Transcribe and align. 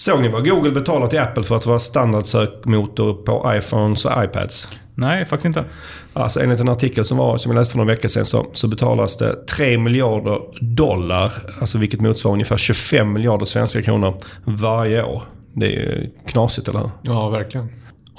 Såg 0.00 0.22
ni 0.22 0.28
vad 0.28 0.48
Google 0.48 0.70
betalar 0.70 1.06
till 1.06 1.18
Apple 1.18 1.42
för 1.42 1.56
att 1.56 1.66
vara 1.66 1.78
standardsökmotor 1.78 3.14
på 3.14 3.52
iPhones 3.56 4.04
och 4.04 4.24
iPads? 4.24 4.68
Nej, 4.94 5.26
faktiskt 5.26 5.46
inte. 5.46 5.64
Alltså 6.12 6.40
enligt 6.40 6.60
en 6.60 6.68
artikel 6.68 7.04
som, 7.04 7.18
var, 7.18 7.36
som 7.36 7.52
jag 7.52 7.58
läste 7.58 7.72
för 7.72 7.78
några 7.78 7.94
veckor 7.94 8.08
sedan 8.08 8.24
så, 8.24 8.46
så 8.52 8.68
betalas 8.68 9.16
det 9.16 9.46
3 9.46 9.78
miljarder 9.78 10.40
dollar, 10.60 11.32
alltså 11.60 11.78
vilket 11.78 12.00
motsvarar 12.00 12.32
ungefär 12.32 12.56
25 12.56 13.12
miljarder 13.12 13.44
svenska 13.46 13.82
kronor 13.82 14.14
varje 14.44 15.02
år. 15.02 15.22
Det 15.54 15.66
är 15.66 15.70
ju 15.70 16.10
knasigt, 16.26 16.68
eller 16.68 16.78
hur? 16.80 16.90
Ja, 17.02 17.28
verkligen. 17.28 17.68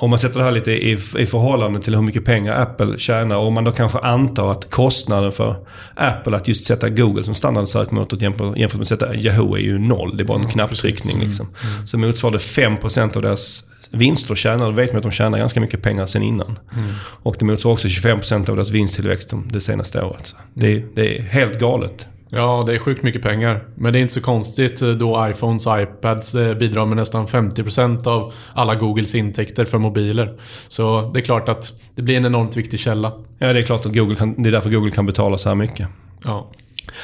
Om 0.02 0.10
man 0.10 0.20
sätter 0.20 0.40
det 0.40 0.46
här 0.46 0.52
lite 0.52 0.72
i, 0.72 0.92
i 1.18 1.26
förhållande 1.26 1.82
till 1.82 1.96
hur 1.96 2.02
mycket 2.02 2.26
pengar 2.26 2.54
Apple 2.62 3.00
tjänar 3.00 3.36
och 3.36 3.48
om 3.48 3.54
man 3.54 3.64
då 3.64 3.72
kanske 3.72 4.00
antar 4.00 4.52
att 4.52 4.70
kostnaden 4.70 5.32
för 5.32 5.56
Apple 5.96 6.36
att 6.36 6.48
just 6.48 6.66
sätta 6.66 6.90
Google 6.90 7.24
som 7.24 7.34
standardsökmotor 7.34 8.24
jämfört, 8.24 8.58
jämfört 8.58 8.78
med 8.78 8.82
att 8.82 8.88
sätta 8.88 9.16
Yahoo 9.16 9.56
är 9.56 9.60
ju 9.62 9.80
noll. 9.80 10.18
Det 10.18 10.24
är 10.24 10.26
bara 10.26 10.38
en 10.38 10.44
Ja, 10.44 10.50
knapptryckning 10.50 11.16
precis. 11.20 11.28
liksom. 11.28 11.48
Så 11.86 11.98
motsvarar 11.98 12.34
det 12.34 12.40
5% 12.40 13.16
av 13.16 13.22
deras 13.22 13.64
vinster 13.90 14.36
tjänar. 14.36 14.66
Då 14.66 14.72
vet 14.72 14.92
man 14.92 14.98
att 14.98 15.04
de 15.04 15.12
tjänar 15.12 15.38
ganska 15.38 15.60
mycket 15.60 15.82
pengar 15.82 16.06
sen 16.06 16.24
innan. 16.24 16.60
Och 17.02 17.36
det 17.40 17.46
motsvarar 17.46 17.74
också 17.74 17.88
25% 17.88 18.50
av 18.50 18.56
deras 18.56 18.72
vinsttillväxt 18.72 19.34
det 19.52 19.62
senaste 19.62 20.02
året. 20.02 20.28
Så 20.28 20.36
det, 20.54 20.84
det 20.96 21.18
är 21.18 21.22
helt 21.22 21.60
galet. 21.60 22.08
Ja, 22.34 22.64
det 22.68 22.74
är 22.74 22.80
sjukt 22.80 23.04
mycket 23.04 23.22
pengar. 23.22 23.64
Men 23.76 23.94
det 23.94 24.00
är 24.00 24.02
inte 24.02 24.14
så 24.14 24.22
konstigt 24.22 24.82
eh, 24.82 24.90
då 24.90 25.28
iPhones 25.30 25.68
och 25.68 25.82
iPads 25.82 26.36
eh, 26.36 26.58
bidrar 26.58 26.86
med 26.86 26.98
nästan 26.98 27.28
50% 27.28 28.08
av 28.08 28.34
alla 28.54 28.76
Googles 28.76 29.16
intäkter 29.16 29.66
för 29.66 29.78
mobiler. 29.78 30.40
Så 30.68 31.12
det 31.14 31.20
är 31.20 31.22
klart 31.22 31.50
att 31.50 31.74
det 31.96 32.02
blir 32.02 32.18
en 32.18 32.26
enormt 32.26 32.58
viktig 32.58 32.80
källa. 32.80 33.14
Ja, 33.38 33.54
det 33.54 33.60
är 33.60 33.64
klart 33.64 33.86
att 33.86 33.94
Google 33.94 34.16
kan, 34.16 34.44
det 34.44 34.50
är 34.50 34.52
därför 34.52 34.70
Google 34.70 34.92
kan 34.92 35.06
betala 35.06 35.38
så 35.38 35.50
här 35.50 35.56
mycket. 35.56 35.88
Ja. 36.24 36.48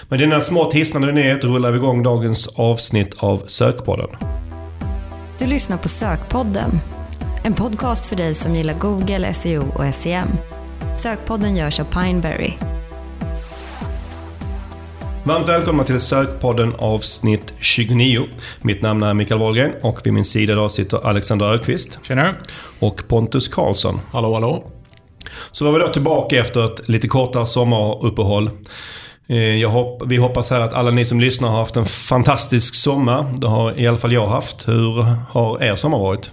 Men 0.10 0.20
denna 0.20 0.42
smått 0.42 0.74
hisnande 0.74 1.12
nyhet 1.12 1.44
rullar 1.44 1.72
vi 1.72 1.78
igång 1.78 2.04
dagens 2.04 2.48
avsnitt 2.56 3.14
av 3.18 3.44
Sökpodden. 3.48 4.10
Du 5.40 5.46
lyssnar 5.46 5.78
på 5.78 5.90
Sökpodden. 5.90 6.80
En 7.44 7.54
podcast 7.54 8.06
för 8.06 8.16
dig 8.16 8.34
som 8.34 8.56
gillar 8.56 8.74
Google, 8.74 9.34
SEO 9.34 9.64
och 9.76 9.96
SEM. 9.96 10.28
Sökpodden 10.98 11.56
görs 11.56 11.80
av 11.80 11.86
Pineberry. 11.86 12.54
Varmt 15.28 15.50
välkomna 15.50 15.84
till 15.84 16.00
Sökpodden 16.00 16.74
avsnitt 16.78 17.54
29. 17.60 18.24
Mitt 18.62 18.82
namn 18.82 19.04
är 19.04 19.14
Mikael 19.14 19.40
Wahlgren 19.40 19.72
och 19.82 20.06
vid 20.06 20.14
min 20.14 20.26
sida 20.26 20.54
idag 20.54 20.72
sitter 20.72 21.08
Alexander 21.08 21.54
Öqvist 21.54 22.00
Tjena. 22.04 22.36
och 22.80 23.08
Pontus 23.08 23.48
Karlsson. 23.48 24.00
Hallå, 24.12 24.34
hallå. 24.34 24.64
Så 25.52 25.66
var 25.66 25.72
vi 25.72 25.80
då 25.80 25.88
tillbaka 25.88 26.40
efter 26.40 26.66
ett 26.66 26.90
lite 26.90 27.08
kortare 27.08 27.46
sommaruppehåll. 27.46 28.50
Eh, 29.28 29.72
hopp, 29.72 30.02
vi 30.06 30.18
hoppas 30.18 30.52
här 30.52 30.60
att 30.60 30.74
alla 30.74 30.92
ni 30.92 31.06
som 31.06 31.20
lyssnar 31.20 31.50
har 31.50 31.58
haft 31.58 31.76
en 31.76 31.86
fantastisk 31.86 32.76
sommar. 32.76 33.34
Det 33.38 33.48
har 33.48 33.80
i 33.80 33.88
alla 33.88 33.98
fall 33.98 34.14
jag 34.14 34.28
haft. 34.28 34.68
Hur 34.68 35.06
har 35.30 35.64
er 35.64 35.76
sommar 35.76 36.00
varit? 36.00 36.32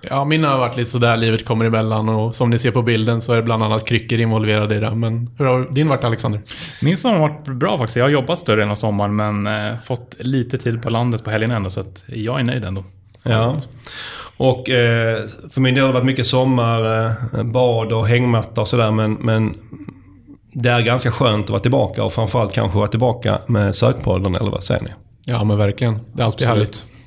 Ja, 0.00 0.24
min 0.24 0.44
har 0.44 0.58
varit 0.58 0.76
lite 0.76 0.90
sådär, 0.90 1.16
livet 1.16 1.44
kommer 1.44 1.64
emellan 1.64 2.08
och 2.08 2.34
som 2.34 2.50
ni 2.50 2.58
ser 2.58 2.70
på 2.70 2.82
bilden 2.82 3.20
så 3.20 3.32
är 3.32 3.36
det 3.36 3.42
bland 3.42 3.62
annat 3.62 3.88
kryckor 3.88 4.20
involverade 4.20 4.76
i 4.76 4.80
det. 4.80 4.94
Men 4.94 5.30
hur 5.38 5.44
har 5.44 5.68
din 5.70 5.88
varit 5.88 6.04
Alexander? 6.04 6.40
Min 6.82 6.96
sommar 6.96 7.18
har 7.18 7.28
varit 7.28 7.44
bra 7.44 7.78
faktiskt. 7.78 7.96
Jag 7.96 8.04
har 8.04 8.10
jobbat 8.10 8.38
större 8.38 8.70
av 8.70 8.74
sommaren 8.74 9.16
men 9.16 9.46
eh, 9.46 9.78
fått 9.78 10.14
lite 10.18 10.58
tid 10.58 10.82
på 10.82 10.90
landet 10.90 11.24
på 11.24 11.30
helgen 11.30 11.50
ändå 11.50 11.70
så 11.70 11.80
att 11.80 12.04
jag 12.06 12.40
är 12.40 12.44
nöjd 12.44 12.64
ändå. 12.64 12.84
Ja. 13.22 13.58
Och 14.36 14.70
eh, 14.70 15.26
för 15.50 15.60
min 15.60 15.74
del 15.74 15.82
har 15.82 15.88
det 15.88 15.94
varit 15.94 16.06
mycket 16.06 16.26
sommar, 16.26 17.06
eh, 17.06 17.42
bad 17.42 17.92
och 17.92 18.08
hängmatta 18.08 18.60
och 18.60 18.68
sådär 18.68 18.90
men, 18.90 19.12
men 19.12 19.54
det 20.52 20.68
är 20.68 20.80
ganska 20.80 21.10
skönt 21.10 21.44
att 21.44 21.50
vara 21.50 21.60
tillbaka 21.60 22.04
och 22.04 22.12
framförallt 22.12 22.52
kanske 22.52 22.78
vara 22.78 22.88
tillbaka 22.88 23.38
med 23.46 23.76
Sökpodden, 23.76 24.34
eller 24.34 24.50
vad 24.50 24.64
säger 24.64 24.82
ni? 24.82 24.90
Ja, 25.26 25.44
men 25.44 25.58
verkligen. 25.58 25.98
Det 26.12 26.22
är 26.22 26.26
alltid 26.26 26.48
Absolut. 26.48 26.48
härligt. 26.48 26.97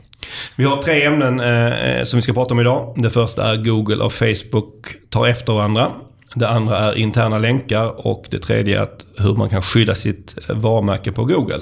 Vi 0.56 0.64
har 0.64 0.82
tre 0.82 1.04
ämnen 1.04 1.40
eh, 1.40 1.98
eh, 1.98 2.04
som 2.04 2.18
vi 2.18 2.22
ska 2.22 2.34
prata 2.34 2.54
om 2.54 2.60
idag. 2.60 2.94
Det 2.98 3.10
första 3.10 3.52
är 3.52 3.56
Google 3.56 4.04
och 4.04 4.14
Facebook 4.14 4.96
tar 5.10 5.28
efter 5.28 5.54
varandra. 5.54 5.92
Det 6.36 6.50
andra 6.50 6.78
är 6.78 6.98
interna 6.98 7.38
länkar 7.38 8.08
och 8.08 8.26
det 8.30 8.40
tredje 8.40 8.78
är 8.78 8.82
att 8.82 9.06
hur 9.18 9.36
man 9.36 9.50
kan 9.50 9.62
skydda 9.62 9.96
sitt 9.96 10.36
varumärke 10.50 11.12
på 11.12 11.26
Google. 11.26 11.62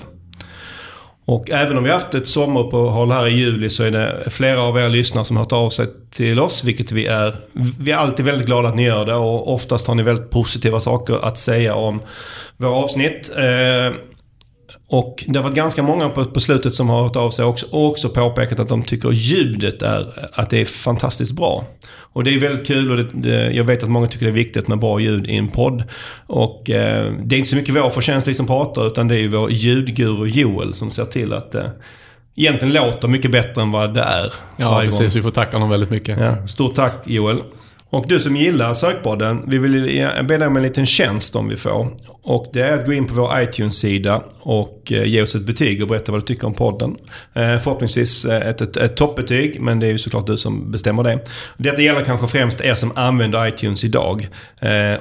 Och 1.25 1.49
även 1.51 1.77
om 1.77 1.83
vi 1.83 1.89
haft 1.89 2.13
ett 2.13 2.27
sommaruppehåll 2.27 3.11
här 3.11 3.27
i 3.27 3.31
juli 3.31 3.69
så 3.69 3.83
är 3.83 3.91
det 3.91 4.29
flera 4.29 4.61
av 4.61 4.77
er 4.77 4.89
lyssnare 4.89 5.25
som 5.25 5.37
har 5.37 5.43
hört 5.43 5.51
av 5.51 5.69
sig 5.69 5.87
till 6.11 6.39
oss, 6.39 6.63
vilket 6.63 6.91
vi 6.91 7.05
är. 7.05 7.35
Vi 7.79 7.91
är 7.91 7.95
alltid 7.95 8.25
väldigt 8.25 8.45
glada 8.45 8.69
att 8.69 8.75
ni 8.75 8.83
gör 8.83 9.05
det 9.05 9.15
och 9.15 9.53
oftast 9.53 9.87
har 9.87 9.95
ni 9.95 10.03
väldigt 10.03 10.29
positiva 10.29 10.79
saker 10.79 11.25
att 11.25 11.37
säga 11.37 11.75
om 11.75 12.01
våra 12.57 12.75
avsnitt. 12.75 13.31
Eh, 13.37 13.93
Eh, 14.91 14.97
och 14.97 15.23
det 15.27 15.39
har 15.39 15.43
varit 15.43 15.55
ganska 15.55 15.83
många 15.83 16.09
på, 16.09 16.25
på 16.25 16.39
slutet 16.39 16.73
som 16.73 16.89
har 16.89 17.03
hört 17.03 17.15
av 17.15 17.29
sig 17.29 17.45
också, 17.45 17.65
och 17.71 17.87
också 17.87 18.09
påpekat 18.09 18.59
att 18.59 18.69
de 18.69 18.83
tycker 18.83 19.11
ljudet 19.11 19.81
är, 19.81 20.29
att 20.33 20.49
det 20.49 20.61
är 20.61 20.65
fantastiskt 20.65 21.31
bra. 21.31 21.63
Och 22.13 22.23
det 22.23 22.33
är 22.33 22.39
väldigt 22.39 22.67
kul 22.67 22.91
och 22.91 22.97
det, 22.97 23.07
det, 23.13 23.51
jag 23.51 23.63
vet 23.63 23.83
att 23.83 23.89
många 23.89 24.07
tycker 24.07 24.25
det 24.25 24.31
är 24.31 24.33
viktigt 24.33 24.67
med 24.67 24.79
bra 24.79 24.99
ljud 24.99 25.29
i 25.29 25.37
en 25.37 25.47
podd. 25.47 25.83
Och 26.27 26.69
eh, 26.69 27.13
det 27.23 27.35
är 27.35 27.37
inte 27.37 27.49
så 27.49 27.55
mycket 27.55 27.75
vår 27.75 27.89
förtjänst 27.89 28.27
vi 28.27 28.33
som 28.33 28.47
pratar 28.47 28.87
utan 28.87 29.07
det 29.07 29.15
är 29.15 29.19
ju 29.19 29.27
vår 29.27 29.51
ljudguru 29.51 30.27
Joel 30.27 30.73
som 30.73 30.91
ser 30.91 31.05
till 31.05 31.33
att 31.33 31.51
det 31.51 31.71
egentligen 32.35 32.73
låter 32.73 33.07
mycket 33.07 33.31
bättre 33.31 33.61
än 33.61 33.71
vad 33.71 33.93
det 33.93 34.01
är. 34.01 34.33
Ja, 34.57 34.81
precis. 34.85 35.15
Vi 35.15 35.21
får 35.21 35.31
tacka 35.31 35.57
honom 35.57 35.69
väldigt 35.69 35.89
mycket. 35.89 36.19
Ja, 36.19 36.47
stort 36.47 36.75
tack 36.75 36.95
Joel. 37.05 37.41
Och 37.91 38.07
du 38.07 38.19
som 38.19 38.35
gillar 38.35 38.73
Sökpodden, 38.73 39.43
vi 39.47 39.57
vill 39.57 40.09
be 40.27 40.37
dig 40.37 40.47
om 40.47 40.57
en 40.57 40.63
liten 40.63 40.85
tjänst 40.85 41.35
om 41.35 41.49
vi 41.49 41.57
får. 41.57 41.87
Och 42.21 42.49
det 42.53 42.61
är 42.61 42.77
att 42.77 42.85
gå 42.85 42.93
in 42.93 43.07
på 43.07 43.13
vår 43.13 43.41
iTunes-sida 43.41 44.23
och 44.39 44.91
eh, 44.91 45.03
ge 45.03 45.21
oss 45.21 45.35
ett 45.35 45.45
betyg 45.45 45.81
och 45.81 45.87
berätta 45.87 46.11
vad 46.11 46.21
du 46.21 46.25
tycker 46.25 46.47
om 46.47 46.53
podden. 46.53 46.95
Eh, 47.33 47.57
förhoppningsvis 47.57 48.25
eh, 48.25 48.49
ett, 48.49 48.61
ett, 48.61 48.77
ett 48.77 48.95
toppbetyg, 48.95 49.61
men 49.61 49.79
det 49.79 49.87
är 49.87 49.91
ju 49.91 49.97
såklart 49.97 50.27
du 50.27 50.37
som 50.37 50.71
bestämmer 50.71 51.03
det. 51.03 51.19
Detta 51.57 51.81
gäller 51.81 52.03
kanske 52.03 52.27
främst 52.27 52.61
er 52.61 52.75
som 52.75 52.91
använder 52.95 53.47
iTunes 53.47 53.83
idag. 53.83 54.27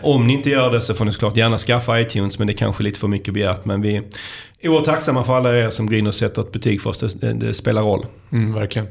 Om 0.03 0.26
ni 0.26 0.32
inte 0.32 0.50
gör 0.50 0.70
det 0.70 0.81
så 0.81 0.94
får 0.94 1.05
ni 1.05 1.12
såklart 1.12 1.37
gärna 1.37 1.59
skaffa 1.59 2.00
iTunes, 2.00 2.38
men 2.38 2.47
det 2.47 2.53
är 2.53 2.56
kanske 2.56 2.82
lite 2.82 2.99
för 2.99 3.09
mycket 3.09 3.34
begärt. 3.34 3.65
Men 3.65 3.81
vi 3.81 3.97
är 3.97 4.69
oerhört 4.69 4.84
tacksamma 4.84 5.25
för 5.25 5.37
alla 5.37 5.59
er 5.59 5.70
som 5.70 5.87
går 5.87 5.97
in 5.97 6.06
och 6.06 6.15
sätter 6.15 6.43
ett 6.43 6.53
betyg 6.53 6.82
för 6.82 6.91
oss. 6.91 7.00
Det, 7.00 7.26
det, 7.26 7.47
det 7.47 7.55
spelar 7.55 7.82
roll. 7.82 8.06
Mm, 8.32 8.55
verkligen. 8.55 8.88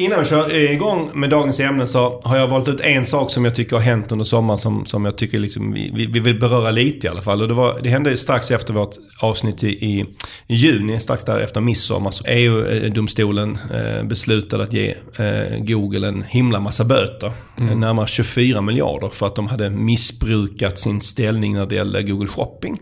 Innan 0.00 0.18
vi 0.18 0.24
kör 0.24 0.54
igång 0.56 1.10
med 1.14 1.30
dagens 1.30 1.60
ämne 1.60 1.86
så 1.86 2.20
har 2.24 2.36
jag 2.36 2.48
valt 2.48 2.68
ut 2.68 2.80
en 2.80 3.06
sak 3.06 3.30
som 3.30 3.44
jag 3.44 3.54
tycker 3.54 3.76
har 3.76 3.82
hänt 3.82 4.12
under 4.12 4.24
sommaren 4.24 4.58
som, 4.58 4.86
som 4.86 5.04
jag 5.04 5.18
tycker 5.18 5.38
liksom 5.38 5.72
vi, 5.72 5.90
vi- 5.94 6.06
vi 6.06 6.20
vill 6.20 6.38
beröra 6.40 6.70
lite 6.70 7.06
i 7.06 7.10
alla 7.10 7.22
fall. 7.22 7.42
Och 7.42 7.48
det, 7.48 7.54
var, 7.54 7.80
det 7.82 7.88
hände 7.90 8.16
strax 8.16 8.50
efter 8.50 8.74
vårt 8.74 8.90
avsnitt 9.20 9.62
i, 9.64 9.68
i, 9.68 10.06
juni, 10.46 11.00
strax 11.00 11.24
där 11.24 11.40
efter 11.40 11.60
midsommar. 11.60 12.10
Så 12.10 12.24
EU-domstolen 12.26 13.58
eh, 13.74 14.02
beslutade 14.04 14.62
att 14.64 14.72
ge 14.72 14.94
eh, 15.16 15.58
Google 15.58 16.08
en 16.08 16.22
himla 16.28 16.60
massa 16.60 16.84
böter. 16.84 17.32
Eh, 17.60 17.76
Närmare 17.76 18.06
24 18.06 18.60
miljarder 18.60 19.08
för 19.08 19.26
att 19.26 19.34
de 19.36 19.46
hade 19.46 19.70
missbrukat 19.70 20.78
sin 20.78 21.00
ställning 21.00 21.54
när 21.54 21.66
det 21.66 21.74
gällde 21.74 22.02
Google 22.02 22.28
Shopping. 22.28 22.78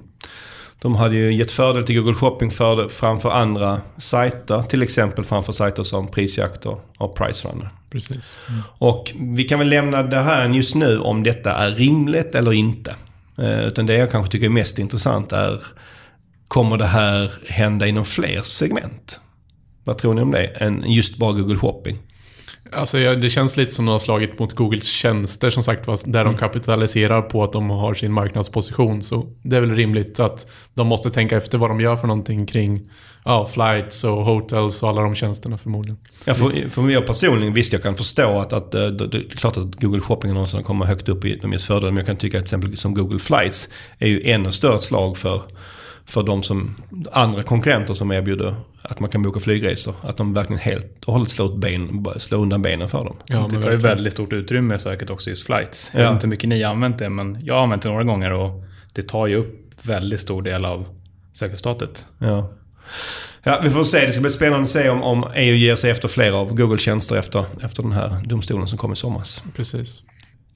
De 0.78 0.94
hade 0.94 1.16
ju 1.16 1.34
gett 1.34 1.50
fördel 1.50 1.84
till 1.84 1.96
Google 2.00 2.14
Shopping 2.14 2.50
för, 2.50 2.88
framför 2.88 3.30
andra 3.30 3.80
sajter. 3.98 4.62
Till 4.62 4.82
exempel 4.82 5.24
framför 5.24 5.52
sajter 5.52 5.82
som 5.82 6.08
Prisjakt 6.08 6.66
och, 6.98 7.16
Pricerunner. 7.16 7.68
Precis. 7.90 8.38
Och 8.78 9.12
vi 9.16 9.44
kan 9.44 9.58
väl 9.58 9.68
lämna 9.68 10.02
det 10.02 10.20
här 10.20 10.48
just 10.48 10.74
nu 10.74 10.98
om 10.98 11.22
detta 11.22 11.52
är 11.52 11.70
rimligt 11.70 12.34
eller 12.34 12.52
inte. 12.52 12.94
Eh, 13.38 13.60
utan 13.60 13.86
det 13.86 13.94
jag 13.94 14.10
kanske 14.10 14.32
tycker 14.32 14.46
är 14.46 14.50
mest 14.50 14.78
intressant 14.78 15.32
är 15.32 15.62
Kommer 16.48 16.76
det 16.76 16.86
här 16.86 17.32
hända 17.48 17.86
inom 17.86 18.04
fler 18.04 18.40
segment? 18.40 19.20
Vad 19.84 19.98
tror 19.98 20.14
ni 20.14 20.22
om 20.22 20.30
det? 20.30 20.46
Än 20.46 20.84
just 20.86 21.16
bara 21.16 21.32
Google 21.32 21.56
Shopping. 21.56 21.98
Alltså, 22.72 23.14
det 23.14 23.30
känns 23.30 23.56
lite 23.56 23.74
som 23.74 23.84
de 23.86 23.92
har 23.92 23.98
slagit 23.98 24.38
mot 24.38 24.52
Googles 24.52 24.86
tjänster, 24.86 25.50
som 25.50 25.62
sagt 25.62 25.86
var, 25.86 26.12
där 26.12 26.24
de 26.24 26.36
kapitaliserar 26.36 27.22
på 27.22 27.44
att 27.44 27.52
de 27.52 27.70
har 27.70 27.94
sin 27.94 28.12
marknadsposition. 28.12 29.02
Så 29.02 29.26
det 29.42 29.56
är 29.56 29.60
väl 29.60 29.74
rimligt 29.76 30.20
att 30.20 30.50
de 30.74 30.86
måste 30.86 31.10
tänka 31.10 31.36
efter 31.36 31.58
vad 31.58 31.70
de 31.70 31.80
gör 31.80 31.96
för 31.96 32.06
någonting 32.06 32.46
kring 32.46 32.80
ja, 33.24 33.46
flights 33.46 34.04
och 34.04 34.24
hotels 34.24 34.82
och 34.82 34.88
alla 34.88 35.02
de 35.02 35.14
tjänsterna 35.14 35.58
förmodligen. 35.58 35.98
Ja, 36.24 36.34
för, 36.34 36.68
för 36.68 36.82
mig 36.82 37.02
personligen, 37.02 37.54
visst 37.54 37.72
jag 37.72 37.82
kan 37.82 37.96
förstå 37.96 38.38
att, 38.38 38.52
att 38.52 38.74
eh, 38.74 38.86
det, 38.86 39.06
det 39.06 39.18
är 39.18 39.28
klart 39.28 39.56
att 39.56 39.74
Google 39.74 40.00
Shopping 40.00 40.32
någonsin 40.32 40.62
kommer 40.62 40.86
högt 40.86 41.08
upp 41.08 41.24
i 41.24 41.36
de 41.36 41.52
ges 41.52 41.64
fördelar. 41.64 41.90
Men 41.90 41.96
jag 41.96 42.06
kan 42.06 42.16
tycka 42.16 42.38
att 42.38 42.46
till 42.46 42.56
exempel 42.56 42.76
som 42.76 42.94
Google 42.94 43.18
Flights 43.18 43.68
är 43.98 44.08
ju 44.08 44.30
ännu 44.30 44.52
större 44.52 44.78
slag 44.78 45.16
för, 45.16 45.42
för 46.06 46.22
de 46.22 46.42
som, 46.42 46.74
andra 47.12 47.42
konkurrenter 47.42 47.94
som 47.94 48.12
erbjuder 48.12 48.54
att 48.82 49.00
man 49.00 49.10
kan 49.10 49.22
boka 49.22 49.40
flygresor. 49.40 49.94
Att 50.02 50.16
de 50.16 50.34
verkligen 50.34 50.60
helt 50.60 51.04
och 51.04 51.12
hållet 51.12 51.28
slår, 51.30 51.52
ut 51.52 51.56
ben, 51.56 52.06
slår 52.16 52.38
undan 52.38 52.62
benen 52.62 52.88
för 52.88 53.04
dem. 53.04 53.16
Ja, 53.26 53.48
det 53.50 53.62
tar 53.62 53.70
ju 53.70 53.76
väldigt 53.76 54.12
stort 54.12 54.32
utrymme 54.32 54.78
säkert 54.78 55.10
också 55.10 55.30
just 55.30 55.46
flights. 55.46 55.90
Jag 55.94 56.02
Ja. 56.02 56.06
vet 56.06 56.14
inte 56.16 56.26
hur 56.26 56.30
mycket 56.30 56.48
ni 56.48 56.62
har 56.62 56.70
använt 56.70 56.98
det 56.98 57.08
men 57.10 57.38
jag 57.44 57.54
har 57.54 57.62
använt 57.62 57.82
det 57.82 57.88
några 57.88 58.04
gånger 58.04 58.32
och 58.32 58.64
det 58.94 59.02
tar 59.02 59.26
ju 59.26 59.36
upp 59.36 59.70
väldigt 59.82 60.20
stor 60.20 60.42
del 60.42 60.64
av 60.64 60.84
sökresultatet. 61.32 62.06
Ja. 62.18 62.52
Ja, 63.42 63.60
vi 63.64 63.70
får 63.70 63.84
se. 63.84 64.06
Det 64.06 64.12
ska 64.12 64.20
bli 64.20 64.30
spännande 64.30 64.62
att 64.62 64.68
se 64.68 64.88
om, 64.88 65.02
om 65.02 65.24
EU 65.34 65.54
ger 65.54 65.74
sig 65.76 65.90
efter 65.90 66.08
flera 66.08 66.36
av 66.36 66.54
Google-tjänster 66.54 67.16
efter, 67.16 67.44
efter 67.62 67.82
den 67.82 67.92
här 67.92 68.22
domstolen 68.24 68.66
som 68.68 68.78
kom 68.78 68.92
i 68.92 68.96
somras. 68.96 69.42
Precis. 69.56 70.02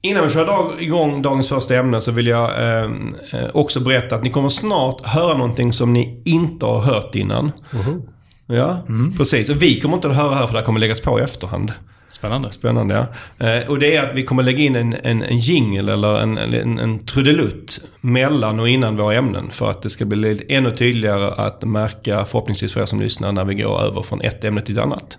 Innan 0.03 0.23
vi 0.23 0.29
kör 0.29 0.45
dag, 0.45 0.81
igång 0.81 1.21
dagens 1.21 1.49
första 1.49 1.75
ämne 1.75 2.01
så 2.01 2.11
vill 2.11 2.27
jag 2.27 2.49
eh, 2.63 2.91
eh, 3.31 3.49
också 3.53 3.79
berätta 3.79 4.15
att 4.15 4.23
ni 4.23 4.29
kommer 4.29 4.49
snart 4.49 5.05
höra 5.05 5.37
någonting 5.37 5.73
som 5.73 5.93
ni 5.93 6.21
inte 6.25 6.65
har 6.65 6.79
hört 6.79 7.15
innan. 7.15 7.51
Woho. 7.71 8.01
Ja, 8.47 8.83
precis. 9.17 9.49
Och 9.49 9.61
vi 9.61 9.81
kommer 9.81 9.95
inte 9.95 10.09
att 10.09 10.15
höra 10.15 10.35
här 10.35 10.47
för 10.47 10.53
det 10.53 10.59
här 10.59 10.65
kommer 10.65 10.79
läggas 10.79 11.01
på 11.01 11.19
i 11.19 11.23
efterhand. 11.23 11.73
Spännande. 12.09 12.51
Spännande 12.51 13.07
ja. 13.37 13.47
Eh, 13.47 13.69
och 13.69 13.79
det 13.79 13.95
är 13.95 14.09
att 14.09 14.15
vi 14.15 14.23
kommer 14.23 14.43
lägga 14.43 14.63
in 14.63 14.75
en, 14.75 14.95
en, 15.03 15.23
en 15.23 15.37
jingle 15.37 15.93
eller 15.93 16.19
en, 16.19 16.37
en, 16.37 16.79
en 16.79 17.05
trudelutt 17.05 17.79
mellan 18.01 18.59
och 18.59 18.69
innan 18.69 18.97
våra 18.97 19.15
ämnen. 19.15 19.49
För 19.49 19.71
att 19.71 19.81
det 19.81 19.89
ska 19.89 20.05
bli 20.05 20.17
lite 20.17 20.53
ännu 20.53 20.75
tydligare 20.75 21.31
att 21.31 21.63
märka, 21.63 22.25
förhoppningsvis 22.25 22.73
för 22.73 22.81
er 22.81 22.85
som 22.85 23.01
lyssnar, 23.01 23.31
när 23.31 23.45
vi 23.45 23.55
går 23.55 23.81
över 23.81 24.01
från 24.01 24.21
ett 24.21 24.43
ämne 24.43 24.61
till 24.61 24.77
ett 24.77 24.83
annat. 24.83 25.17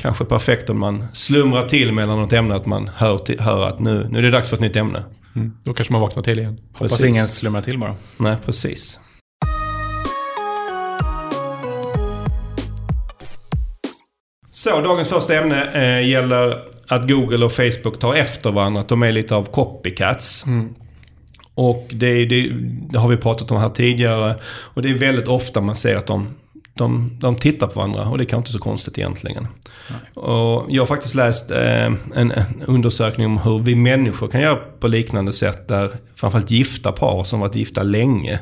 Kanske 0.00 0.24
perfekt 0.24 0.70
om 0.70 0.78
man 0.78 1.06
slumrar 1.12 1.68
till 1.68 1.92
mellan 1.92 2.18
något 2.18 2.32
ämne, 2.32 2.54
att 2.54 2.66
man 2.66 2.90
hör, 2.94 3.18
till, 3.18 3.40
hör 3.40 3.62
att 3.62 3.78
nu, 3.80 4.08
nu 4.10 4.18
är 4.18 4.22
det 4.22 4.30
dags 4.30 4.48
för 4.48 4.56
ett 4.56 4.60
nytt 4.60 4.76
ämne. 4.76 5.04
Mm. 5.36 5.52
Då 5.64 5.72
kanske 5.72 5.92
man 5.92 6.02
vaknar 6.02 6.22
till 6.22 6.38
igen. 6.38 6.60
Hoppas 6.72 6.92
Precis. 6.92 7.06
ingen 7.06 7.26
slumrar 7.26 7.60
till 7.60 7.78
bara. 7.78 7.94
Nej, 8.18 8.36
precis. 8.44 8.98
Så, 14.52 14.80
dagens 14.80 15.08
första 15.08 15.34
ämne 15.34 15.70
eh, 15.74 16.08
gäller 16.08 16.62
att 16.88 17.08
Google 17.08 17.44
och 17.44 17.52
Facebook 17.52 17.98
tar 17.98 18.14
efter 18.14 18.50
varandra. 18.50 18.80
Att 18.80 18.88
de 18.88 19.02
är 19.02 19.12
lite 19.12 19.34
av 19.34 19.44
copycats. 19.44 20.44
Och 21.54 21.86
det, 21.90 22.24
det, 22.24 22.52
det 22.90 22.98
har 22.98 23.08
vi 23.08 23.16
pratat 23.16 23.50
om 23.50 23.56
här 23.56 23.68
tidigare. 23.68 24.34
Och 24.44 24.82
det 24.82 24.90
är 24.90 24.94
väldigt 24.94 25.28
ofta 25.28 25.60
man 25.60 25.76
ser 25.76 25.96
att 25.96 26.06
de, 26.06 26.28
de, 26.78 27.18
de 27.20 27.36
tittar 27.36 27.66
på 27.66 27.74
varandra. 27.74 28.08
Och 28.08 28.18
det 28.18 28.24
är 28.24 28.26
kanske 28.26 28.38
inte 28.40 28.52
så 28.52 28.58
konstigt 28.58 28.98
egentligen. 28.98 29.46
Och 30.14 30.66
jag 30.68 30.82
har 30.82 30.86
faktiskt 30.86 31.14
läst 31.14 31.50
eh, 31.50 31.92
en, 32.14 32.32
undersökning 32.66 33.26
om 33.26 33.38
hur 33.38 33.58
vi 33.58 33.74
människor 33.74 34.28
kan 34.28 34.40
göra 34.40 34.56
på 34.56 34.88
liknande 34.88 35.32
sätt. 35.32 35.68
Där 35.68 35.90
framförallt 36.14 36.50
gifta 36.50 36.92
par 36.92 37.24
som 37.24 37.40
varit 37.40 37.54
gifta 37.54 37.82
länge. 37.82 38.38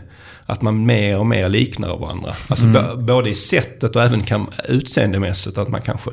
Att 0.46 0.62
man 0.62 0.86
mer 0.86 1.18
och 1.18 1.26
mer 1.26 1.48
liknar 1.48 1.96
varandra. 1.96 2.32
Alltså 2.48 2.66
b- 2.66 2.80
både 2.96 3.30
i 3.30 3.34
sättet 3.34 3.96
och 3.96 4.02
även 4.02 4.22
kan, 4.22 4.46
utseendemässigt. 4.68 5.58
Att 5.58 5.68
man 5.68 5.82
kanske 5.82 6.10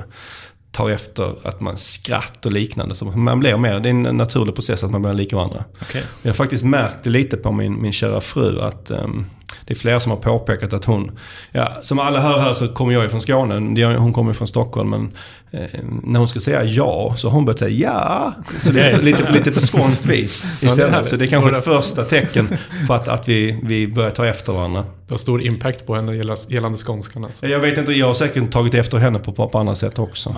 tar 0.72 0.90
efter 0.90 1.48
att 1.48 1.62
man 1.62 1.78
skratt 1.78 2.46
och 2.46 2.52
liknande. 2.52 2.96
Så 2.96 3.06
man 3.06 3.40
blir 3.40 3.58
mer, 3.58 3.80
det 3.80 3.90
är 3.90 3.94
en 3.94 4.02
naturlig 4.02 4.56
process 4.56 4.84
att 4.84 4.92
man 4.92 5.02
blir 5.02 5.14
lika 5.14 5.36
varandra. 5.36 5.64
Okej. 5.82 6.04
Jag 6.22 6.30
har 6.30 6.36
faktiskt 6.36 6.64
märkt 6.64 6.96
det 7.04 7.10
lite 7.10 7.38
på 7.38 7.52
min, 7.52 7.82
min 7.82 7.92
kära 7.94 8.22
fru 8.22 8.62
att 8.62 8.92
ehm, 8.92 9.26
det 9.66 9.74
är 9.74 9.78
flera 9.78 10.00
som 10.00 10.12
har 10.12 10.20
påpekat 10.20 10.74
att 10.74 10.86
hon, 10.86 11.12
ja, 11.52 11.74
som 11.82 12.00
alla 12.00 12.20
hör 12.22 12.40
här 12.40 12.54
så 12.54 12.68
kommer 12.68 12.94
jag 12.94 13.04
ju 13.04 13.10
från 13.10 13.22
Skåne, 13.22 13.86
hon 13.98 14.14
kommer 14.14 14.34
från 14.34 14.48
Stockholm 14.48 14.90
men 14.90 15.12
eh, 15.52 15.80
när 16.04 16.20
hon 16.20 16.28
ska 16.28 16.40
säga 16.40 16.64
ja 16.64 17.14
så 17.18 17.28
har 17.28 17.36
hon 17.36 17.46
börjat 17.46 17.60
säga 17.60 17.90
ja. 17.90 18.34
Så 18.60 18.72
det 18.74 18.82
är 18.82 19.02
lite, 19.02 19.32
lite 19.32 19.52
på 19.52 19.60
skånskt 19.60 20.06
vis 20.06 20.64
istället. 20.64 20.92
härligt. 20.94 21.10
så 21.10 21.16
det 21.16 21.26
är 21.26 21.30
kanske 21.30 21.58
ett 21.58 21.64
första 21.64 22.04
tecken 22.04 22.48
på 22.88 22.94
att, 22.94 23.08
att 23.08 23.30
vi, 23.30 23.60
vi 23.64 23.88
börjar 23.88 24.12
ta 24.12 24.26
efter 24.26 24.54
varandra. 24.54 24.86
Det 25.08 25.14
har 25.14 25.18
stor 25.18 25.48
impact 25.48 25.86
på 25.88 25.96
henne 25.96 26.16
gällande- 26.16 26.78
skånskan 26.78 27.26
alltså. 27.26 27.48
Jag 27.48 27.60
vet 27.60 27.78
inte, 27.78 27.92
jag 27.92 28.08
har 28.08 28.14
säkert 28.14 28.52
tagit 28.52 28.74
efter 28.74 28.98
henne 28.98 29.20
på, 29.20 29.32
på, 29.32 29.50
på 29.50 29.58
andra 29.60 29.76
sätt 29.76 30.00
också. 30.00 30.36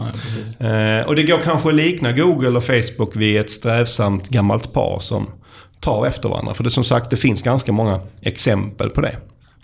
Ja. 0.59 0.65
Eh, 0.67 1.05
och 1.05 1.15
det 1.15 1.23
går 1.23 1.37
kanske 1.43 1.69
att 1.69 1.75
likna 1.75 2.11
Google 2.11 2.49
och 2.57 2.63
Facebook 2.63 3.15
vid 3.15 3.37
ett 3.37 3.49
strävsamt 3.49 4.29
gammalt 4.29 4.73
par 4.73 4.99
som 4.99 5.27
tar 5.79 6.05
efter 6.05 6.29
varandra. 6.29 6.53
För 6.53 6.63
det 6.63 6.69
som 6.69 6.83
sagt, 6.83 7.09
det 7.09 7.17
finns 7.17 7.41
ganska 7.43 7.71
många 7.71 7.99
exempel 8.21 8.89
på 8.89 9.01
det. 9.01 9.17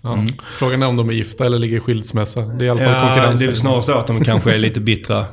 Ja. 0.04 0.26
Frågan 0.58 0.82
är 0.82 0.86
om 0.86 0.96
de 0.96 1.08
är 1.08 1.12
gifta 1.12 1.46
eller 1.46 1.58
ligger 1.58 1.76
i 1.76 1.80
skilsmässa. 1.80 2.40
Det 2.40 2.64
är 2.64 2.66
i 2.66 2.70
alla 2.70 2.80
fall 2.80 2.92
Ja, 2.92 3.00
konkurrens. 3.00 3.40
det 3.40 3.46
är 3.46 3.52
snarare 3.54 3.82
så 3.82 3.92
att 3.98 4.06
de 4.06 4.24
kanske 4.24 4.54
är 4.54 4.58
lite 4.58 4.80
bittra, 4.80 5.26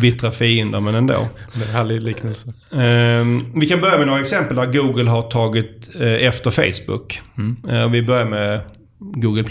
bittra 0.00 0.30
fiender, 0.30 0.80
men 0.80 0.94
ändå. 0.94 1.26
Det 1.54 1.60
är 1.62 1.66
en 1.68 1.72
härlig 1.74 2.02
liknelse. 2.02 2.52
Ehm, 2.72 3.44
vi 3.54 3.66
kan 3.68 3.80
börja 3.80 3.98
med 3.98 4.06
några 4.06 4.20
exempel 4.20 4.56
där 4.56 4.66
Google 4.66 5.10
har 5.10 5.22
tagit 5.22 5.90
eh, 6.00 6.02
efter 6.26 6.50
Facebook. 6.50 7.20
Eh, 7.70 7.88
vi 7.88 8.02
börjar 8.02 8.24
med 8.24 8.60
Google+. 9.14 9.44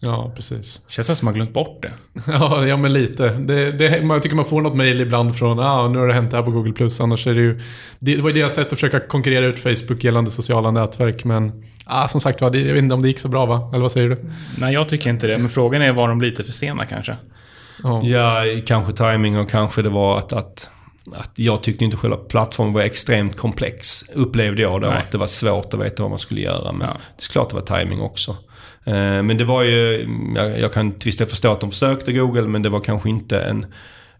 Ja, 0.00 0.32
precis. 0.36 0.86
Känns 0.88 1.08
det 1.08 1.16
som 1.16 1.26
man 1.26 1.34
glömt 1.34 1.52
bort 1.52 1.82
det. 1.82 1.92
Ja, 2.32 2.66
ja 2.66 2.76
men 2.76 2.92
lite. 2.92 3.28
Det, 3.28 3.72
det, 3.72 4.04
man- 4.04 4.14
jag 4.14 4.22
tycker 4.22 4.36
man 4.36 4.44
får 4.44 4.60
något 4.60 4.76
mail 4.76 5.00
ibland 5.00 5.36
från 5.36 5.58
ah, 5.60 5.88
nu 5.88 5.98
har 5.98 6.06
det 6.06 6.12
hänt 6.14 6.30
det 6.30 6.36
här 6.36 6.44
på 6.44 6.50
Google+. 6.50 6.74
Annars 7.00 7.26
är 7.26 7.34
det 7.34 7.40
ju... 7.40 7.54
Det, 7.98 8.16
det 8.16 8.22
var 8.22 8.30
ju 8.30 8.34
det 8.34 8.40
jag 8.40 8.52
sett 8.52 8.64
att 8.66 8.70
försöka 8.80 9.00
konkurrera 9.00 9.46
ut 9.46 9.60
Facebook 9.60 10.04
gällande 10.04 10.30
sociala 10.30 10.70
nätverk. 10.70 11.24
Men 11.24 11.64
ah, 11.86 12.08
som 12.08 12.20
sagt 12.20 12.40
var, 12.40 12.56
jag 12.56 12.74
vet 12.74 12.82
inte 12.82 12.94
om 12.94 13.02
det 13.02 13.08
gick 13.08 13.20
så 13.20 13.28
bra 13.28 13.46
va? 13.46 13.68
Eller 13.72 13.82
vad 13.82 13.92
säger 13.92 14.08
du? 14.08 14.30
Nej, 14.58 14.74
jag 14.74 14.88
tycker 14.88 15.10
inte 15.10 15.26
det. 15.26 15.38
Men 15.38 15.48
frågan 15.48 15.82
är 15.82 15.92
var 15.92 16.08
de 16.08 16.20
lite 16.20 16.44
för 16.44 16.52
sena 16.52 16.84
kanske. 16.84 17.16
Ja. 17.82 18.02
Ja, 18.04 18.42
kanske 18.66 18.92
timing 18.92 19.38
och 19.38 19.50
kanske 19.50 19.82
det 19.82 19.88
var 19.88 20.18
att, 20.18 20.32
att, 20.32 20.68
att 21.14 21.30
jag 21.34 21.62
tyckte 21.62 21.84
inte 21.84 21.96
själva 21.96 22.16
plattformen 22.16 22.72
var 22.74 22.80
extremt 22.82 23.36
komplex. 23.36 24.02
Upplevde 24.14 24.62
jag 24.62 24.80
då. 24.80 24.86
Nej. 24.88 24.98
Att 24.98 25.10
det 25.10 25.18
var 25.18 25.26
svårt 25.26 25.74
att 25.74 25.80
veta 25.80 26.02
vad 26.02 26.10
man 26.10 26.18
skulle 26.18 26.40
göra. 26.40 26.72
Men 26.72 26.86
Ja. 26.88 26.96
det 27.16 27.24
är 27.24 27.32
klart 27.32 27.50
det 27.50 27.56
var 27.56 27.80
timing 27.80 28.00
också. 28.00 28.36
Eh, 28.84 29.22
Men 29.22 29.36
det 29.36 29.44
var 29.44 29.62
ju, 29.62 30.08
jag, 30.34 30.60
jag 30.60 30.72
kan 30.72 30.92
till 30.92 31.06
viss 31.06 31.16
del 31.16 31.28
förstå 31.28 31.52
att 31.52 31.60
de 31.60 31.70
försökte 31.70 32.12
Google, 32.12 32.42
men 32.48 32.62
det 32.62 32.68
var 32.68 32.80
kanske 32.80 33.08
inte 33.10 33.40
en, 33.40 33.66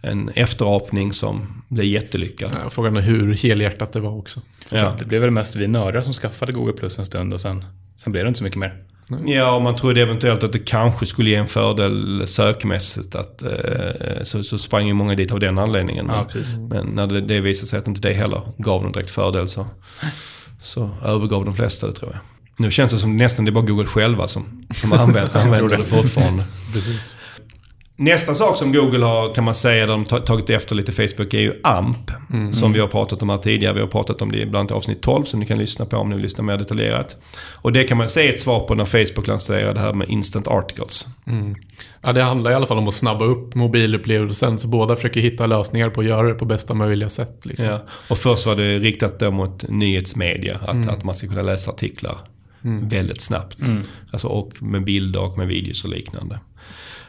en 0.01 0.29
efterapning 0.29 1.12
som 1.12 1.62
blev 1.69 1.87
jättelyckad. 1.87 2.53
Ja, 2.65 2.71
Frågan 2.71 2.97
är 2.97 3.01
hur 3.01 3.35
helhjärtat 3.35 3.93
det 3.93 4.01
var 4.01 4.19
också. 4.19 4.41
Ja. 4.71 4.97
Det 4.99 5.05
blev 5.05 5.21
väl 5.21 5.31
mest 5.31 5.57
vi 5.57 5.67
nördar 5.69 6.01
som 6.01 6.12
skaffade 6.12 6.53
Google 6.53 6.73
Plus 6.73 6.99
en 6.99 7.07
stund 7.07 7.33
och 7.35 7.41
sen, 7.41 7.65
sen 7.97 8.12
blev 8.12 8.25
det 8.25 8.29
inte 8.29 8.39
så 8.39 8.45
mycket 8.45 8.59
mer. 8.59 8.75
Ja, 9.27 9.55
och 9.55 9.62
man 9.62 9.77
trodde 9.77 10.01
eventuellt 10.01 10.45
att 10.45 10.53
det 10.53 10.59
kanske 10.59 11.07
skulle 11.07 11.31
ge 11.31 11.37
en 11.37 11.47
fördel 11.47 12.23
sökmässigt. 12.27 13.15
Att, 13.15 13.43
eh, 13.43 14.23
så, 14.23 14.43
så 14.43 14.59
sprang 14.59 14.87
ju 14.87 14.95
många 14.95 15.15
dit 15.15 15.33
av 15.33 15.41
den 15.41 15.59
anledningen. 15.59 16.07
Ja, 16.09 16.27
Men, 16.35 16.69
men 16.69 16.87
när 16.87 17.07
det, 17.07 17.21
det 17.21 17.41
visade 17.41 17.67
sig 17.69 17.79
att 17.79 17.89
inte 17.89 18.01
det 18.09 18.15
heller 18.15 18.41
gav 18.59 18.83
någon 18.83 18.93
direkt 18.93 19.11
fördel 19.11 19.49
så, 19.49 19.67
så 20.61 20.91
övergav 21.05 21.45
de 21.45 21.55
flesta 21.55 21.87
det 21.87 21.93
tror 21.93 22.11
jag. 22.12 22.21
Nu 22.61 22.71
känns 22.71 22.93
det 22.93 22.99
som 22.99 23.17
nästan 23.17 23.45
det 23.45 23.49
är 23.49 23.53
bara 23.53 23.65
Google 23.65 23.87
själva 23.87 24.29
som, 24.29 24.67
som 24.71 24.93
använder, 24.93 25.31
använder 25.39 25.77
det 25.77 25.85
fortfarande. 25.85 26.43
Precis. 26.73 27.17
Nästa 27.97 28.35
sak 28.35 28.57
som 28.57 28.73
Google 28.73 29.05
har, 29.05 29.35
kan 29.35 29.45
man 29.45 29.55
säga, 29.55 29.87
där 29.87 29.93
de 29.93 30.05
ta- 30.05 30.21
tagit 30.21 30.51
efter 30.51 30.75
lite 30.75 30.93
Facebook 30.93 31.35
är 31.35 31.39
ju 31.39 31.61
AMP. 31.65 32.11
Som 32.53 32.73
vi 32.73 32.81
har 32.81 32.87
pratat 32.89 33.23
om 33.23 33.29
här 33.31 33.39
tidigare. 33.39 33.75
Vi 33.75 33.81
har 33.81 33.87
pratat 33.87 34.23
om 34.23 34.33
det 34.33 34.39
bland 34.47 34.57
annat 34.57 34.73
avsnitt 34.73 35.03
12 35.03 35.25
som 35.25 35.41
ni 35.41 35.47
kan 35.47 35.59
lyssna 35.59 35.85
på 35.87 35.97
om 35.97 36.09
ni 36.09 36.15
vill 36.15 36.23
lyssna 36.23 36.45
mer 36.45 36.57
detaljerat. 36.59 37.17
Och 37.53 37.73
det 37.73 37.85
kan 37.85 37.97
man 37.99 38.09
säga 38.09 38.29
är 38.31 38.35
ett 38.35 38.41
svar 38.41 38.61
på 38.61 38.75
när 38.75 38.85
Facebook 38.85 39.27
lanserade 39.27 39.73
det 39.73 39.81
här 39.81 39.93
med 39.93 40.09
Instant 40.09 40.49
Articles. 40.49 41.07
Ja, 42.03 42.12
det 42.12 42.23
handlar 42.23 42.51
i 42.51 42.55
alla 42.55 42.67
fall 42.67 42.79
om 42.79 42.89
att 42.89 42.95
snabba 42.95 43.25
upp 43.25 43.55
mobilupplevelsen 43.55 44.59
så 44.59 44.69
båda 44.69 44.97
försöker 44.97 45.21
hitta 45.21 45.47
lösningar 45.47 45.91
på 45.91 46.01
att 46.01 46.07
göra 46.07 46.29
det 46.29 46.35
på 46.35 46.45
bästa 46.45 46.75
möjliga 46.75 47.09
sätt. 47.09 47.47
Liksom. 47.47 47.69
Ja. 47.69 47.81
Och 48.09 48.19
först 48.19 48.47
var 48.47 48.57
det 48.57 48.79
riktat 48.79 49.19
då 49.21 49.31
mot 49.31 49.69
nyhetsmedia. 49.69 50.59
Att, 50.67 50.89
att 50.89 51.05
man 51.05 51.15
ska 51.15 51.27
kunna 51.27 51.43
läsa 51.43 51.71
artiklar 51.71 52.19
väldigt 52.62 53.21
snabbt. 53.21 53.59
Alltså, 54.11 54.29
och 54.29 54.62
med 54.62 54.85
bilder 54.85 55.23
och 55.23 55.39
med 55.39 55.47
videos 55.47 55.85
och 55.85 55.91
liknande. 55.91 56.41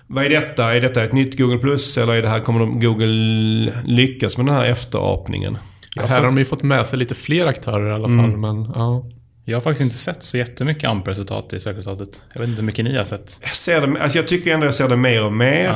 Vad 0.07 0.25
är 0.25 0.29
detta? 0.29 0.75
Är 0.75 0.81
detta 0.81 1.03
ett 1.03 1.13
nytt 1.13 1.37
Google 1.37 1.57
Plus 1.57 1.97
eller 1.97 2.13
är 2.13 2.21
det 2.21 2.29
här, 2.29 2.39
kommer 2.39 2.59
de, 2.59 2.79
Google 2.79 3.81
lyckas 3.85 4.37
med 4.37 4.45
den 4.45 4.55
här 4.55 4.65
efterapningen? 4.65 5.57
Ja, 5.95 6.05
här 6.05 6.19
har 6.19 6.25
de 6.25 6.37
ju 6.37 6.45
fått 6.45 6.63
med 6.63 6.87
sig 6.87 6.99
lite 6.99 7.15
fler 7.15 7.45
aktörer 7.45 7.89
i 7.89 7.93
alla 7.93 8.07
fall. 8.07 8.37
Men, 8.37 8.63
ja. 8.75 9.05
Jag 9.45 9.55
har 9.55 9.61
faktiskt 9.61 9.81
inte 9.81 9.95
sett 9.95 10.23
så 10.23 10.37
jättemycket 10.37 10.89
AMP-resultat 10.89 11.53
i 11.53 11.59
sökresultatet. 11.59 12.23
Jag 12.33 12.39
vet 12.41 12.49
inte 12.49 12.61
hur 12.61 12.65
mycket 12.65 12.85
ni 12.85 12.97
har 12.97 13.03
sett. 13.03 13.39
Jag, 13.41 13.55
ser 13.55 13.87
det, 13.87 14.01
alltså 14.01 14.17
jag 14.17 14.27
tycker 14.27 14.53
ändå 14.53 14.65
jag 14.65 14.75
ser 14.75 14.87
det 14.89 14.95
mer 14.97 15.23
och 15.23 15.33
mer. 15.33 15.69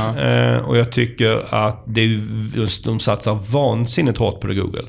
Eh, 0.53 0.57
och 0.57 0.77
jag 0.77 0.91
tycker 0.91 1.53
att 1.55 1.83
det 1.87 2.01
är 2.01 2.21
just, 2.55 2.83
de 2.83 2.99
satsar 2.99 3.33
vansinnigt 3.51 4.17
hårt 4.17 4.41
på 4.41 4.47
det 4.47 4.53
Google. 4.55 4.83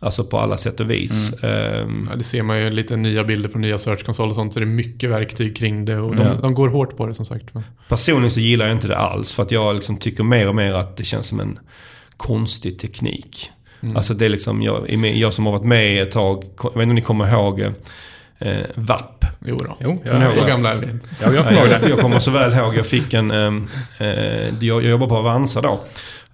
Alltså 0.00 0.24
på 0.24 0.38
alla 0.38 0.56
sätt 0.56 0.80
och 0.80 0.90
vis. 0.90 1.42
Ehm, 1.42 2.08
Ja, 2.10 2.16
det 2.16 2.24
ser 2.24 2.42
man 2.42 2.58
ju 2.60 2.70
lite 2.70 2.96
nya 2.96 3.24
bilder 3.24 3.48
från 3.48 3.62
nya 3.62 3.78
Search 3.78 4.04
Console 4.04 4.28
och 4.28 4.34
sånt. 4.34 4.52
Så 4.52 4.60
det 4.60 4.64
är 4.64 4.66
mycket 4.66 5.10
verktyg 5.10 5.56
kring 5.56 5.84
det 5.84 5.96
och 5.98 6.16
de, 6.16 6.22
Ja. 6.26 6.34
de 6.34 6.54
går 6.54 6.68
hårt 6.68 6.96
på 6.96 7.06
det 7.06 7.14
som 7.14 7.26
sagt. 7.26 7.44
Personligen 7.88 8.30
så 8.30 8.40
gillar 8.40 8.66
jag 8.66 8.74
inte 8.76 8.88
det 8.88 8.96
alls. 8.98 9.34
För 9.34 9.42
att 9.42 9.50
jag 9.50 9.74
liksom 9.74 9.96
tycker 9.96 10.22
mer 10.24 10.48
och 10.48 10.54
mer 10.54 10.74
att 10.74 10.96
det 10.96 11.04
känns 11.04 11.26
som 11.26 11.40
en 11.40 11.58
konstig 12.16 12.78
teknik. 12.78 13.50
Alltså 13.96 14.14
det 14.14 14.24
är 14.24 14.28
liksom, 14.28 14.62
jag, 14.62 14.90
är 14.92 15.04
jag 15.06 15.34
som 15.34 15.46
har 15.46 15.52
varit 15.52 15.64
med 15.64 16.02
ett 16.02 16.10
tag, 16.10 16.44
jag 16.62 16.70
vet 16.74 16.74
inte 16.82 16.88
om 16.90 16.94
ni 16.94 17.00
kommer 17.00 17.32
ihåg 17.32 17.60
eh, 17.60 18.56
VAP. 18.74 19.24
Jo 19.46 19.56
då. 19.56 19.76
Jo, 19.80 20.02
jag, 20.04 20.22
ihåg 20.22 20.30
Så 20.30 20.44
gamla 20.44 20.72
är 20.72 20.76
vi. 20.76 20.86
ja, 21.22 21.32
jag 21.32 21.44
kommer 21.44 21.58
ihåg 21.58 21.68
jag, 21.68 21.82
det. 21.82 21.88
jag 21.88 21.98
kommer 21.98 22.18
så 22.18 22.30
väl 22.30 22.52
ihåg, 22.52 22.76
jag 22.76 22.86
fick 22.86 23.14
en... 23.14 23.30
ehm, 23.30 23.66
eh, 23.98 24.06
jag, 24.08 24.48
jag 24.60 24.84
jobbar 24.84 25.06
på 25.06 25.16
Avanza 25.16 25.60
då. 25.60 25.80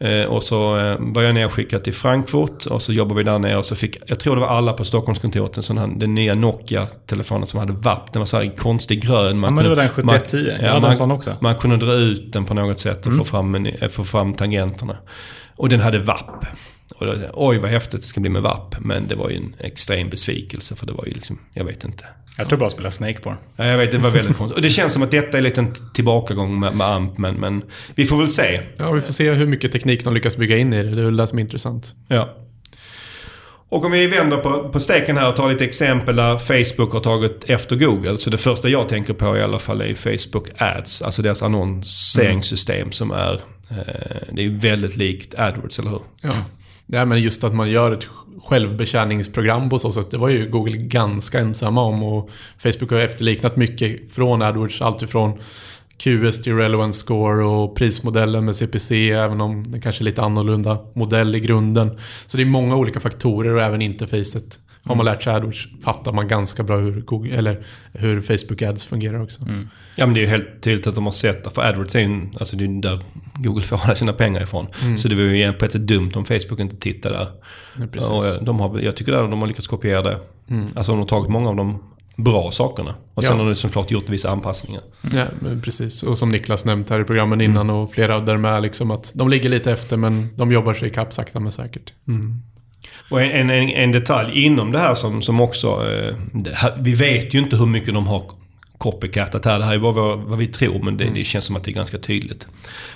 Eh, 0.07 0.25
och 0.25 0.43
så 0.43 0.79
eh, 0.79 0.97
var 0.99 1.23
jag 1.23 1.35
nedskickad 1.35 1.85
till 1.85 1.95
Frankfurt 1.95 2.67
och 2.67 2.83
så 2.83 2.93
jobbade 2.93 3.19
vi 3.19 3.25
där 3.25 3.39
nere 3.39 3.57
och 3.57 3.65
så 3.65 3.77
fick, 3.77 3.97
jag 4.07 4.19
tror 4.21 4.35
det 4.35 4.41
var 4.41 4.49
alla 4.49 4.73
på 4.73 4.85
Stockholmskontoret, 4.85 5.57
en 5.57 5.63
sån 5.63 5.79
här, 5.79 5.87
den 5.97 6.15
nya 6.15 6.35
Nokia-telefonen 6.35 7.47
som 7.47 7.61
hade 7.61 7.73
VAP. 7.73 8.13
Den 8.13 8.21
var 8.21 8.27
så 8.27 8.37
här 8.37 8.57
konstig 8.57 9.03
grön. 9.03 9.39
Man 9.39 9.49
Ja, 9.51 9.55
men 9.55 9.65
det 9.65 9.69
var 9.69 9.77
den 9.77 9.89
kunde- 9.89 10.13
man- 10.13 10.21
7110. 10.21 10.65
ja, 10.67 10.81
man- 10.81 10.97
sån 10.97 11.11
också. 11.11 11.37
Man 11.41 11.55
kunde 11.55 11.77
dra 11.77 11.93
ut 11.93 12.33
den 12.33 12.45
på 12.45 12.55
något 12.55 12.79
sätt 12.79 13.07
och 13.07 13.17
få, 13.17 13.25
fram, 13.25 13.67
få 13.91 14.05
fram 14.05 14.35
tangenterna. 14.35 14.97
Och 15.57 15.69
den 15.69 15.81
hade 15.81 15.99
VAP. 15.99 16.47
Och 17.01 17.07
då, 17.07 17.15
oj 17.33 17.59
vad 17.59 17.71
häftigt 17.71 18.01
det 18.01 18.07
ska 18.07 18.21
bli 18.21 18.31
med 18.31 18.43
VAP. 18.43 18.75
Men 18.81 19.09
det 19.09 19.15
var 19.15 19.31
ju 19.31 19.37
en 19.37 19.55
extrem 19.59 20.11
besvikelse 20.11 20.77
för 20.77 20.87
det 20.87 20.93
var 20.93 21.05
ju 21.07 21.13
liksom, 21.13 21.39
jag 21.55 21.65
vet 21.65 21.85
inte. 21.85 22.05
Jag 22.39 22.49
tror 22.49 22.59
bara 22.59 22.67
att 22.67 22.73
spela 22.73 22.91
Snake 22.91 23.21
på. 23.21 23.37
Ja, 23.57 23.65
jag 23.67 23.79
vet, 23.79 23.91
det 23.91 23.99
var 23.99 24.11
väldigt 24.11 24.37
konstigt. 24.37 24.57
Och 24.57 24.63
det 24.63 24.71
känns 24.71 24.93
som 24.93 25.03
att 25.03 25.11
detta 25.11 25.39
är 25.39 25.43
lite 25.43 25.61
en 25.61 25.73
t- 25.73 25.81
tillbakagång 25.95 26.61
med, 26.61 26.77
med 26.77 26.87
AMP, 26.87 27.19
men, 27.19 27.35
men 27.35 27.63
vi 27.95 28.07
får 28.07 28.17
väl 28.19 28.29
se. 28.29 28.61
Ja, 28.77 28.93
vi 28.93 29.01
får 29.01 29.13
se 29.13 29.33
hur 29.33 29.47
mycket 29.47 29.73
teknik 29.73 30.05
de 30.05 30.15
lyckas 30.15 30.37
bygga 30.37 30.57
in 30.59 30.73
i 30.73 30.83
det. 30.83 30.91
Det 30.91 31.01
är 31.01 31.05
väl 31.05 31.17
det 31.17 31.27
som 31.27 31.39
är 31.39 31.43
intressant. 31.43 31.95
Ja. 32.09 32.37
Och 33.69 33.85
om 33.85 33.93
vi 33.93 34.07
vänder 34.07 34.37
på, 34.37 34.69
på 34.69 34.81
steken 34.81 35.17
här 35.17 35.29
och 35.29 35.37
tar 35.37 35.53
lite 35.53 35.65
exempel 35.65 36.17
där 36.17 36.39
Facebook 36.39 36.93
har 36.93 37.01
tagit 37.01 37.45
efter 37.51 37.77
Google. 37.77 38.19
Så 38.19 38.31
det 38.31 38.39
första 38.39 38.69
jag 38.69 38.89
tänker 38.89 39.15
på 39.15 39.37
i 39.37 39.43
alla 39.43 39.59
fall 39.59 39.81
är 39.81 39.95
Facebook 39.95 40.49
Ads. 40.57 41.03
Alltså 41.03 41.23
deras 41.23 41.43
annonseringssystem 41.43 42.93
som 42.93 43.11
är... 43.11 43.33
Eh, 43.71 43.77
det 44.33 44.45
är 44.45 44.49
väldigt 44.49 44.97
likt 44.97 45.39
AdWords, 45.39 45.79
eller 45.79 45.91
hur? 45.91 46.01
Ja. 46.21 46.45
Nej, 46.93 47.07
men 47.07 47.23
just 47.23 47.45
att 47.45 47.55
man 47.55 47.71
gör 47.71 47.93
ett 47.93 48.07
självbetjäningsprogram 48.43 49.71
på 49.71 49.79
så 49.79 49.93
sätt. 49.93 50.11
Det 50.11 50.19
var 50.19 50.29
ju 50.29 50.51
Google 50.51 50.77
ganska 50.77 51.39
ensamma 51.39 51.83
om 51.83 52.03
och 52.03 52.31
Facebook 52.59 52.91
har 52.91 52.99
efterliknat 52.99 53.57
mycket 53.57 54.13
från 54.13 54.43
AdWords. 54.43 54.83
Allt 54.83 55.03
ifrån 55.03 55.39
QS 55.97 56.43
till 56.43 56.57
Relevance 56.57 56.99
Score 56.99 57.45
och 57.45 57.77
prismodellen 57.77 58.45
med 58.45 58.57
CPC, 58.57 59.11
även 59.11 59.41
om 59.41 59.73
det 59.73 59.81
kanske 59.81 60.03
är 60.03 60.05
lite 60.05 60.23
annorlunda 60.23 60.79
modell 60.93 61.35
i 61.35 61.41
grunden. 61.41 61.99
Så 62.27 62.37
det 62.37 62.43
är 62.43 62.47
många 62.47 62.77
olika 62.77 63.01
faktorer 63.01 63.55
och 63.55 63.63
även 63.63 63.83
interfacet. 63.83 64.59
Har 64.85 64.95
man 64.95 65.07
lärt 65.07 65.23
sig 65.23 65.33
AdWords 65.33 65.69
fattar 65.85 66.13
man 66.13 66.29
ganska 66.29 66.63
bra 66.63 66.77
hur, 66.77 67.01
Google, 67.01 67.37
eller 67.37 67.65
hur 67.93 68.21
Facebook 68.21 68.63
Ads 68.63 68.85
fungerar 68.85 69.23
också. 69.23 69.43
Mm. 69.43 69.69
Ja 69.97 70.07
men 70.07 70.15
det 70.15 70.21
är 70.21 70.23
ju 70.23 70.29
helt 70.29 70.63
tydligt 70.63 70.87
att 70.87 70.95
de 70.95 71.05
har 71.05 71.13
sett 71.13 71.45
det. 71.45 71.51
För 71.51 71.63
AdWords 71.63 71.95
är 71.95 72.01
ju 72.01 72.27
alltså 72.41 72.57
det 72.57 72.65
är 72.65 72.83
där 72.83 73.01
Google 73.35 73.63
får 73.63 73.81
alla 73.85 73.95
sina 73.95 74.13
pengar 74.13 74.43
ifrån. 74.43 74.67
Mm. 74.83 74.99
Så 74.99 75.09
det 75.09 75.15
var 75.15 75.23
ju 75.23 75.53
på 75.53 75.65
ett 75.65 75.73
sätt 75.73 75.87
dumt 75.87 76.13
om 76.15 76.25
Facebook 76.25 76.61
inte 76.61 76.77
tittade 76.77 77.17
där. 77.17 77.29
Ja, 77.93 78.13
och 78.13 78.45
de 78.45 78.61
har, 78.61 78.79
jag 78.79 78.97
tycker 78.97 79.13
att 79.13 79.31
de 79.31 79.41
har 79.41 79.47
lyckats 79.47 79.67
kopiera 79.67 80.03
det. 80.03 80.19
Mm. 80.49 80.69
Alltså 80.75 80.93
de 80.93 80.99
har 80.99 81.07
tagit 81.07 81.31
många 81.31 81.49
av 81.49 81.57
de 81.57 81.79
bra 82.17 82.51
sakerna. 82.51 82.95
Och 83.15 83.25
sen 83.25 83.37
ja. 83.37 83.43
har 83.43 83.49
de 83.49 83.57
såklart 83.57 83.91
gjort 83.91 84.09
vissa 84.09 84.31
anpassningar. 84.31 84.83
Ja, 85.15 85.25
men 85.41 85.63
precis. 85.63 86.03
Och 86.03 86.19
som 86.19 86.29
Niklas 86.31 86.65
nämnt 86.65 86.91
här 86.91 87.01
i 87.01 87.05
programmen 87.05 87.41
innan 87.41 87.71
mm. 87.71 87.77
och 87.77 87.93
flera 87.93 88.21
där 88.21 88.37
med 88.37 88.63
liksom 88.63 88.91
att 88.91 89.13
de 89.15 89.29
ligger 89.29 89.49
lite 89.49 89.73
efter 89.73 89.97
men 89.97 90.29
de 90.37 90.53
jobbar 90.53 90.75
sig 90.75 90.89
ikapp 90.89 91.13
sakta 91.13 91.41
men 91.41 91.53
säkert. 91.53 91.93
Och 93.11 93.23
en, 93.23 93.51
en, 93.51 93.69
en, 93.69 93.93
detalj 93.93 94.45
inom 94.45 94.73
det 94.73 94.79
här 94.79 94.95
som, 94.95 95.23
som 95.23 95.41
också... 95.41 95.67
Eh, 95.67 96.15
här, 96.53 96.77
vi 96.81 96.95
vet 96.95 97.35
ju 97.35 97.39
inte 97.39 97.57
hur 97.57 97.67
mycket 97.67 97.95
de 97.95 98.07
har 98.07 98.31
copycatat 98.79 99.45
här. 99.45 99.59
Det 99.59 99.65
här 99.65 99.75
är 99.75 99.79
bara 99.79 99.93
vad, 99.93 100.19
vad 100.19 100.39
vi 100.39 100.47
tror 100.47 100.83
men 100.83 100.97
det, 100.97 101.05
mm. 101.05 101.15
det, 101.15 101.25
känns 101.25 101.45
som 101.45 101.57
att 101.57 101.65
det 101.65 101.71
är 101.71 101.75
ganska 101.75 101.99
tydligt. 101.99 102.47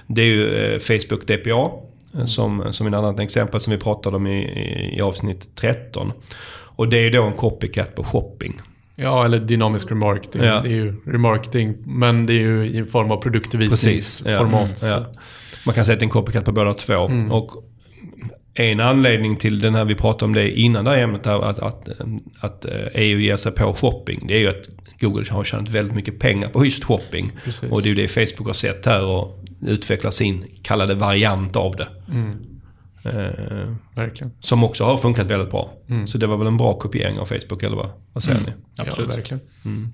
Det 0.07 0.23
är 0.23 0.27
ju 0.27 0.75
eh, 0.75 0.79
Facebook 0.79 1.27
DPA 1.27 1.71
mm. 2.15 2.27
som, 2.27 2.73
som 2.73 2.87
en 2.87 2.95
annan 2.95 3.19
exempel 3.19 3.61
som 3.61 3.71
vi 3.71 3.79
pratade 3.79 4.17
om 4.17 4.27
i, 4.27 4.43
i, 4.43 4.97
i 4.99 5.01
avsnitt 5.01 5.49
13. 5.55 6.13
Och 6.77 6.89
det 6.89 6.99
är 6.99 7.03
ju 7.03 7.11
då 7.11 7.23
en 7.23 7.33
copycat 7.33 7.95
på 7.95 8.05
shopping. 8.05 8.61
Ja, 8.97 9.25
eller 9.25 9.39
dynamisk 9.39 9.91
remarketing. 9.91 10.43
Ja. 10.43 10.61
Det 10.63 10.69
är 10.69 10.73
ju 10.73 10.95
remarketing, 11.07 11.75
men 11.85 12.27
det 12.27 12.33
är 12.33 12.41
ju 12.41 12.67
i 12.67 12.85
form 12.85 13.11
av 13.11 13.17
produktvisningsformat. 13.17 14.83
Ja. 14.83 14.89
Mm, 14.89 15.03
ja. 15.03 15.21
Man 15.67 15.75
kan 15.75 15.85
säga 15.85 15.93
att 15.93 16.01
det 16.01 16.05
är 16.05 16.07
en 16.07 16.11
copycat 16.11 16.45
på 16.45 16.53
båda 16.53 16.75
två. 16.75 17.07
Mm. 17.07 17.33
Och 17.33 17.65
en 18.55 18.81
anledning 18.81 19.37
till 19.37 19.61
den 19.61 19.75
här, 19.75 19.85
vi 19.85 19.95
pratade 19.95 20.25
om 20.25 20.35
det 20.35 20.51
innan 20.51 20.85
det 20.85 20.91
här 20.91 20.99
ämnet, 20.99 21.27
att, 21.27 21.59
att, 21.59 21.89
att 22.41 22.67
EU 22.95 23.19
ger 23.19 23.37
sig 23.37 23.53
på 23.53 23.75
shopping. 23.75 24.27
Det 24.27 24.35
är 24.35 24.39
ju 24.39 24.49
att 24.49 24.69
Google 25.01 25.25
har 25.31 25.45
tjänat 25.45 25.69
väldigt 25.69 25.95
mycket 25.95 26.19
pengar 26.19 26.49
på 26.49 26.65
just 26.65 26.85
shopping. 26.85 27.33
Precis. 27.45 27.71
Och 27.71 27.83
det 27.83 27.89
är 27.89 27.95
ju 27.95 27.95
det 27.95 28.09
Facebook 28.09 28.47
har 28.47 28.53
sett 28.53 28.87
här 28.87 29.05
och 29.05 29.45
utvecklar 29.67 30.11
sin 30.11 30.45
kallade 30.63 30.95
variant 30.95 31.57
av 31.57 31.77
det. 31.77 31.89
Mm. 32.13 32.54
Eh, 33.05 33.75
verkligen. 33.95 34.33
Som 34.41 34.65
också 34.65 34.85
har 34.85 34.97
funkat 34.97 35.27
väldigt 35.27 35.51
bra. 35.51 35.73
Mm. 35.89 36.07
Så 36.07 36.19
det 36.19 36.27
var 36.27 36.37
väl 36.37 36.47
en 36.47 36.57
bra 36.57 36.79
kopiering 36.79 37.19
av 37.19 37.27
Facebook, 37.27 37.63
eller 37.63 37.77
vad, 37.77 37.91
vad 38.13 38.23
säger 38.23 38.39
mm. 38.39 38.51
ni? 38.51 38.83
Absolut. 38.83 39.11
Ja, 39.11 39.17
verkligen. 39.17 39.41
Mm. 39.65 39.93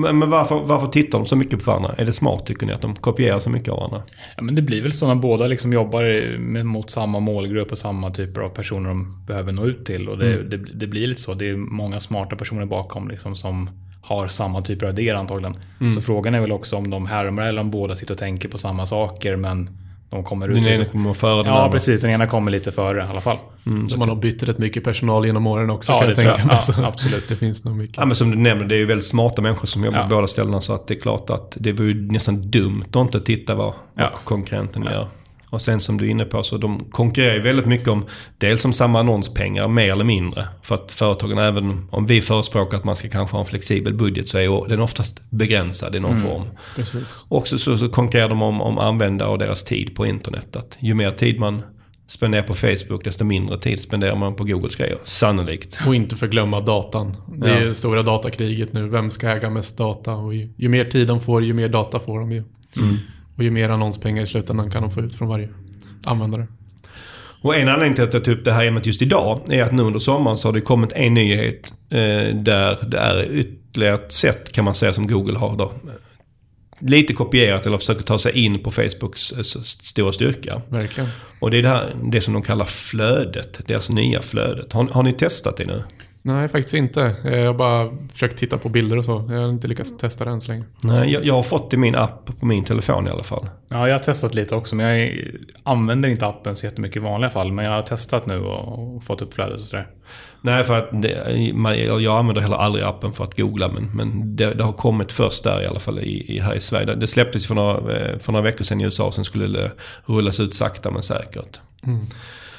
Men, 0.00 0.18
men 0.18 0.30
varför, 0.30 0.60
varför 0.60 0.86
tittar 0.86 1.18
de 1.18 1.26
så 1.26 1.36
mycket 1.36 1.64
på 1.64 1.70
varandra? 1.70 1.94
Är 1.98 2.04
det 2.04 2.12
smart 2.12 2.46
tycker 2.46 2.66
ni 2.66 2.72
att 2.72 2.80
de 2.80 2.96
kopierar 2.96 3.38
så 3.38 3.50
mycket 3.50 3.68
av 3.68 3.76
varandra? 3.76 4.02
Ja, 4.36 4.42
men 4.42 4.54
det 4.54 4.62
blir 4.62 4.82
väl 4.82 4.92
så 4.92 5.08
när 5.08 5.14
båda 5.14 5.46
liksom 5.46 5.72
jobbar 5.72 6.38
med, 6.38 6.66
mot 6.66 6.90
samma 6.90 7.20
målgrupp 7.20 7.70
och 7.70 7.78
samma 7.78 8.10
typer 8.10 8.40
av 8.40 8.48
personer 8.48 8.88
de 8.88 9.24
behöver 9.26 9.52
nå 9.52 9.66
ut 9.66 9.84
till. 9.84 10.08
Och 10.08 10.18
det, 10.18 10.34
mm. 10.34 10.50
det, 10.50 10.56
det 10.56 10.86
blir 10.86 11.06
lite 11.06 11.20
så. 11.20 11.34
Det 11.34 11.48
är 11.48 11.56
många 11.56 12.00
smarta 12.00 12.36
personer 12.36 12.66
bakom 12.66 13.08
liksom 13.08 13.36
som 13.36 13.70
har 14.02 14.26
samma 14.26 14.62
typer 14.62 14.86
av 14.86 14.92
idéer 14.92 15.14
antagligen. 15.14 15.56
Mm. 15.80 15.94
Så 15.94 16.00
frågan 16.00 16.34
är 16.34 16.40
väl 16.40 16.52
också 16.52 16.76
om 16.76 16.90
de 16.90 17.06
härmar 17.06 17.42
eller 17.42 17.60
om 17.60 17.70
båda 17.70 17.94
sitter 17.94 18.14
och 18.14 18.18
tänker 18.18 18.48
på 18.48 18.58
samma 18.58 18.86
saker 18.86 19.36
men 19.36 19.70
de 20.10 20.24
kommer 20.24 20.48
ut 20.48 20.62
Den 20.62 20.72
ena 20.72 20.84
kommer 20.84 21.14
före 21.14 21.42
den 21.42 21.52
Ja, 21.52 21.58
andra. 21.58 21.70
precis. 21.72 22.00
Den 22.00 22.10
ena 22.10 22.26
kommer 22.26 22.50
lite 22.50 22.72
före 22.72 22.98
i 22.98 23.02
alla 23.02 23.20
fall. 23.20 23.36
Mm, 23.66 23.88
så 23.88 23.98
man 23.98 24.08
har 24.08 24.16
bytt 24.16 24.42
rätt 24.42 24.58
mycket 24.58 24.84
personal 24.84 25.26
genom 25.26 25.46
åren 25.46 25.70
också 25.70 25.92
ja, 25.92 25.98
kan 25.98 26.08
jag 26.08 26.16
tänka 26.16 26.44
mig. 26.44 26.58
Ja, 26.76 26.86
absolut. 26.86 27.28
det 27.28 27.36
finns 27.36 27.64
nog 27.64 27.76
mycket. 27.76 27.96
Ja, 27.96 28.04
men 28.04 28.16
som 28.16 28.30
du 28.30 28.36
nämner, 28.36 28.64
det 28.64 28.74
är 28.74 28.78
ju 28.78 28.86
väldigt 28.86 29.06
smarta 29.06 29.42
människor 29.42 29.66
som 29.66 29.84
jobbar 29.84 29.98
ja. 29.98 30.08
på 30.08 30.14
båda 30.14 30.26
ställena. 30.26 30.60
Så 30.60 30.74
att 30.74 30.86
det 30.86 30.94
är 30.94 31.00
klart 31.00 31.30
att 31.30 31.56
det 31.60 31.72
var 31.72 31.84
ju 31.84 32.12
nästan 32.12 32.50
dumt 32.50 32.84
att 32.90 32.96
inte 32.96 33.20
titta 33.20 33.54
vad, 33.54 33.72
vad 33.94 34.12
konkurrenten 34.24 34.82
gör. 34.82 35.06
Och 35.50 35.62
sen 35.62 35.80
som 35.80 35.98
du 35.98 36.06
är 36.06 36.10
inne 36.10 36.24
på 36.24 36.42
så 36.42 36.56
de 36.56 36.84
konkurrerar 36.90 37.34
ju 37.34 37.40
väldigt 37.40 37.66
mycket 37.66 37.88
om 37.88 38.06
dels 38.38 38.64
om 38.64 38.72
samma 38.72 39.00
annonspengar 39.00 39.68
mer 39.68 39.92
eller 39.92 40.04
mindre. 40.04 40.48
För 40.62 40.74
att 40.74 40.92
företagen 40.92 41.38
även 41.38 41.86
om 41.90 42.06
vi 42.06 42.22
förespråkar 42.22 42.76
att 42.76 42.84
man 42.84 42.96
ska 42.96 43.08
kanske 43.08 43.36
ha 43.36 43.40
en 43.40 43.46
flexibel 43.46 43.94
budget 43.94 44.28
så 44.28 44.38
är 44.38 44.68
den 44.68 44.80
oftast 44.80 45.30
begränsad 45.30 45.94
i 45.94 46.00
någon 46.00 46.16
mm, 46.16 46.22
form. 46.22 46.42
Precis. 46.76 47.26
Också 47.28 47.58
så, 47.58 47.78
så 47.78 47.88
konkurrerar 47.88 48.28
de 48.28 48.42
om, 48.42 48.60
om 48.60 48.78
användare 48.78 49.28
och 49.28 49.38
deras 49.38 49.64
tid 49.64 49.94
på 49.94 50.06
internet. 50.06 50.56
Att 50.56 50.76
ju 50.80 50.94
mer 50.94 51.10
tid 51.10 51.40
man 51.40 51.62
spenderar 52.06 52.42
på 52.42 52.54
Facebook 52.54 53.04
desto 53.04 53.24
mindre 53.24 53.58
tid 53.58 53.80
spenderar 53.80 54.16
man 54.16 54.34
på 54.34 54.44
Googles 54.44 54.76
grejer. 54.76 54.96
Sannolikt. 55.04 55.78
Och 55.86 55.94
inte 55.94 56.16
förglömma 56.16 56.60
datan. 56.60 57.16
Det 57.36 57.50
är 57.50 57.66
ja. 57.66 57.74
stora 57.74 58.02
datakriget 58.02 58.72
nu. 58.72 58.88
Vem 58.88 59.10
ska 59.10 59.28
äga 59.28 59.50
mest 59.50 59.78
data? 59.78 60.14
Och 60.14 60.34
ju, 60.34 60.48
ju 60.56 60.68
mer 60.68 60.84
tid 60.84 61.08
de 61.08 61.20
får, 61.20 61.44
ju 61.44 61.52
mer 61.52 61.68
data 61.68 62.00
får 62.00 62.20
de 62.20 62.32
ju. 62.32 62.42
Mm. 62.76 62.96
Och 63.40 63.44
ju 63.44 63.50
mer 63.50 63.68
annonspengar 63.68 64.22
i 64.22 64.26
slutändan 64.26 64.70
kan 64.70 64.82
de 64.82 64.90
få 64.90 65.00
ut 65.00 65.14
från 65.14 65.28
varje 65.28 65.48
användare. 66.04 66.46
Och 67.42 67.56
en 67.56 67.68
anledning 67.68 67.94
till 67.94 68.04
att 68.04 68.14
jag 68.14 68.24
tar 68.24 68.32
upp 68.32 68.44
det 68.44 68.52
här 68.52 68.66
ämnet 68.66 68.86
just 68.86 69.02
idag 69.02 69.40
är 69.48 69.62
att 69.62 69.72
nu 69.72 69.82
under 69.82 69.98
sommaren 69.98 70.38
så 70.38 70.48
har 70.48 70.52
det 70.52 70.60
kommit 70.60 70.92
en 70.92 71.14
nyhet 71.14 71.72
eh, 71.90 72.34
där 72.34 72.88
det 72.88 72.98
är 72.98 73.32
ytterligare 73.32 73.94
ett 73.94 74.12
sätt 74.12 74.52
kan 74.52 74.64
man 74.64 74.74
säga 74.74 74.92
som 74.92 75.06
Google 75.06 75.38
har 75.38 75.56
då. 75.56 75.72
Lite 76.80 77.12
kopierat 77.12 77.66
eller 77.66 77.78
försöker 77.78 78.02
ta 78.02 78.18
sig 78.18 78.44
in 78.44 78.58
på 78.58 78.70
Facebooks 78.70 79.32
eh, 79.32 79.42
stora 79.62 80.12
styrka. 80.12 80.62
Verkligen. 80.68 81.10
Och 81.38 81.50
det 81.50 81.58
är 81.58 81.62
det, 81.62 81.68
här, 81.68 81.96
det 82.04 82.20
som 82.20 82.34
de 82.34 82.42
kallar 82.42 82.64
flödet. 82.64 83.60
Deras 83.66 83.90
nya 83.90 84.22
flödet. 84.22 84.72
Har, 84.72 84.84
har 84.84 85.02
ni 85.02 85.12
testat 85.12 85.56
det 85.56 85.66
nu? 85.66 85.82
Nej, 86.22 86.48
faktiskt 86.48 86.74
inte. 86.74 87.14
Jag 87.24 87.46
har 87.46 87.54
bara 87.54 87.90
försökt 88.12 88.36
titta 88.36 88.58
på 88.58 88.68
bilder 88.68 88.98
och 88.98 89.04
så. 89.04 89.28
Jag 89.30 89.40
har 89.40 89.48
inte 89.48 89.68
lyckats 89.68 89.96
testa 89.96 90.24
det 90.24 90.30
än 90.30 90.40
så 90.40 90.52
länge. 90.52 90.64
Nej, 90.84 91.12
jag, 91.12 91.24
jag 91.24 91.34
har 91.34 91.42
fått 91.42 91.70
det 91.70 91.74
i 91.74 91.78
min 91.78 91.94
app 91.94 92.30
på 92.40 92.46
min 92.46 92.64
telefon 92.64 93.06
i 93.06 93.10
alla 93.10 93.22
fall. 93.22 93.48
Ja, 93.68 93.88
jag 93.88 93.94
har 93.94 94.04
testat 94.04 94.34
lite 94.34 94.54
också. 94.54 94.76
Men 94.76 94.86
jag 94.86 95.18
använder 95.62 96.08
inte 96.08 96.26
appen 96.26 96.56
så 96.56 96.66
jättemycket 96.66 96.96
i 96.96 97.00
vanliga 97.00 97.30
fall. 97.30 97.52
Men 97.52 97.64
jag 97.64 97.72
har 97.72 97.82
testat 97.82 98.26
nu 98.26 98.38
och 98.38 99.04
fått 99.04 99.22
upp 99.22 99.34
flödet 99.34 99.54
och 99.54 99.60
sådär. 99.60 99.86
Nej, 100.42 100.64
för 100.64 100.78
att 100.78 101.02
det, 101.02 101.10
jag 102.00 102.18
använder 102.18 102.42
heller 102.42 102.56
aldrig 102.56 102.84
appen 102.84 103.12
för 103.12 103.24
att 103.24 103.36
googla. 103.36 103.68
Men, 103.68 103.96
men 103.96 104.36
det, 104.36 104.54
det 104.54 104.64
har 104.64 104.72
kommit 104.72 105.12
först 105.12 105.44
där 105.44 105.62
i 105.62 105.66
alla 105.66 105.80
fall 105.80 105.98
i, 105.98 106.36
i 106.36 106.40
här 106.40 106.54
i 106.54 106.60
Sverige. 106.60 106.94
Det 106.94 107.06
släpptes 107.06 107.46
för 107.46 107.54
några, 107.54 107.98
eh, 107.98 108.18
för 108.18 108.32
några 108.32 108.44
veckor 108.44 108.64
sedan 108.64 108.80
i 108.80 108.84
USA. 108.84 109.12
Sen 109.12 109.24
skulle 109.24 109.58
det 109.58 109.72
rullas 110.06 110.40
ut 110.40 110.54
sakta 110.54 110.90
men 110.90 111.02
säkert. 111.02 111.60
Mm. 111.86 112.06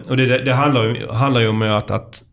Och 0.09 0.17
det, 0.17 0.25
det, 0.25 0.43
det 0.45 0.53
handlar, 0.53 1.13
handlar 1.13 1.41
ju 1.41 1.47
om 1.47 1.61
att, 1.61 1.91
att 1.91 2.23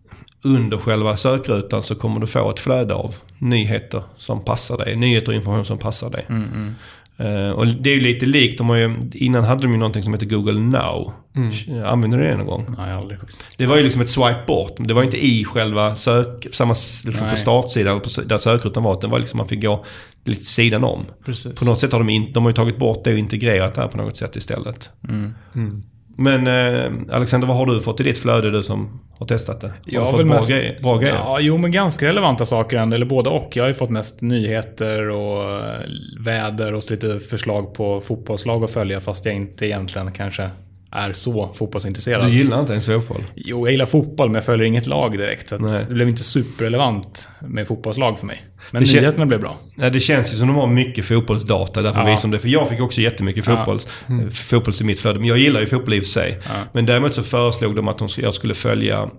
under 0.49 0.77
själva 0.77 1.17
sökrutan 1.17 1.83
så 1.83 1.95
kommer 1.95 2.21
du 2.21 2.27
få 2.27 2.51
ett 2.51 2.61
flöde 2.61 2.95
av 2.95 3.15
nyheter 3.39 4.03
som 4.17 4.45
passar 4.45 4.77
dig. 4.77 4.97
Nyheter 4.97 5.29
och 5.29 5.35
information 5.35 5.65
som 5.65 5.79
passar 5.79 6.11
dig. 6.11 6.27
Mm, 6.29 6.45
mm. 6.53 6.75
Uh, 7.21 7.51
och 7.51 7.67
det 7.67 7.91
är 7.91 7.95
ju 7.95 8.01
lite 8.01 8.27
likt. 8.27 8.59
De 8.59 8.69
har 8.69 8.77
ju, 8.77 8.97
innan 9.13 9.45
hade 9.45 9.63
de 9.63 9.73
ju 9.73 9.79
någonting 9.79 10.03
som 10.03 10.15
heter 10.15 10.27
Google 10.27 10.61
Now. 10.61 11.13
Mm. 11.37 11.85
Använder 11.85 12.19
du 12.19 12.25
det 12.25 12.37
någon 12.37 12.47
gång? 12.47 12.75
Nej, 12.79 12.93
aldrig 12.93 13.21
faktiskt. 13.21 13.45
Det 13.57 13.67
var 13.67 13.77
ju 13.77 13.83
liksom 13.83 14.03
ett 14.03 14.11
swipe 14.11 14.45
bort. 14.47 14.75
Det 14.79 14.95
var 14.95 15.03
inte 15.03 15.27
i 15.27 15.45
själva 15.45 15.95
sök... 15.95 16.47
Samma 16.53 16.75
liksom 17.07 17.31
på 17.31 17.37
startsidan 17.37 18.01
på, 18.01 18.09
där 18.27 18.39
sökrutan 18.39 18.83
var. 18.83 19.01
Det 19.01 19.07
var 19.07 19.19
liksom 19.19 19.39
man 19.39 19.49
fick 19.49 19.63
gå 19.63 19.85
lite 20.25 20.45
sidan 20.45 20.85
om. 20.85 21.07
Precis. 21.25 21.55
På 21.55 21.65
något 21.65 21.81
sätt 21.81 21.93
har 21.93 21.99
de, 21.99 22.09
in, 22.09 22.33
de 22.33 22.45
har 22.45 22.51
ju 22.51 22.57
tagit 22.57 22.79
bort 22.79 23.05
det 23.05 23.13
och 23.13 23.19
integrerat 23.19 23.75
det 23.75 23.81
här 23.81 23.89
på 23.89 23.99
något 23.99 24.17
sätt 24.17 24.37
istället. 24.37 24.91
Mm. 25.09 25.83
Men 26.21 26.47
eh, 26.47 27.17
Alexander, 27.17 27.49
vad 27.49 27.57
har 27.57 27.67
du 27.67 27.81
fått 27.81 28.01
i 28.01 28.03
ditt 28.03 28.19
flöde 28.19 28.51
du 28.51 28.63
som 28.63 29.01
har 29.19 29.27
testat 29.27 29.61
det? 29.61 29.67
Har 29.67 29.75
jag 29.85 30.01
har 30.01 30.13
fått 30.13 30.27
bra, 30.27 30.37
mest, 30.37 30.51
grejer, 30.51 30.79
bra 30.83 30.97
grejer? 30.99 31.15
Ja, 31.15 31.41
jo 31.41 31.59
men 31.59 31.73
ganska 31.73 32.07
relevanta 32.07 32.45
saker 32.45 32.77
ändå, 32.77 32.95
eller 32.95 33.07
både 33.07 33.31
och. 33.31 33.57
Jag 33.57 33.63
har 33.63 33.69
ju 33.69 33.75
fått 33.75 33.91
mest 33.91 34.23
nyheter 34.23 35.09
och 35.11 35.43
eh, 35.43 35.81
väder 36.25 36.75
och 36.75 36.91
lite 36.91 37.21
förslag 37.21 37.75
på 37.75 38.01
fotbollslag 38.01 38.65
att 38.65 38.71
följa 38.71 39.01
fast 39.01 39.27
jag 39.27 39.35
inte 39.35 39.67
egentligen 39.67 40.13
kanske 40.13 40.51
är 40.91 41.13
så 41.13 41.53
fotbollsintresserad. 41.55 42.27
Du 42.27 42.37
gillar 42.37 42.61
inte 42.61 42.73
ens 42.73 42.87
fotboll? 42.87 43.25
Jo, 43.35 43.67
jag 43.67 43.73
gillar 43.73 43.87
fotboll 43.87 44.29
men 44.29 44.35
jag 44.35 44.45
följer 44.45 44.67
inget 44.67 44.87
lag 44.87 45.19
direkt. 45.19 45.49
Så 45.49 45.57
det 45.57 45.87
blev 45.89 46.09
inte 46.09 46.23
superrelevant 46.23 47.31
med 47.41 47.69
fotbollslag 47.69 48.19
för 48.19 48.27
mig. 48.27 48.45
Men 48.71 48.85
det 48.85 48.93
nyheterna 48.93 49.27
blev 49.27 49.41
bra. 49.41 49.57
Ja, 49.75 49.91
det 49.91 50.01
känns 50.01 50.35
ju 50.35 50.37
som 50.37 50.49
de 50.49 50.57
har 50.57 50.67
mycket 50.67 51.05
fotbollsdata. 51.05 51.83
Därför 51.83 52.01
ja. 52.01 52.07
visar 52.07 52.29
de 52.29 52.31
det. 52.31 52.39
För 52.39 52.49
jag 52.49 52.69
fick 52.69 52.81
också 52.81 53.01
jättemycket 53.01 53.45
fotbolls, 53.45 53.89
ja. 54.07 54.15
mm. 54.15 54.31
fotbolls 54.31 54.81
i 54.81 54.85
mitt 54.85 55.01
flöde. 55.01 55.19
Men 55.19 55.29
jag 55.29 55.39
gillar 55.39 55.61
ju 55.61 55.67
fotboll 55.67 55.95
i 55.95 55.99
och 55.99 56.03
för 56.03 56.09
sig. 56.09 56.39
Ja. 56.45 56.51
Men 56.73 56.87
däremot 56.87 57.15
så 57.15 57.23
föreslog 57.23 57.77
de 57.77 57.89
att 57.89 57.99
de, 57.99 58.09
jag 58.17 58.35
skulle 58.35 58.55
följa 58.55 59.11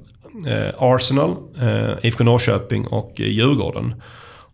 eh, 0.47 0.69
Arsenal, 0.77 1.35
eh, 1.61 2.07
IFK 2.07 2.23
Norrköping 2.23 2.87
och 2.87 3.21
eh, 3.21 3.27
Djurgården. 3.27 3.93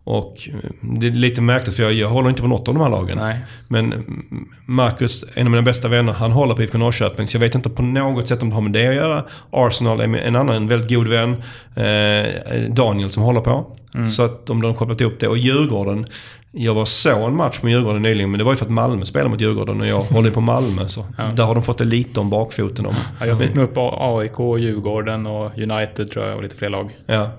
Och 0.08 0.50
eh, 0.54 0.70
det 0.82 1.08
är 1.08 1.12
lite 1.12 1.42
märkligt 1.42 1.76
för 1.76 1.84
jag, 1.84 1.94
jag 1.94 2.10
håller 2.10 2.30
inte 2.30 2.42
på 2.42 2.48
något 2.48 2.68
av 2.68 2.74
de 2.74 2.84
här 2.84 2.90
lagen. 2.90 3.18
Nej. 3.18 3.40
Men 3.68 3.94
mm, 3.94 4.48
Marcus, 4.66 5.26
en 5.34 5.46
av 5.48 5.52
mina 5.52 5.62
bästa 5.64 5.88
vänner, 5.88 6.14
han 6.14 6.32
håller 6.32 6.56
på 6.56 6.64
IFK 6.64 6.78
Norrköping. 6.78 7.28
Så 7.28 7.36
jag 7.36 7.40
vet 7.42 7.56
inte 7.56 7.70
på 7.70 7.82
något 7.82 8.28
sätt 8.28 8.42
om 8.44 8.50
det 8.50 8.56
har 8.56 8.62
med 8.62 8.72
det 8.72 8.88
att 8.88 8.96
göra. 8.96 9.24
Arsenal 9.52 10.00
är 10.02 10.04
en 10.18 10.36
annan 10.36 10.56
en 10.56 10.68
väldigt 10.68 10.90
god 10.90 11.08
vän. 11.08 11.36
Eh, 11.76 12.70
Daniel 12.72 13.10
som 13.10 13.24
håller 13.24 13.42
på. 13.42 13.66
Så 14.08 14.24
att 14.24 14.50
om 14.50 14.62
de 14.62 14.68
har 14.68 14.74
kopplat 14.78 15.02
ihop 15.02 15.14
det. 15.20 15.28
Och 15.28 15.38
Djurgården. 15.38 16.06
Jag 16.52 16.74
var 16.74 16.86
så 16.86 17.26
en 17.26 17.36
match 17.36 17.60
med 17.64 17.72
Djurgården 17.72 18.02
nyligen. 18.02 18.32
Men 18.32 18.38
det 18.38 18.44
var 18.44 18.52
ju 18.52 18.56
för 18.56 18.66
att 18.66 18.72
Malmö 18.72 19.06
spelade 19.06 19.30
mot 19.30 19.42
Djurgården 19.42 19.82
och 19.82 19.88
jag 19.88 20.00
håller 20.02 20.32
på 20.32 20.42
Malmö. 20.42 20.88
Så 20.88 21.06
Ja. 21.18 21.24
där 21.24 21.44
har 21.44 21.54
de 21.54 21.64
fått 21.64 21.78
det 21.78 21.84
lite 21.84 22.20
om 22.20 22.30
bakfoten. 22.30 22.86
Om. 22.86 22.96
Ja, 23.20 23.26
jag 23.26 23.40
fick 23.40 23.56
nog 23.56 23.64
upp 23.64 23.78
AIK, 23.78 24.40
Djurgården 24.64 25.26
och 25.26 25.58
United 25.58 26.12
tror 26.12 26.26
jag 26.26 26.36
och 26.36 26.44
lite 26.44 26.56
fler 26.56 26.70
lag. 26.70 26.90
Ja. 27.06 27.32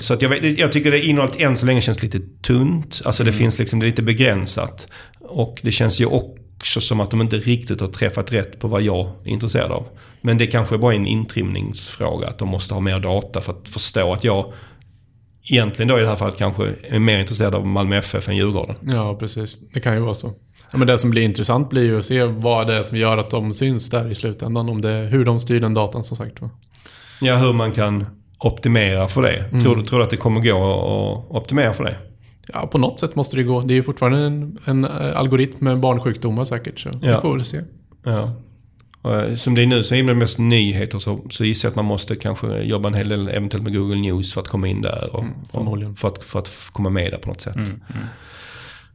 Så 0.00 0.14
att 0.14 0.22
jag, 0.22 0.28
vet, 0.28 0.58
jag 0.58 0.72
tycker 0.72 0.90
det 0.90 1.02
innehållet 1.02 1.40
än 1.40 1.56
så 1.56 1.66
länge 1.66 1.80
känns 1.80 2.02
lite 2.02 2.20
tunt. 2.42 3.02
Alltså 3.04 3.24
det 3.24 3.32
finns 3.32 3.58
liksom, 3.58 3.78
det 3.78 3.84
är 3.84 3.90
lite 3.90 4.02
begränsat. 4.02 4.88
Och 5.20 5.60
det 5.62 5.72
känns 5.72 6.00
ju 6.00 6.06
också 6.06 6.80
som 6.80 7.00
att 7.00 7.10
de 7.10 7.20
inte 7.20 7.36
riktigt 7.36 7.80
har 7.80 7.88
träffat 7.88 8.32
rätt 8.32 8.60
på 8.60 8.68
vad 8.68 8.82
jag 8.82 9.10
är 9.24 9.30
intresserad 9.30 9.70
av. 9.70 9.86
Men 10.20 10.38
det 10.38 10.46
kanske 10.46 10.74
är 10.74 10.78
bara 10.78 10.94
en 10.94 11.06
intrimningsfråga. 11.06 12.28
Att 12.28 12.38
de 12.38 12.48
måste 12.48 12.74
ha 12.74 12.80
mer 12.80 13.00
data 13.00 13.40
för 13.40 13.52
att 13.52 13.68
förstå 13.68 14.12
att 14.12 14.24
jag 14.24 14.52
egentligen 15.44 15.88
då 15.88 15.98
i 15.98 16.02
det 16.02 16.08
här 16.08 16.16
fallet 16.16 16.36
kanske 16.36 16.74
är 16.82 16.98
mer 16.98 17.18
intresserad 17.18 17.54
av 17.54 17.66
Malmö 17.66 17.96
FF 17.96 18.28
än 18.28 18.36
Djurgården. 18.36 18.76
Ja, 18.80 19.16
precis. 19.16 19.58
Det 19.72 19.80
kan 19.80 19.94
ju 19.94 20.00
vara 20.00 20.14
så. 20.14 20.32
Ja, 20.70 20.78
men 20.78 20.86
det 20.86 20.98
som 20.98 21.10
blir 21.10 21.22
intressant 21.22 21.70
blir 21.70 21.82
ju 21.82 21.98
att 21.98 22.04
se 22.04 22.24
vad 22.24 22.66
det 22.66 22.74
är 22.74 22.82
som 22.82 22.98
gör 22.98 23.18
att 23.18 23.30
de 23.30 23.54
syns 23.54 23.90
där 23.90 24.10
i 24.10 24.14
slutändan. 24.14 24.68
Om 24.68 24.80
det, 24.80 24.88
hur 24.88 25.24
de 25.24 25.40
styr 25.40 25.60
den 25.60 25.74
datan 25.74 26.04
som 26.04 26.16
sagt. 26.16 26.38
Ja, 27.20 27.36
hur 27.36 27.52
man 27.52 27.72
kan 27.72 28.06
optimera 28.38 29.08
för 29.08 29.22
det. 29.22 29.60
Tror, 29.62 29.76
du- 29.76 29.84
tror 29.84 29.98
du 29.98 30.04
att 30.04 30.10
det 30.10 30.16
kommer 30.16 30.40
gå 30.40 30.56
att 31.30 31.36
optimera 31.36 31.72
för 31.72 31.84
det? 31.84 31.96
Ja, 32.52 32.66
på 32.66 32.78
något 32.78 32.98
sätt 32.98 33.14
måste 33.14 33.36
det 33.36 33.42
gå. 33.42 33.60
Det 33.60 33.74
är 33.74 33.76
ju 33.76 33.82
fortfarande 33.82 34.18
en, 34.18 34.58
en 34.64 34.84
eh, 34.84 35.16
algoritm 35.16 35.56
med 35.58 35.78
barnsjukdomar 35.78 36.44
säkert. 36.44 36.78
Så 36.80 36.88
Ja. 37.02 37.14
vi 37.14 37.20
får 37.20 37.32
väl 37.32 37.44
se. 37.44 37.60
Ja. 38.04 38.30
Eh, 39.04 39.34
Som 39.34 39.54
det 39.54 39.62
är 39.62 39.66
nu 39.66 39.82
så 39.82 39.94
är 39.94 40.02
det 40.02 40.14
mest 40.14 40.38
nyheter 40.38 40.98
så, 40.98 41.18
så 41.30 41.44
gissar 41.44 41.66
jag 41.68 41.70
att 41.72 41.76
man 41.76 41.84
måste 41.84 42.16
kanske 42.16 42.60
jobba 42.62 42.88
en 42.88 42.94
hel 42.94 43.08
del 43.08 43.28
eventuellt 43.28 43.64
med 43.64 43.74
Google 43.74 43.96
News 43.96 44.34
för 44.34 44.40
att 44.40 44.48
komma 44.48 44.68
in 44.68 44.82
där. 44.82 45.10
Och, 45.16 45.24
och 45.52 45.98
för, 45.98 46.08
att, 46.08 46.24
för 46.24 46.38
att 46.38 46.50
komma 46.72 46.90
med 46.90 47.12
där 47.12 47.18
på 47.18 47.28
något 47.28 47.40
sätt. 47.40 47.56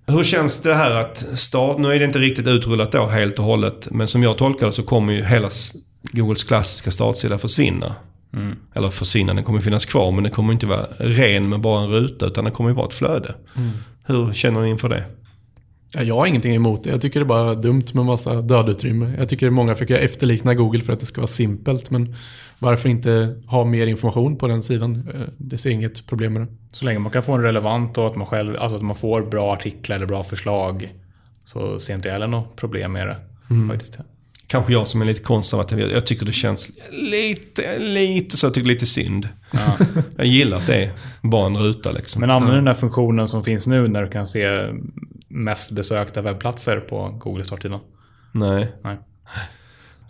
Hur 0.07 0.23
känns 0.23 0.61
det 0.61 0.75
här 0.75 0.91
att 0.91 1.17
start, 1.39 1.77
nu 1.77 1.93
är 1.93 1.99
det 1.99 2.05
inte 2.05 2.19
riktigt 2.19 2.47
utrullat 2.47 2.91
då 2.91 3.05
helt 3.05 3.39
och 3.39 3.45
hållet. 3.45 3.87
Men 3.91 4.07
som 4.07 4.23
jag 4.23 4.37
tolkar 4.37 4.65
det 4.65 4.71
så 4.71 4.83
kommer 4.83 5.13
ju 5.13 5.23
hela 5.25 5.49
Googles 6.11 6.43
klassiska 6.43 6.91
startsida 6.91 7.37
försvinna. 7.37 7.95
Eller 8.73 8.89
försvinna, 8.89 9.33
den 9.33 9.43
kommer 9.43 9.59
finnas 9.61 9.85
kvar 9.85 10.11
men 10.11 10.23
den 10.23 10.31
kommer 10.31 10.53
inte 10.53 10.65
vara 10.65 10.85
ren 10.97 11.49
med 11.49 11.59
bara 11.61 11.83
en 11.83 11.89
ruta 11.89 12.25
utan 12.25 12.43
den 12.43 12.53
kommer 12.53 12.69
ju 12.69 12.75
vara 12.75 12.87
ett 12.87 12.93
flöde. 12.93 13.35
Hur 14.05 14.33
känner 14.33 14.61
ni 14.61 14.69
inför 14.69 14.89
det? 14.89 15.03
Ja, 15.95 16.03
jag 16.03 16.15
har 16.15 16.25
ingenting 16.25 16.55
emot 16.55 16.83
det. 16.83 16.89
Jag 16.89 17.01
tycker 17.01 17.19
det 17.19 17.23
är 17.23 17.27
bara 17.27 17.53
dumt 17.55 17.83
med 17.93 18.05
massa 18.05 18.41
dödutrymme. 18.41 19.13
Jag 19.17 19.29
tycker 19.29 19.49
många 19.49 19.75
försöker 19.75 19.95
efterlikna 19.99 20.53
Google 20.53 20.79
för 20.81 20.93
att 20.93 20.99
det 20.99 21.05
ska 21.05 21.21
vara 21.21 21.27
simpelt. 21.27 21.89
Men 21.91 22.15
varför 22.59 22.89
inte 22.89 23.35
ha 23.47 23.63
mer 23.65 23.87
information 23.87 24.35
på 24.37 24.47
den 24.47 24.63
sidan? 24.63 25.09
Eh, 25.13 25.21
Det 25.37 25.57
ser 25.57 25.69
inget 25.69 26.07
problem 26.07 26.33
med 26.33 26.41
det. 26.41 26.47
Så 26.71 26.85
länge 26.85 26.99
man 26.99 27.11
kan 27.11 27.23
få 27.23 27.33
en 27.33 27.41
relevant 27.41 27.97
och 27.97 28.05
att 28.07 28.15
man 28.15 28.27
själv, 28.27 28.55
alltså 28.59 28.75
att 28.77 28.83
man 28.83 28.95
får 28.95 29.21
bra 29.21 29.53
artiklar 29.53 29.95
eller 29.95 30.05
bra 30.05 30.23
förslag. 30.23 30.93
Så 31.43 31.79
ser 31.79 31.93
inte 31.93 32.07
jag 32.07 32.13
heller 32.13 32.27
något 32.27 32.55
problem 32.55 32.91
med 32.91 33.07
det. 33.07 33.17
Faktiskt. 33.69 33.99
Kanske 34.53 34.73
jag 34.73 34.87
som 34.87 35.01
är 35.01 35.05
lite 35.05 35.23
konservativ. 35.23 35.79
Jag- 35.79 36.05
tycker 36.05 36.25
det 36.25 36.31
känns 36.33 36.71
lite, 36.91 37.79
lite 37.79 38.37
så 38.37 38.45
jag 38.45 38.53
tycker 38.53 38.67
lite 38.67 38.85
synd. 38.85 39.27
jag 40.17 40.25
gillar 40.25 40.57
att 40.57 40.67
det 40.67 40.75
är 40.75 40.91
bara 41.21 41.45
en 41.45 41.57
ruta 41.57 41.91
liksom. 41.91 42.19
Men 42.21 42.29
använd 42.29 42.57
den 42.57 42.67
här 42.67 42.73
funktionen 42.73 43.27
som 43.27 43.43
finns 43.43 43.67
nu 43.67 43.87
när 43.87 44.01
du 44.03 44.09
kan 44.09 44.27
se 44.27 44.67
mest 45.27 45.71
besökta 45.71 46.21
webbplatser 46.21 46.77
på 46.79 47.09
Google 47.19 47.43
startsidan. 47.45 47.79
Nej. 48.31 48.71
Nej. 48.83 48.97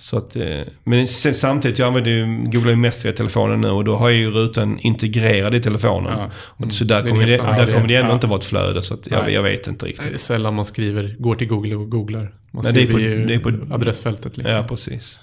Så 0.04 0.18
att, 0.18 0.36
eh, 0.36 0.60
men 0.84 1.08
sen, 1.08 1.34
samtidigt, 1.34 1.80
jag 1.80 1.88
använder 1.88 2.12
ju, 2.12 2.26
googlar 2.52 2.70
ju 2.70 2.76
mest 2.76 3.06
via 3.06 3.12
telefonen 3.14 3.62
nu 3.62 3.68
och 3.70 3.84
då 3.84 3.96
har 3.96 4.10
jag 4.10 4.20
ju 4.20 4.30
rutan 4.32 4.80
integrerad 4.80 5.56
i 5.56 5.60
telefonen. 5.62 6.20
Ja. 6.20 6.30
Och 6.36 6.72
så 6.74 6.84
där 6.84 6.96
Det 6.96 7.02
är 7.02 7.06
en 7.06 7.10
kommer 7.12 7.26
det, 7.26 7.38
där 7.38 7.72
kommer 7.74 7.88
det 7.88 7.96
ändå 7.96 8.12
Ja. 8.12 8.14
inte 8.16 8.28
vara 8.28 8.40
ett 8.40 8.46
flöde. 8.46 8.84
Så 8.84 8.96
jag, 9.06 9.32
jag 9.32 9.44
vet 9.44 9.68
inte 9.68 9.86
riktigt. 9.86 10.20
sällan 10.20 10.54
man 10.54 10.66
skriver, 10.66 11.16
går 11.20 11.36
till 11.36 11.48
Google 11.48 11.76
och 11.76 11.90
googlar. 11.92 12.32
Man 12.52 12.64
Nej, 12.64 12.74
det 12.74 12.80
är 12.80 12.84
skriver 12.84 12.94
på- 12.94 13.00
ju 13.00 13.26
det 13.26 13.34
är 13.34 13.40
på- 13.40 13.74
adressfältet 13.76 14.38
liksom. 14.38 14.56
Ja, 14.58 14.64
precis. 14.64 15.20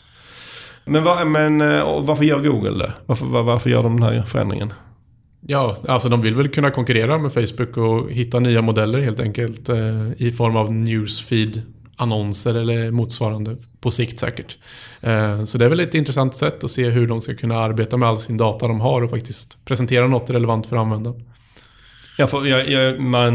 Men, 0.85 1.05
vad- 1.05 1.27
men 1.27 1.61
eh, 1.61 2.01
varför 2.03 2.25
gör 2.25 2.41
Google 2.41 2.85
det? 2.85 2.93
Varför, 3.07 3.27
var, 3.27 3.43
varför 3.43 3.71
gör 3.71 3.83
de 3.83 4.01
den 4.01 4.15
här 4.15 4.23
förändringen? 4.23 4.73
Ja, 5.47 5.79
alltså 5.89 6.09
de 6.09 6.21
vill 6.23 6.35
väl 6.35 6.49
kunna 6.49 6.71
konkurrera 6.71 7.19
med 7.19 7.33
Facebook 7.33 7.77
och 7.77 8.11
hitta 8.13 8.41
nya 8.41 8.63
modeller 8.63 9.01
helt 9.01 9.21
enkelt 9.21 9.69
eh, 9.69 9.77
i 10.17 10.31
form 10.31 10.57
av 10.57 10.73
newsfeed 10.73 11.63
annonser 12.01 12.55
eller 12.55 12.91
motsvarande 12.91 13.57
på 13.81 13.91
sikt 13.91 14.19
säkert. 14.19 14.57
Eh, 15.01 15.45
så 15.45 15.59
det 15.59 15.65
är 15.65 15.69
väl 15.69 15.81
ett 15.81 15.95
intressant 15.95 16.35
sätt 16.35 16.65
att 16.65 16.71
se 16.71 16.89
hur 16.89 17.07
de 17.07 17.21
ska 17.21 17.35
kunna 17.35 17.59
arbeta 17.59 17.97
med 17.97 18.09
all 18.09 18.19
sin 18.19 18.37
data 18.37 18.69
de 18.69 18.81
har 18.81 19.03
och 19.03 19.11
faktiskt 19.11 19.65
presentera 19.65 20.07
något 20.07 20.31
relevant 20.31 20.67
för 20.67 20.77
användaren. 20.77 21.25
Ja, 22.19 22.27
för 22.27 22.47
jag, 22.47 22.69
jag, 22.69 23.01
man 23.01 23.35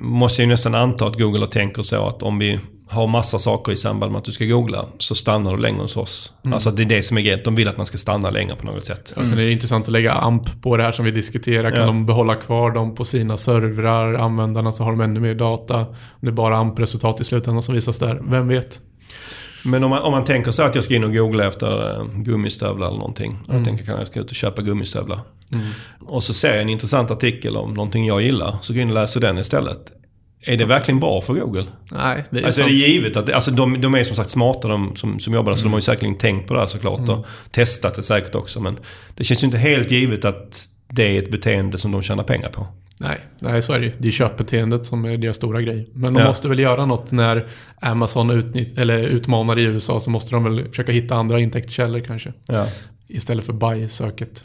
måste 0.00 0.42
ju 0.42 0.48
nästan 0.48 0.74
anta 0.74 1.06
att 1.06 1.18
Google 1.18 1.46
tänker 1.46 1.82
så 1.82 2.06
att 2.08 2.22
om 2.22 2.38
vi 2.38 2.58
har 2.88 3.06
massa 3.06 3.38
saker 3.38 3.72
i 3.72 3.76
samband 3.76 4.12
med 4.12 4.18
att 4.18 4.24
du 4.24 4.32
ska 4.32 4.44
googla 4.44 4.84
så 4.98 5.14
stannar 5.14 5.56
du 5.56 5.62
längre 5.62 5.82
hos 5.82 5.96
oss. 5.96 6.32
Alltså 6.52 6.70
det 6.70 6.82
är 6.82 6.86
det 6.86 7.02
som 7.02 7.16
är 7.18 7.20
grejen. 7.22 7.40
De 7.44 7.54
vill 7.54 7.68
att 7.68 7.76
man 7.76 7.86
ska 7.86 7.98
stanna 7.98 8.30
längre 8.30 8.56
på 8.56 8.66
något 8.66 8.84
sätt. 8.86 9.12
Och 9.16 9.26
sen 9.26 9.38
är 9.38 9.42
det 9.42 9.52
intressant 9.52 9.84
att 9.86 9.92
lägga 9.92 10.12
AMP 10.12 10.62
på 10.62 10.76
det 10.76 10.82
här 10.82 10.92
som 10.92 11.04
vi 11.04 11.10
diskuterar. 11.10 11.70
Kan 11.70 11.80
Ja. 11.80 11.86
de 11.86 12.06
behålla 12.06 12.34
kvar 12.34 12.70
dem 12.70 12.94
på 12.94 13.04
sina 13.04 13.36
servrar, 13.36 14.14
användarna, 14.14 14.72
så 14.72 14.84
har 14.84 14.90
de 14.90 15.00
ännu 15.00 15.20
mer 15.20 15.34
data. 15.34 15.76
Om 15.80 15.86
det 16.20 16.28
är 16.28 16.32
bara 16.32 16.56
AMP-resultat 16.56 17.20
i 17.20 17.24
slutändan 17.24 17.62
som 17.62 17.74
visas 17.74 17.98
där, 17.98 18.20
vem 18.28 18.48
vet? 18.48 18.80
Men 19.64 19.84
om 19.84 19.90
man, 19.90 20.02
om 20.02 20.12
man 20.12 20.24
tänker 20.24 20.50
så 20.50 20.62
att 20.62 20.74
jag 20.74 20.84
ska 20.84 20.94
in 20.94 21.04
och 21.04 21.12
googla 21.14 21.46
efter 21.46 21.96
eh, 22.00 22.04
gummistövlar 22.14 22.86
eller 22.86 22.98
någonting. 22.98 23.38
Jag 23.48 23.64
tänker 23.64 23.84
kanske 23.84 24.00
jag 24.00 24.06
ska 24.08 24.20
ut 24.20 24.30
och 24.30 24.36
köpa 24.36 24.62
gummistövlar. 24.62 25.20
Och 26.06 26.22
så 26.22 26.34
ser 26.34 26.52
jag 26.52 26.62
en 26.62 26.68
intressant 26.68 27.10
artikel 27.10 27.56
om 27.56 27.74
någonting 27.74 28.06
jag 28.06 28.22
gillar. 28.22 28.56
Så 28.62 28.72
går 28.72 28.78
jag 28.80 28.82
in 28.82 28.88
och 28.88 28.94
läser 28.94 29.20
den 29.20 29.38
istället. 29.38 29.92
Är 30.48 30.56
det 30.56 30.64
verkligen 30.64 31.00
bra 31.00 31.20
för 31.20 31.34
Google? 31.34 31.64
Nej, 31.90 32.24
det 32.30 32.40
är 32.40 32.44
Alltså 32.46 32.60
är 32.60 32.64
sant. 32.64 32.70
det 32.80 32.88
givet 32.88 33.16
att, 33.16 33.32
alltså 33.32 33.50
de, 33.50 33.80
de 33.80 33.94
är 33.94 34.04
som 34.04 34.16
sagt 34.16 34.30
smarta 34.30 34.68
de 34.68 34.96
som, 34.96 35.20
som 35.20 35.34
jobbar 35.34 35.50
där, 35.52 35.56
så 35.56 35.62
de 35.62 35.72
har 35.72 35.78
ju 35.78 35.82
säkerligen 35.82 36.18
tänkt 36.18 36.48
på 36.48 36.54
det 36.54 36.60
här 36.60 36.66
såklart 36.66 37.08
och 37.08 37.26
testat 37.50 37.94
det 37.94 38.02
säkert 38.02 38.34
också. 38.34 38.60
Men 38.60 38.78
det 39.14 39.24
känns 39.24 39.42
ju 39.42 39.44
inte 39.46 39.58
helt 39.58 39.90
givet 39.90 40.24
att 40.24 40.68
det 40.88 41.02
är 41.16 41.22
ett 41.22 41.30
beteende 41.30 41.78
som 41.78 41.92
de 41.92 42.02
tjänar 42.02 42.22
pengar 42.24 42.48
på. 42.48 42.66
Nej, 43.00 43.18
nej, 43.40 43.62
så 43.62 43.72
är 43.72 43.78
det 43.80 43.86
ju. 43.86 43.92
Det 43.98 44.08
är 44.08 44.12
köpbeteendet 44.12 44.86
som 44.86 45.04
är 45.04 45.16
deras 45.16 45.36
stora 45.36 45.60
grej. 45.60 45.88
Men 45.92 46.14
de 46.14 46.20
Ja. 46.20 46.26
måste 46.26 46.48
väl 46.48 46.58
göra 46.58 46.86
något 46.86 47.12
när 47.12 47.46
Amazon 47.80 48.30
utnytt, 48.30 48.78
eller 48.78 48.98
utmanar 48.98 49.58
i 49.58 49.62
USA 49.62 50.00
så 50.00 50.10
måste 50.10 50.34
de 50.34 50.44
väl 50.44 50.68
försöka 50.68 50.92
hitta 50.92 51.14
andra 51.14 51.40
intäktskällor 51.40 52.00
kanske. 52.00 52.32
Ja. 52.48 52.66
Istället 53.08 53.44
för 53.46 53.52
buy-söket. 53.52 54.44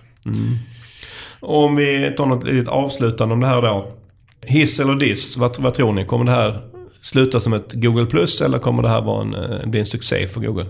Och 1.40 1.64
om 1.64 1.76
vi 1.76 2.14
tar 2.18 2.26
något 2.26 2.44
litet 2.44 2.68
avslutande 2.70 3.34
om 3.34 3.40
det 3.40 3.48
här 3.48 3.62
då. 3.62 3.88
Hiss 4.46 4.80
eller 4.80 4.96
diss, 4.96 5.38
vad, 5.38 5.60
vad 5.60 5.74
tror 5.74 5.94
ni? 5.94 6.06
Kommer 6.06 6.26
det 6.26 6.32
här 6.32 6.60
sluta 7.02 7.40
som 7.40 7.54
ett 7.54 7.74
Google 7.74 8.06
Plus 8.06 8.42
eller 8.42 8.60
kommer 8.60 8.84
det 8.84 8.90
här 8.90 9.02
vara 9.02 9.22
en, 9.22 9.34
eh, 9.36 9.68
bli 9.70 9.80
en 9.80 9.86
succé 9.86 10.28
för 10.28 10.42
Google? 10.42 10.66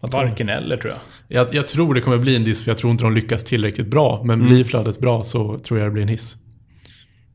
Varken 0.00 0.48
eller 0.48 0.76
tror 0.76 0.92
jag. 0.92 1.00
Jag, 1.40 1.54
jag 1.54 1.66
tror 1.68 1.94
det 1.94 2.00
kommer 2.00 2.18
bli 2.18 2.36
en 2.36 2.44
diss 2.44 2.64
för 2.64 2.70
jag 2.70 2.78
tror 2.78 2.90
inte 2.92 3.04
de 3.04 3.14
lyckas 3.14 3.44
tillräckligt 3.44 3.86
bra. 3.86 4.22
Men 4.24 4.46
blir 4.46 4.64
flödet 4.64 4.98
bra 5.00 5.24
så 5.24 5.58
tror 5.58 5.80
jag 5.80 5.88
det 5.88 5.92
blir 5.92 6.02
en 6.02 6.08
hiss. 6.08 6.36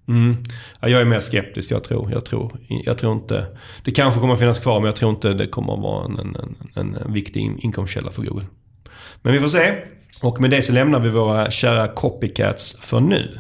Mm. 0.08 0.36
Ja, 0.82 0.90
jag 0.90 1.02
är 1.02 1.06
mer 1.06 1.20
skeptisk. 1.20 1.72
Jag 1.72 1.84
tror, 1.84 2.12
jag, 2.12 2.26
tror, 2.26 2.52
jag 2.68 2.98
tror 2.98 3.14
inte... 3.14 3.46
Det 3.84 3.92
kanske 3.92 4.20
kommer 4.20 4.34
att 4.34 4.40
finnas 4.40 4.60
kvar 4.60 4.80
men 4.80 4.86
jag 4.86 4.96
tror 4.96 5.12
inte 5.12 5.34
det 5.34 5.48
kommer 5.48 5.74
att 5.74 5.80
vara 5.82 6.06
en, 6.06 6.20
en, 6.20 6.36
en, 6.76 6.96
en 6.96 7.14
viktig 7.14 7.40
in- 7.40 7.60
inkomstkälla 7.60 8.12
för 8.12 8.22
Google. 8.22 8.46
Men 9.22 9.34
vi 9.34 9.40
får 9.40 9.48
se. 9.48 9.74
Och 10.22 10.42
med 10.42 10.50
det 10.50 10.62
så 10.62 10.74
lämnar 10.74 11.00
vi 11.00 11.10
våra 11.10 11.52
kära 11.52 11.88
copycats 11.88 12.80
för 12.82 13.00
nu. 13.00 13.40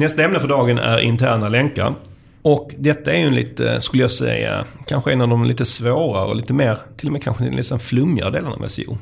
Nästa 0.00 0.24
ämne 0.24 0.40
för 0.40 0.48
dagen 0.48 0.78
är 0.78 0.98
interna 0.98 1.48
länkar. 1.48 1.94
Och 2.42 2.70
detta 2.78 3.12
är 3.12 3.18
ju 3.18 3.26
en 3.26 3.34
lite, 3.34 3.80
skulle 3.80 4.02
jag 4.02 4.10
säga, 4.10 4.64
kanske 4.86 5.12
en 5.12 5.20
av 5.20 5.28
de 5.28 5.44
lite 5.44 5.64
svårare 5.64 6.26
och 6.26 6.36
lite 6.36 6.52
mer, 6.52 6.78
till 6.96 7.08
och 7.08 7.12
med 7.12 7.22
kanske 7.22 7.44
nästan 7.44 7.80
flummigare 7.80 8.30
delarna 8.30 8.56
med 8.56 8.70
SEO. 8.70 8.98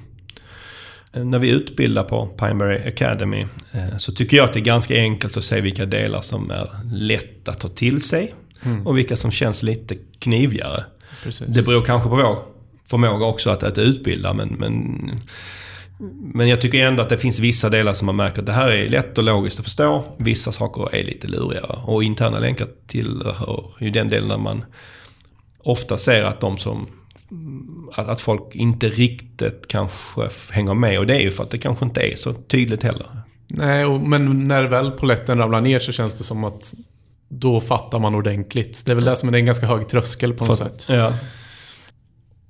När 1.13 1.39
vi 1.39 1.51
utbildar 1.51 2.05
på 2.05 2.27
Pineberry 2.27 2.89
Academy 2.89 3.47
eh, 3.73 3.97
så 3.99 4.13
tycker 4.13 4.37
jag 4.37 4.45
att 4.45 4.53
det 4.53 4.59
är 4.59 4.65
ganska 4.65 4.95
enkelt 4.95 5.37
att 5.37 5.45
se 5.45 5.61
vilka 5.61 5.87
delar 5.87 6.21
som 6.21 6.51
är 6.51 6.71
lätt 6.93 7.49
att 7.49 7.61
ta 7.61 7.69
till 7.69 8.03
sig 8.03 8.35
och 8.85 8.99
vilka 8.99 9.17
som 9.17 9.31
känns 9.31 9.63
lite 9.63 9.97
knivigare. 10.19 10.85
Precis. 11.23 11.47
Det 11.47 11.67
beror 11.67 11.85
kanske 11.85 12.09
på 12.09 12.17
vår 12.17 12.39
förmåga 12.87 13.27
också 13.27 13.51
att, 13.51 13.63
att 13.63 13.79
utbilda 13.79 14.33
men, 14.33 14.49
men, 14.49 15.01
men 16.35 16.49
jag 16.49 16.61
tycker 16.61 16.79
ändå 16.79 17.03
att 17.03 17.09
det 17.09 17.19
finns 17.19 17.39
vissa 17.39 17.69
delar 17.69 17.93
som 17.93 18.07
man 18.07 18.17
märker 18.17 18.41
att 18.41 18.47
det 18.47 18.53
här 18.53 18.71
är 18.71 18.89
lätt 18.89 19.19
och 19.19 19.25
logiskt 19.25 19.59
att 19.59 19.65
förstå. 19.65 20.05
Vissa 20.19 20.53
saker 20.53 20.95
är 20.95 21.05
lite 21.05 21.29
lurigare 21.29 21.79
och 21.85 22.05
interna 22.05 22.39
länkar 22.39 22.67
tillhör 22.87 23.71
ju 23.81 23.91
den 23.91 24.09
delen 24.09 24.29
där 24.29 24.39
man 24.39 24.65
ofta 25.59 25.99
ser 25.99 26.25
att 26.25 26.41
de 26.41 26.59
som 26.59 26.87
att, 27.93 28.09
att 28.09 28.21
folk 28.21 28.55
inte 28.55 28.89
riktigt 28.89 29.69
kanske 29.69 30.29
hänger 30.51 30.75
med. 30.75 30.99
Och 30.99 31.07
det 31.07 31.17
är 31.17 31.21
ju 31.21 31.31
för 31.31 31.43
att 31.45 31.51
det 31.51 31.59
kanske 31.59 31.85
inte 31.85 32.01
är 32.01 32.17
så 32.17 32.33
tydligt 32.33 32.83
heller. 32.83 33.07
Nej, 33.47 33.85
och, 33.85 34.01
men 34.01 34.49
när 34.49 34.63
väl 34.63 34.91
poletten 34.91 35.39
ramlar 35.39 35.61
ner 35.61 35.79
så 35.79 35.93
känns 35.93 36.19
det 36.19 36.25
som 36.25 36.45
att 36.45 36.75
då 37.29 37.61
fattar 37.61 37.99
man 37.99 38.15
ordentligt. 38.15 38.83
Det 38.87 38.93
är 38.93 38.97
väl 38.97 39.05
det 39.05 39.17
som 39.17 39.29
är 39.29 39.39
en 39.39 39.45
ganska 39.45 39.67
hög 39.67 39.89
tröskel 39.89 40.33
på 40.33 40.47
något 40.47 40.59
För- 40.59 40.65
sätt. 40.65 40.87
Ja. 40.89 41.13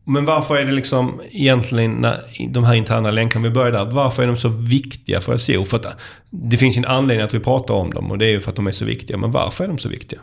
Men 0.09 0.25
varför 0.25 0.57
är 0.57 0.65
det 0.65 0.73
liksom 0.73 1.21
egentligen, 1.31 1.93
när, 1.93 2.49
de 2.49 2.65
här 2.65 2.75
interna 2.75 3.11
länkarna, 3.11 3.49
vi 3.49 3.55
börjar 3.55 3.73
där. 3.73 3.85
Varför 3.85 4.23
är 4.23 4.27
de 4.27 4.37
så 4.37 4.49
viktiga 4.49 5.21
för 5.21 5.37
SEO? 5.37 5.65
För 5.65 5.77
att 5.77 5.87
det 6.31 6.57
finns 6.57 6.77
ju 6.77 6.79
en 6.79 6.85
anledning 6.85 7.25
att 7.25 7.35
vi 7.35 7.41
pratar 7.41 7.75
om 7.75 7.91
dem 7.91 8.11
och 8.11 8.19
det 8.19 8.27
är 8.27 8.31
ju 8.31 8.41
för 8.41 8.51
att 8.51 8.57
de 8.57 8.67
är 8.67 8.73
så 8.73 8.85
viktiga. 8.85 9.17
Men 9.17 9.31
varför 9.31 9.65
är 9.65 9.69
de 9.69 9.79
så 9.79 9.89
viktiga? 9.89 10.21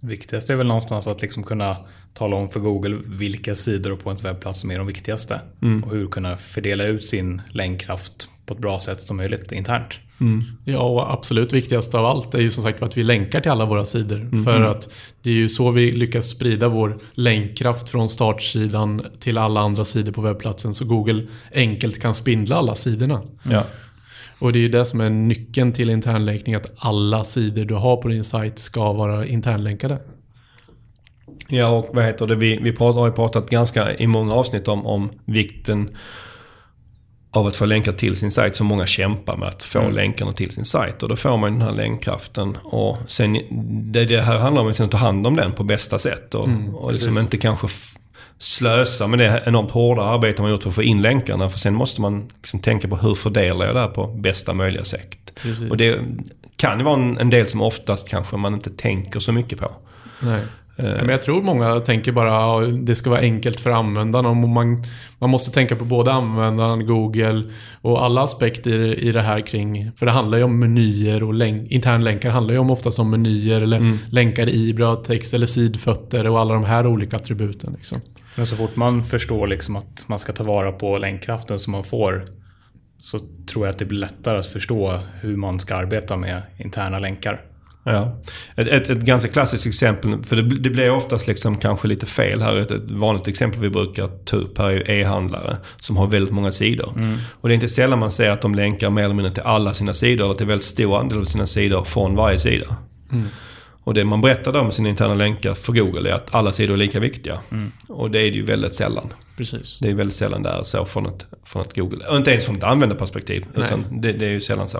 Viktigast 0.00 0.50
är 0.50 0.56
väl 0.56 0.66
någonstans 0.66 1.06
att 1.06 1.22
liksom 1.22 1.42
kunna 1.42 1.76
tala 2.14 2.36
om 2.36 2.48
för 2.48 2.60
Google 2.60 2.98
vilka 3.06 3.54
sidor 3.54 3.96
på 3.96 4.10
ens 4.10 4.24
webbplats 4.24 4.60
som 4.60 4.70
är 4.70 4.78
de 4.78 4.86
viktigaste. 4.86 5.40
Och 5.84 5.92
hur 5.92 6.06
kunna 6.06 6.36
fördela 6.36 6.84
ut 6.84 7.04
sin 7.04 7.42
länkkraft 7.50 8.28
på 8.48 8.54
ett 8.54 8.60
bra 8.60 8.78
sätt 8.78 9.00
som 9.00 9.16
möjligt 9.16 9.52
internt. 9.52 10.00
Ja, 10.64 10.78
och 10.78 11.12
absolut 11.12 11.52
viktigast 11.52 11.94
av 11.94 12.06
allt 12.06 12.34
är 12.34 12.40
ju 12.40 12.50
som 12.50 12.62
sagt 12.62 12.82
att 12.82 12.96
vi 12.96 13.04
länkar 13.04 13.40
till 13.40 13.50
alla 13.50 13.64
våra 13.64 13.84
sidor. 13.84 14.44
För 14.44 14.62
att 14.62 14.90
det 15.22 15.30
är 15.30 15.34
ju 15.34 15.48
så 15.48 15.70
vi 15.70 15.92
lyckas 15.92 16.28
sprida 16.28 16.68
vår 16.68 16.96
länkkraft 17.12 17.88
från 17.88 18.08
startsidan 18.08 19.02
till 19.20 19.38
alla 19.38 19.60
andra 19.60 19.84
sidor 19.84 20.12
på 20.12 20.20
webbplatsen. 20.20 20.74
Så 20.74 20.84
Google 20.84 21.26
enkelt 21.54 22.00
kan 22.00 22.14
spindla 22.14 22.56
alla 22.56 22.74
sidorna. 22.74 23.22
Ja. 23.42 23.64
Och 24.40 24.52
det 24.52 24.58
är 24.58 24.60
ju 24.60 24.68
det 24.68 24.84
som 24.84 25.00
är 25.00 25.10
nyckeln 25.10 25.72
till 25.72 25.90
internlänkning. 25.90 26.54
Att 26.54 26.72
alla 26.76 27.24
sidor 27.24 27.64
du 27.64 27.74
har 27.74 27.96
på 27.96 28.08
din 28.08 28.24
sajt 28.24 28.58
ska 28.58 28.92
vara 28.92 29.26
internlänkade. 29.26 29.98
Ja, 31.48 31.68
och 31.68 31.88
vad 31.92 32.04
heter 32.04 32.26
det? 32.26 32.36
Vi, 32.36 32.58
vi 32.62 32.72
pratar, 32.72 33.00
har 33.00 33.06
ju 33.06 33.12
pratat 33.12 33.50
ganska 33.50 33.96
i 33.96 34.06
många 34.06 34.34
avsnitt 34.34 34.68
om, 34.68 34.86
om 34.86 35.10
vikten 35.24 35.90
av 37.30 37.46
att 37.46 37.56
få 37.56 37.64
länkar 37.64 37.92
till 37.92 38.16
sin 38.16 38.30
sajt. 38.30 38.56
Så 38.56 38.64
många 38.64 38.86
kämpar 38.86 39.36
med 39.36 39.48
att 39.48 39.62
få 39.62 39.90
länkarna 39.90 40.32
till 40.32 40.50
sin 40.50 40.64
sajt. 40.64 41.02
Och 41.02 41.08
då 41.08 41.16
får 41.16 41.36
man 41.36 41.52
den 41.52 41.62
här 41.62 41.72
länkkraften. 41.72 42.56
Och 42.62 42.96
sen, 43.06 43.38
det, 43.92 44.04
det 44.04 44.22
här 44.22 44.38
handlar 44.38 44.62
om 44.62 44.68
att 44.68 44.90
ta 44.90 44.96
hand 44.96 45.26
om 45.26 45.36
den 45.36 45.52
på 45.52 45.64
bästa 45.64 45.98
sätt. 45.98 46.34
Och, 46.34 46.48
och 46.74 46.92
liksom 46.92 47.08
precis. 47.08 47.22
inte 47.22 47.36
kanske 47.36 47.68
slösa 48.38 49.06
med 49.06 49.18
det 49.18 49.42
enormt 49.46 49.70
hårda 49.70 50.02
arbete 50.02 50.42
man 50.42 50.50
gjort 50.50 50.62
för 50.62 50.70
att 50.70 50.74
få 50.74 50.82
in 50.82 51.02
länkarna. 51.02 51.48
För 51.48 51.58
sen 51.58 51.74
måste 51.74 52.00
man 52.00 52.28
liksom 52.36 52.60
tänka 52.60 52.88
på 52.88 52.96
hur 52.96 53.14
fördelar 53.14 53.66
jag 53.66 53.74
det 53.74 53.80
här 53.80 53.88
på 53.88 54.06
bästa 54.06 54.52
möjliga 54.52 54.84
sätt. 54.84 55.16
Precis. 55.42 55.70
Och 55.70 55.76
det 55.76 56.00
kan 56.56 56.78
ju 56.78 56.84
vara 56.84 57.02
en, 57.02 57.18
en 57.18 57.30
del 57.30 57.46
som 57.46 57.62
oftast 57.62 58.08
kanske 58.08 58.36
man 58.36 58.54
inte 58.54 58.70
tänker 58.70 59.20
så 59.20 59.32
mycket 59.32 59.58
på. 59.58 59.72
Nej. 60.20 60.42
Ja, 60.82 60.84
Men 60.84 61.08
jag 61.08 61.22
tror 61.22 61.42
många 61.42 61.80
tänker 61.80 62.12
bara 62.12 62.58
att 62.58 62.86
det 62.86 62.94
ska 62.94 63.10
vara 63.10 63.20
enkelt 63.20 63.60
för 63.60 63.70
användaren. 63.70 64.52
Man, 64.52 64.84
man 65.18 65.30
måste 65.30 65.50
tänka 65.50 65.76
på 65.76 65.84
både 65.84 66.12
användaren, 66.12 66.86
Google 66.86 67.42
och 67.80 68.04
alla 68.04 68.22
aspekter 68.22 68.98
i 68.98 69.12
det 69.12 69.22
här 69.22 69.40
kring... 69.40 69.90
För 69.96 70.06
det 70.06 70.12
handlar 70.12 70.38
ju 70.38 70.44
om 70.44 70.58
menyer 70.58 71.22
och 71.22 71.34
länk, 71.34 71.70
internlänkar 71.70 72.30
handlar 72.30 72.54
ju 72.54 72.60
om 72.60 72.70
oftast 72.70 72.98
om 72.98 73.10
menyer 73.10 73.60
eller 73.60 73.98
länkar 74.10 74.48
i 74.48 74.74
brödtext 74.74 75.34
eller 75.34 75.46
sidfötter 75.46 76.26
och 76.26 76.40
alla 76.40 76.54
de 76.54 76.64
här 76.64 76.86
olika 76.86 77.16
attributen. 77.16 77.74
Liksom. 77.78 78.00
Men 78.36 78.46
så 78.46 78.56
fort 78.56 78.76
man 78.76 79.04
förstår 79.04 79.46
liksom 79.46 79.76
att 79.76 80.04
man 80.06 80.18
ska 80.18 80.32
ta 80.32 80.44
vara 80.44 80.72
på 80.72 80.98
länkkraften 80.98 81.58
som 81.58 81.72
man 81.72 81.84
får 81.84 82.24
så 82.98 83.18
tror 83.52 83.66
jag 83.66 83.72
att 83.72 83.78
det 83.78 83.84
blir 83.84 83.98
lättare 83.98 84.38
att 84.38 84.46
förstå 84.46 85.00
hur 85.20 85.36
man 85.36 85.60
ska 85.60 85.76
arbeta 85.76 86.16
med 86.16 86.42
interna 86.58 86.98
länkar. 86.98 87.40
Ja. 87.84 88.20
Ett, 88.56 88.68
ett, 88.68 88.88
ett 88.88 89.00
ganska 89.00 89.28
klassiskt 89.28 89.66
exempel, 89.66 90.22
för 90.22 90.36
det, 90.36 90.42
det 90.42 90.70
blir 90.70 90.90
oftast 90.90 91.26
liksom 91.26 91.56
kanske 91.56 91.88
lite 91.88 92.06
fel 92.06 92.42
här. 92.42 92.56
Ett, 92.56 92.70
ett 92.70 92.90
vanligt 92.90 93.28
exempel 93.28 93.60
vi 93.60 93.70
brukar 93.70 94.08
ta 94.24 94.36
upp 94.36 94.58
här 94.58 94.64
är 94.64 94.94
ju 94.94 95.00
e-handlare 95.00 95.56
som 95.80 95.96
har 95.96 96.06
väldigt 96.06 96.34
många 96.34 96.52
sidor. 96.52 96.92
Och 97.40 97.48
det 97.48 97.52
är 97.52 97.54
inte 97.54 97.68
sällan 97.68 97.98
man 97.98 98.10
ser 98.10 98.30
att 98.30 98.42
de 98.42 98.54
länkar 98.54 98.90
mer 98.90 99.02
eller 99.02 99.14
mindre 99.14 99.34
till 99.34 99.42
alla 99.42 99.74
sina 99.74 99.94
sidor, 99.94 100.24
eller 100.24 100.34
till 100.34 100.46
väldigt 100.46 100.64
stor 100.64 100.98
andel 100.98 101.18
av 101.18 101.24
sina 101.24 101.46
sidor 101.46 101.84
från 101.84 102.16
varje 102.16 102.38
sida. 102.38 102.76
Och 103.84 103.94
det 103.94 104.04
man 104.04 104.20
berättar 104.20 104.52
då 104.52 104.64
med 104.64 104.74
sina 104.74 104.88
interna 104.88 105.14
länkar 105.14 105.54
för 105.54 105.72
Google 105.72 106.10
är 106.10 106.14
att 106.14 106.34
alla 106.34 106.52
sidor 106.52 106.74
är 106.74 106.78
lika 106.78 107.00
viktiga. 107.00 107.38
Och 107.88 108.10
det 108.10 108.18
är 108.18 108.30
det 108.30 108.36
ju 108.36 108.44
väldigt 108.44 108.74
sällan. 108.74 109.12
Precis. 109.36 109.78
Det 109.78 109.88
är 109.88 109.94
väldigt 109.94 110.16
sällan 110.16 110.42
det 110.42 110.48
är 110.48 110.62
så 110.62 110.84
från 110.84 111.06
ett, 111.06 111.26
från 111.44 111.62
ett 111.62 111.76
Google. 111.76 112.06
Och 112.06 112.16
inte 112.16 112.30
ens 112.30 112.44
från 112.44 112.56
ett 112.56 112.62
användarperspektiv. 112.62 113.44
Nej. 113.54 113.64
Utan 113.64 113.84
det, 114.00 114.12
det 114.12 114.26
är 114.26 114.30
ju 114.30 114.40
sällan 114.40 114.68
så. 114.68 114.78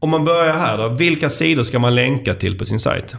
Om 0.00 0.10
man 0.10 0.24
börjar 0.24 0.52
här 0.52 0.78
då. 0.78 0.88
Vilka 0.88 1.30
sidor 1.30 1.64
ska 1.64 1.78
man 1.78 1.94
länka 1.94 2.34
till 2.34 2.58
på 2.58 2.64
sin 2.64 2.80
sajt? 2.80 3.16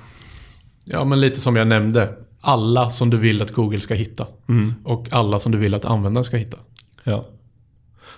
Ja, 0.85 1.05
men 1.05 1.21
lite 1.21 1.39
som 1.39 1.55
jag 1.55 1.67
nämnde. 1.67 2.15
Alla 2.41 2.89
som 2.89 3.09
du 3.09 3.17
vill 3.17 3.41
att 3.41 3.51
Google 3.51 3.79
ska 3.79 3.93
hitta. 3.93 4.27
Mm. 4.49 4.73
Och 4.83 5.07
alla 5.11 5.39
som 5.39 5.51
du 5.51 5.57
vill 5.57 5.73
att 5.73 5.85
användaren 5.85 6.25
ska 6.25 6.37
hitta. 6.37 6.57
Ja. 7.03 7.25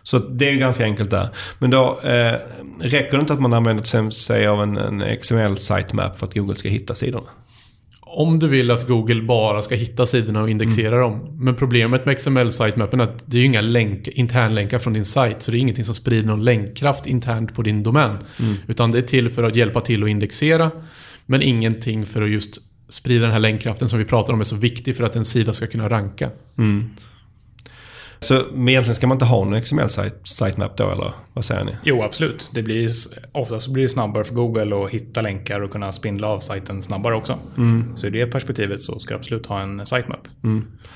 Så 0.03 0.19
det 0.19 0.47
är 0.47 0.51
ju 0.51 0.57
ganska 0.57 0.83
enkelt 0.83 1.09
där. 1.09 1.29
Men 1.59 1.69
då 1.69 1.99
eh, 2.01 2.35
räcker 2.79 3.17
det 3.17 3.21
inte 3.21 3.33
att 3.33 3.41
man 3.41 3.53
använder 3.53 4.09
sig 4.11 4.47
av 4.47 4.63
en, 4.63 4.77
en 4.77 5.17
XML 5.17 5.57
sitemap 5.57 6.19
för 6.19 6.27
att 6.27 6.33
Google 6.33 6.55
ska 6.55 6.69
hitta 6.69 6.95
sidorna. 6.95 7.29
Om 8.13 8.39
du 8.39 8.47
vill 8.47 8.71
att 8.71 8.87
Google 8.87 9.21
bara 9.21 9.61
ska 9.61 9.75
hitta 9.75 10.05
sidorna 10.05 10.41
och 10.41 10.49
indexera 10.49 10.99
dem. 10.99 11.37
Men 11.39 11.55
problemet 11.55 12.05
med 12.05 12.17
XML-sitemappen 12.17 12.99
är 12.99 13.03
att 13.03 13.23
det 13.25 13.37
är 13.37 13.39
ju 13.39 13.45
inga 13.45 13.61
länk, 13.61 14.07
internlänkar 14.07 14.79
från 14.79 14.93
din 14.93 15.05
sajt. 15.05 15.41
Så 15.41 15.51
det 15.51 15.57
är 15.57 15.59
ingenting 15.59 15.85
som 15.85 15.95
sprider 15.95 16.27
någon 16.27 16.43
länkkraft 16.43 17.05
internt 17.05 17.55
på 17.55 17.61
din 17.61 17.83
domän. 17.83 18.17
Utan 18.67 18.91
det 18.91 18.97
är 18.97 19.01
till 19.01 19.29
för 19.29 19.43
att 19.43 19.55
hjälpa 19.55 19.81
till 19.81 20.03
att 20.03 20.09
indexera. 20.09 20.71
Men 21.25 21.41
ingenting 21.41 22.05
för 22.05 22.21
att 22.21 22.29
just 22.29 22.57
sprida 22.89 23.21
den 23.21 23.31
här 23.31 23.39
länkkraften 23.39 23.89
som 23.89 23.99
vi 23.99 24.05
pratar 24.05 24.33
om 24.33 24.39
är 24.39 24.43
så 24.43 24.55
viktig 24.55 24.95
för 24.95 25.03
att 25.03 25.15
en 25.15 25.25
sida 25.25 25.53
ska 25.53 25.67
kunna 25.67 25.89
ranka. 25.89 26.29
Så 28.23 28.43
men 28.53 28.69
egentligen 28.69 28.95
ska 28.95 29.07
man 29.07 29.15
inte 29.15 29.25
ha 29.25 29.45
någon 29.45 29.61
XML 29.61 29.89
site, 29.89 30.11
sitemap 30.23 30.77
då 30.77 30.91
eller? 30.91 31.11
Vad 31.33 31.45
säger 31.45 31.63
ni? 31.63 31.71
Jo, 31.83 32.03
absolut. 32.03 32.51
Det 32.53 32.63
blir, 32.63 32.89
oftast 33.31 33.67
blir 33.67 33.83
det 33.83 33.89
snabbare 33.89 34.23
för 34.23 34.33
Google 34.35 34.75
att 34.85 34.89
hitta 34.91 35.21
länkar 35.21 35.61
och 35.61 35.71
kunna 35.71 35.91
spindla 35.91 36.27
av 36.27 36.39
sajten 36.39 36.81
snabbare 36.81 37.15
också. 37.15 37.39
Så 37.95 38.07
i 38.07 38.09
det 38.09 38.27
perspektivet 38.27 38.81
så 38.81 38.99
ska 38.99 39.13
du 39.13 39.17
absolut 39.17 39.45
ha 39.45 39.61
en 39.61 39.85
sitemap. 39.85 40.27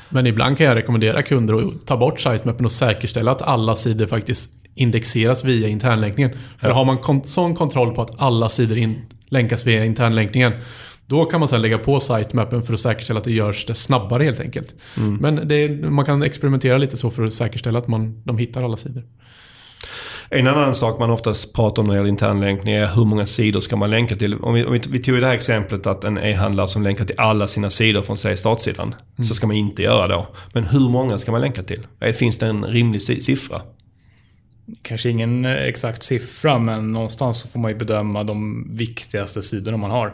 Men 0.10 0.28
ibland 0.28 0.58
kan 0.58 0.66
jag 0.68 0.76
rekommendera 0.76 1.22
kunder 1.24 1.54
att 1.68 1.86
ta 1.88 1.98
bort 1.98 2.20
sitemappen 2.20 2.66
och 2.66 2.72
säkerställa 2.72 3.32
att 3.32 3.42
alla 3.42 3.76
sidor 3.76 4.06
faktiskt 4.08 4.50
indexeras 4.76 5.44
via 5.44 5.68
internlänkningen. 5.68 6.32
För 6.58 6.70
har 6.70 6.86
man 6.86 6.98
kon- 6.98 7.24
sån 7.24 7.56
kontroll 7.56 7.96
på 7.96 8.02
att 8.02 8.12
alla 8.22 8.50
sidor 8.50 8.90
länkas 9.30 9.68
via 9.68 9.86
internlänkningen 9.86 10.54
då 11.08 11.26
kan 11.26 11.39
man 11.39 11.48
sedan 11.48 11.62
lägga 11.62 11.78
på 11.78 12.00
sitemappen 12.00 12.63
för 12.63 12.74
att 12.74 12.80
säkerställa 12.80 13.18
att 13.20 13.24
det 13.24 13.32
görs 13.32 13.65
det 13.65 13.76
snabbare 13.76 14.24
helt 14.24 14.39
enkelt. 14.39 14.76
Men 15.20 15.48
det, 15.48 15.56
är- 15.56 15.89
man 15.89 16.06
kan 16.06 16.24
experimentera 16.24 16.78
lite 16.78 16.98
så 16.98 17.10
för 17.10 17.24
att 17.26 17.34
säkerställa 17.34 17.80
att 17.80 17.88
man, 17.88 18.22
de 18.24 18.38
hittar 18.38 18.63
alla 18.63 18.78
sidor. 18.78 19.04
En 20.30 20.48
annan 20.48 20.76
sak 20.76 21.00
man 21.00 21.10
oftast 21.10 21.54
pratar 21.56 21.82
om 21.82 21.88
när 21.88 21.94
det 21.94 21.98
gäller 21.98 22.10
internlänkning 22.10 22.74
är 22.76 22.88
hur 22.96 23.06
många 23.06 23.26
sidor 23.26 23.60
ska 23.60 23.76
man 23.76 23.89
länka 23.89 24.15
till. 24.15 24.36
Om 24.36 24.54
vi, 24.54 24.65
om 24.65 24.74
vi, 24.74 24.82
vi 24.89 25.00
tog 25.00 25.20
det 25.22 25.28
här 25.28 25.36
exemplet 25.36 25.88
att 25.88 26.04
en 26.04 26.18
e-handlare 26.18 26.68
som 26.68 26.84
länkar 26.84 27.06
till 27.06 27.20
alla 27.20 27.48
sina 27.48 27.70
sidor 27.70 28.02
från 28.02 28.18
säg 28.18 28.38
startsidan. 28.38 28.96
Så 29.28 29.36
ska 29.36 29.48
man 29.48 29.56
inte 29.56 29.82
göra 29.84 30.08
då. 30.08 30.28
Men 30.54 30.63
hur 30.63 30.89
många 30.89 31.18
ska 31.18 31.32
man 31.32 31.41
länka 31.41 31.63
till? 31.63 31.88
Finns 32.15 32.38
det 32.38 32.46
en 32.46 32.65
rimlig 32.65 33.02
si- 33.02 33.22
siffra? 33.22 33.62
Kanske 34.82 35.10
ingen 35.10 35.46
eh, 35.46 35.52
exakt 35.54 36.04
siffra, 36.04 36.60
men 36.60 36.91
någonstans 36.91 37.39
så 37.39 37.48
får 37.48 37.60
man 37.60 37.72
ju 37.72 37.78
bedöma 37.78 38.24
de 38.24 38.68
viktigaste 38.76 39.41
sidorna 39.41 39.78
man 39.78 39.91
har. 39.91 40.13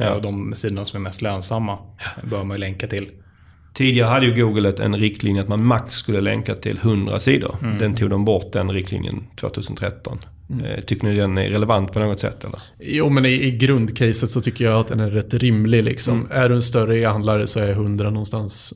Ja. 0.00 0.14
Och 0.14 0.22
de 0.22 0.54
sidorna 0.54 0.84
som 0.84 0.96
är 0.96 1.00
mest 1.00 1.22
lönsamma 1.22 1.78
bör 2.30 2.44
man 2.44 2.56
ju 2.56 2.60
länka 2.60 2.86
till. 2.86 3.08
Tidigare 3.74 4.08
hade 4.08 4.26
ju 4.26 4.44
Google 4.44 4.68
ett, 4.68 4.80
en 4.80 4.96
riktlinje 4.96 5.42
att 5.42 5.48
man 5.48 5.64
max 5.64 5.94
skulle 5.94 6.20
länka 6.20 6.54
till 6.54 6.76
100 6.82 7.20
sidor. 7.20 7.56
Den 7.78 7.94
tog 7.94 8.10
de 8.10 8.24
bort 8.24 8.52
den 8.52 8.70
riktlinjen 8.70 9.24
2013. 9.36 10.18
Eh, 10.64 10.80
Tycker 10.84 11.06
ni 11.06 11.16
den 11.16 11.38
är 11.38 11.48
relevant 11.48 11.92
på 11.92 11.98
något 11.98 12.20
sätt 12.20 12.44
eller? 12.44 12.58
Jo, 12.78 13.08
men 13.08 13.26
i, 13.26 13.28
i 13.28 13.50
grundcaset 13.50 14.30
så 14.30 14.40
tycker 14.40 14.64
jag 14.64 14.80
att 14.80 14.88
den 14.88 15.00
är 15.00 15.10
rätt 15.10 15.34
rimlig. 15.34 15.84
Liksom. 15.84 16.28
Är 16.30 16.48
du 16.48 16.54
en 16.54 16.62
större 16.62 16.98
e-handlare 16.98 17.46
så 17.46 17.60
är 17.60 17.70
100 17.70 18.10
någonstans... 18.10 18.72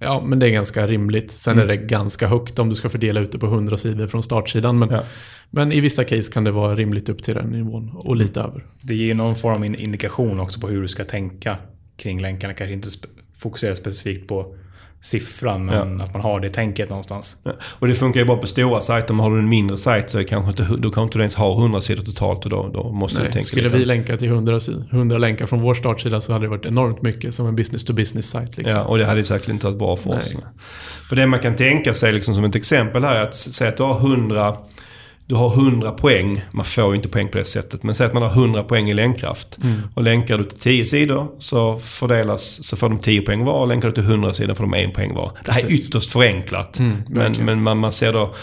Ja, 0.00 0.22
men 0.26 0.38
det 0.38 0.46
är 0.46 0.50
ganska 0.50 0.86
rimligt. 0.86 1.30
Sen 1.30 1.58
är 1.58 1.66
det 1.66 1.76
ganska 1.76 2.26
högt 2.26 2.58
om 2.58 2.68
du 2.68 2.74
ska 2.74 2.88
fördela 2.88 3.20
ut 3.20 3.32
det 3.32 3.38
på 3.38 3.46
100 3.46 3.76
sidor 3.76 4.06
från 4.06 4.22
startsidan. 4.22 4.78
Men, 4.78 4.90
Ja. 4.90 5.02
men 5.50 5.72
i 5.72 5.80
vissa 5.80 6.04
case 6.04 6.32
kan 6.32 6.44
det 6.44 6.50
vara 6.50 6.76
rimligt 6.76 7.08
upp 7.08 7.22
till 7.22 7.34
den 7.34 7.46
nivån 7.50 7.90
och 7.94 8.16
lite 8.16 8.40
över. 8.40 8.64
Det 8.80 8.94
ger 8.96 9.14
någon 9.14 9.36
form 9.36 9.54
av 9.54 9.64
in- 9.64 9.74
indikation 9.74 10.40
också 10.40 10.60
på 10.60 10.68
hur 10.68 10.82
du 10.82 10.88
ska 10.88 11.04
tänka 11.04 11.56
kring 11.96 12.20
länkarna. 12.20 12.54
Kanske 12.54 12.72
inte 12.74 12.88
fokusera 13.38 13.76
specifikt 13.76 14.28
på 14.28 14.54
siffran, 15.00 15.64
men 15.64 16.00
att 16.00 16.12
man 16.12 16.22
har 16.22 16.40
det 16.40 16.50
tänket 16.50 16.88
någonstans. 16.90 17.36
Ja. 17.42 17.52
Och 17.62 17.88
det 17.88 17.94
funkar 17.94 18.20
ju 18.20 18.26
bara 18.26 18.36
på 18.38 18.46
stora 18.46 18.80
sajter. 18.80 19.14
Men 19.14 19.20
har 19.24 19.30
du 19.30 19.38
en 19.38 19.48
mindre 19.48 19.78
sajt 19.78 20.10
så 20.10 20.18
är 20.18 20.22
det 20.22 20.28
kanske 20.28 20.50
inte, 20.50 20.62
då 20.62 20.90
kanske 20.90 21.02
inte 21.02 21.18
du 21.18 21.22
ens 21.22 21.34
ha 21.34 21.52
100 21.52 21.80
sidor 21.80 22.02
totalt 22.02 22.44
och 22.44 22.50
då, 22.50 22.70
då 22.74 22.92
måste 22.92 23.18
du 23.18 23.22
Nej, 23.22 23.32
tänka 23.32 23.46
skulle 23.46 23.62
lite. 23.62 23.76
vi 23.76 23.84
länka 23.84 24.16
till 24.16 24.28
100, 24.28 24.58
sidor- 24.60 24.84
100 24.90 25.18
länkar 25.18 25.46
från 25.46 25.60
vår 25.60 25.74
startsida 25.74 26.20
så 26.20 26.32
hade 26.32 26.44
det 26.44 26.48
varit 26.48 26.66
enormt 26.66 27.02
mycket 27.02 27.34
som 27.34 27.46
en 27.46 27.56
business-to-business-sajt. 27.56 28.56
Liksom. 28.56 28.76
Ja, 28.76 28.84
och 28.84 28.98
det 28.98 29.04
hade 29.04 29.24
säkert 29.24 29.48
inte 29.48 29.66
varit 29.66 29.78
bra 29.78 29.96
för 29.96 30.16
oss. 30.16 30.36
För 31.08 31.16
det 31.16 31.26
man 31.26 31.40
kan 31.40 31.56
tänka 31.56 31.94
sig 31.94 32.12
liksom 32.12 32.34
som 32.34 32.44
ett 32.44 32.54
exempel 32.54 33.04
här 33.04 33.14
är 33.14 33.22
att 33.22 33.34
säga 33.34 33.70
att 33.70 33.76
du 33.76 33.82
har 33.82 33.98
100 34.00 34.56
du 35.28 35.34
har 35.34 35.52
100 35.54 35.90
poäng. 35.90 36.44
Man 36.52 36.64
får 36.64 36.90
ju 36.90 36.96
inte 36.96 37.08
poäng 37.08 37.28
på 37.28 37.38
det 37.38 37.44
sättet. 37.44 37.82
Men 37.82 37.94
säg 37.94 38.06
att 38.06 38.12
man 38.12 38.22
har 38.22 38.30
100 38.30 38.62
poäng 38.62 38.90
i 38.90 38.92
länkkraft. 38.92 39.58
Mm. 39.62 39.80
Och 39.94 40.02
länkar 40.02 40.38
du 40.38 40.44
till 40.44 40.58
10 40.58 40.84
sidor 40.84 41.28
så 41.38 41.78
fördelas, 41.78 42.64
så 42.64 42.76
får 42.76 42.88
de 42.88 42.98
10 42.98 43.22
poäng 43.22 43.44
var. 43.44 43.60
Och 43.60 43.68
länkar 43.68 43.88
du 43.88 43.94
till 43.94 44.04
100 44.04 44.32
sidor 44.32 44.54
får 44.54 44.64
de 44.64 44.74
1 44.74 44.94
poäng 44.94 45.14
var. 45.14 45.32
Det 45.44 45.52
här 45.52 45.64
är 45.64 45.72
ytterst 45.72 46.10
förenklat. 46.10 46.78
Mm, 46.78 46.96
men 47.08 47.32
men 47.44 47.62
man, 47.62 47.78
man 47.78 47.92
ser 47.92 48.12
då 48.12 48.34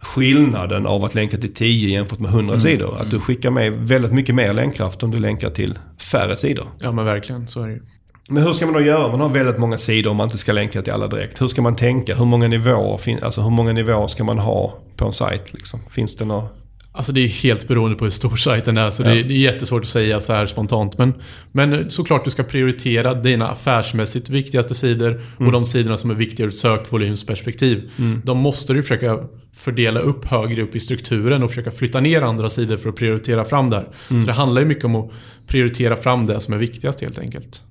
skillnaden 0.00 0.86
av 0.86 1.04
att 1.04 1.14
länka 1.14 1.36
till 1.36 1.54
10 1.54 1.88
jämfört 1.88 2.18
med 2.18 2.30
100 2.30 2.58
sidor. 2.58 3.00
Att 3.00 3.10
du 3.10 3.20
skickar 3.20 3.50
med 3.50 3.72
väldigt 3.72 4.12
mycket 4.12 4.34
mer 4.34 4.54
länkkraft 4.54 5.02
om 5.02 5.10
du 5.10 5.18
länkar 5.18 5.50
till 5.50 5.78
färre 5.98 6.36
sidor. 6.36 6.66
Ja 6.78 6.92
men 6.92 7.04
verkligen, 7.04 7.48
så 7.48 7.62
är 7.62 7.66
det 7.66 7.72
ju. 7.72 7.82
Men 8.28 8.42
hur 8.42 8.52
ska 8.52 8.66
man 8.66 8.74
då 8.74 8.80
göra? 8.80 9.08
Man 9.08 9.20
har 9.20 9.28
väldigt 9.28 9.58
många 9.58 9.78
sidor 9.78 10.10
om 10.10 10.16
man 10.16 10.26
inte 10.26 10.38
ska 10.38 10.52
länka 10.52 10.82
till 10.82 10.92
alla 10.92 11.06
direkt. 11.06 11.40
Hur 11.40 11.48
ska 11.48 11.62
man 11.62 11.76
tänka? 11.76 12.14
Hur 12.14 12.24
många 12.24 12.48
nivåer, 12.48 13.24
alltså 13.24 13.40
hur 13.40 13.50
många 13.50 13.72
nivåer 13.72 14.06
ska 14.06 14.24
man 14.24 14.38
ha 14.38 14.78
på 14.96 15.04
en 15.04 15.12
sajt? 15.12 15.54
Liksom? 15.54 15.80
Finns 15.90 16.16
det 16.16 16.24
några... 16.24 16.48
Alltså 16.96 17.12
det 17.12 17.20
är 17.20 17.28
helt 17.28 17.68
beroende 17.68 17.96
på 17.96 18.04
hur 18.04 18.10
stor 18.10 18.36
sajten 18.36 18.76
är, 18.76 18.90
så 18.90 19.02
det, 19.02 19.10
är, 19.10 19.24
det 19.24 19.34
är 19.34 19.38
jättesvårt 19.38 19.82
att 19.82 19.88
säga 19.88 20.20
så 20.20 20.32
här 20.32 20.46
spontant. 20.46 20.98
Men, 20.98 21.14
men 21.52 21.90
såklart 21.90 22.24
du 22.24 22.30
ska 22.30 22.42
prioritera 22.42 23.14
dina 23.14 23.48
affärsmässigt 23.50 24.28
viktigaste 24.28 24.74
sidor 24.74 25.20
och 25.38 25.52
de 25.52 25.64
sidorna 25.64 25.96
som 25.96 26.10
är 26.10 26.14
viktiga 26.14 26.46
ur 26.46 26.50
ett 26.50 26.56
sökvolymsperspektiv. 26.56 27.90
De 28.24 28.38
måste 28.38 28.72
du 28.72 28.82
försöka 28.82 29.18
fördela 29.54 30.00
upp 30.00 30.24
högre 30.24 30.62
upp 30.62 30.76
i 30.76 30.80
strukturen 30.80 31.42
och 31.42 31.50
försöka 31.50 31.70
flytta 31.70 32.00
ner 32.00 32.22
andra 32.22 32.50
sidor 32.50 32.76
för 32.76 32.88
att 32.88 32.96
prioritera 32.96 33.44
fram 33.44 33.70
där. 33.70 33.88
Så 34.08 34.14
det 34.14 34.32
handlar 34.32 34.62
ju 34.62 34.68
mycket 34.68 34.84
om 34.84 34.96
att 34.96 35.10
prioritera 35.46 35.96
fram 35.96 36.26
det 36.26 36.40
som 36.40 36.54
är 36.54 36.58
viktigast 36.58 37.00
helt 37.00 37.18
enkelt. 37.18 37.62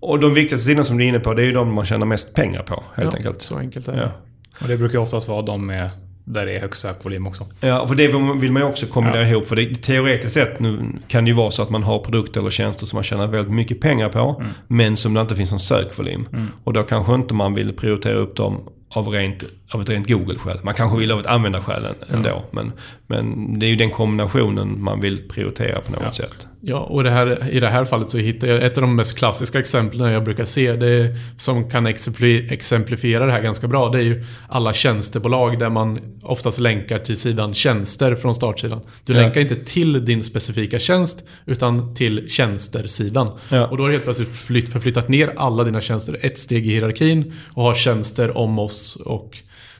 Och 0.00 0.20
de 0.20 0.34
viktigaste 0.34 0.64
sidorna 0.64 0.84
som 0.84 0.98
du 0.98 1.04
är 1.04 1.08
inne 1.08 1.20
på, 1.20 1.34
det 1.34 1.42
är 1.42 1.46
ju 1.46 1.52
de 1.52 1.74
man 1.74 1.86
tjänar 1.86 2.06
mest 2.06 2.34
pengar 2.34 2.62
på. 2.62 2.82
Helt 2.94 3.12
ja, 3.12 3.16
enkelt. 3.16 3.42
Så 3.42 3.56
enkelt 3.56 3.88
är 3.88 3.92
det. 3.92 4.00
Ja. 4.00 4.12
Och 4.60 4.68
det 4.68 4.76
brukar 4.76 4.98
oftast 4.98 5.28
vara 5.28 5.42
de 5.42 5.66
med, 5.66 5.90
där 6.32 6.46
det 6.46 6.52
är 6.52 6.60
högst 6.60 6.80
sökvolym 6.80 7.26
också. 7.26 7.46
Ja, 7.60 7.86
för 7.86 7.94
det 7.94 8.06
vill 8.40 8.52
man 8.52 8.62
ju 8.62 8.68
också 8.68 8.86
kombinera 8.86 9.28
ihop. 9.28 9.48
För 9.48 9.56
det, 9.56 9.74
teoretiskt 9.74 10.34
sett 10.34 10.60
nu 10.60 10.92
kan 11.08 11.24
det 11.24 11.28
ju 11.28 11.34
vara 11.34 11.50
så 11.50 11.62
att 11.62 11.70
man 11.70 11.82
har 11.82 11.98
produkter 11.98 12.40
eller 12.40 12.50
tjänster 12.50 12.86
som 12.86 12.96
man 12.96 13.04
tjänar 13.04 13.26
väldigt 13.26 13.54
mycket 13.54 13.80
pengar 13.80 14.08
på. 14.08 14.42
Men 14.66 14.96
som 14.96 15.14
det 15.14 15.20
inte 15.20 15.36
finns 15.36 15.50
någon 15.50 15.60
sökvolym. 15.60 16.28
Och 16.64 16.72
då 16.72 16.82
kanske 16.82 17.14
inte 17.14 17.34
man 17.34 17.54
vill 17.54 17.72
prioritera 17.72 18.14
upp 18.14 18.36
dem 18.36 18.60
av, 18.90 19.08
rent, 19.08 19.44
av 19.70 19.80
ett 19.80 19.88
rent 19.88 20.08
Google-skäl. 20.08 20.58
Man 20.62 20.74
kanske 20.74 20.96
vill 20.98 21.10
av 21.12 21.20
ett 21.20 21.26
användarskäl 21.26 21.82
ändå. 22.10 22.44
Men, 22.50 22.72
men 23.06 23.58
det 23.58 23.66
är 23.66 23.70
ju 23.70 23.76
den 23.76 23.90
kombinationen 23.90 24.82
man 24.82 25.00
vill 25.00 25.28
prioritera 25.28 25.80
på 25.80 25.92
något 25.92 26.00
Ja. 26.04 26.12
sätt. 26.12 26.46
Ja, 26.60 26.78
och 26.78 27.04
det 27.04 27.10
här, 27.10 27.48
i 27.50 27.60
det 27.60 27.68
här 27.68 27.84
fallet 27.84 28.10
så 28.10 28.18
hittar 28.18 28.48
jag 28.48 28.62
ett 28.62 28.76
av 28.78 28.82
de 28.82 28.96
mest 28.96 29.18
klassiska 29.18 29.58
exemplen 29.58 30.12
jag 30.12 30.24
brukar 30.24 30.44
se, 30.44 30.72
det 30.72 31.16
som 31.36 31.70
kan 31.70 31.86
exempli- 31.86 32.52
exemplifiera 32.52 33.26
det 33.26 33.32
här 33.32 33.42
ganska 33.42 33.68
bra, 33.68 33.88
det 33.88 33.98
är 33.98 34.02
ju 34.02 34.24
alla 34.48 34.72
tjänstebolag 34.72 35.58
där 35.58 35.70
man 35.70 36.00
oftast 36.22 36.58
länkar 36.58 36.98
till 36.98 37.16
sidan 37.16 37.54
tjänster 37.54 38.14
från 38.14 38.34
startsidan. 38.34 38.80
Du 39.04 39.12
Ja. 39.12 39.20
länkar 39.20 39.40
inte 39.40 39.56
till 39.56 40.04
din 40.04 40.22
specifika 40.22 40.78
tjänst, 40.78 41.24
utan 41.46 41.94
till 41.94 42.28
tjänster-sidan. 42.28 43.30
Ja. 43.48 43.66
Och 43.66 43.76
då 43.76 43.82
har 43.82 43.88
du 43.88 43.94
helt 43.94 44.04
plötsligt 44.04 44.36
flytt, 44.36 44.68
förflyttat 44.68 45.08
ner 45.08 45.32
alla 45.36 45.64
dina 45.64 45.80
tjänster 45.80 46.16
ett 46.20 46.38
steg 46.38 46.66
i 46.66 46.70
hierarkin 46.70 47.32
och 47.54 47.62
har 47.62 47.74
tjänster 47.74 48.36
om 48.36 48.58
oss 48.58 48.96
och 48.96 49.38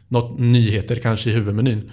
något 0.08 0.38
nyheter 0.38 0.96
kanske 0.96 1.30
i 1.30 1.32
huvudmenyn. 1.32 1.90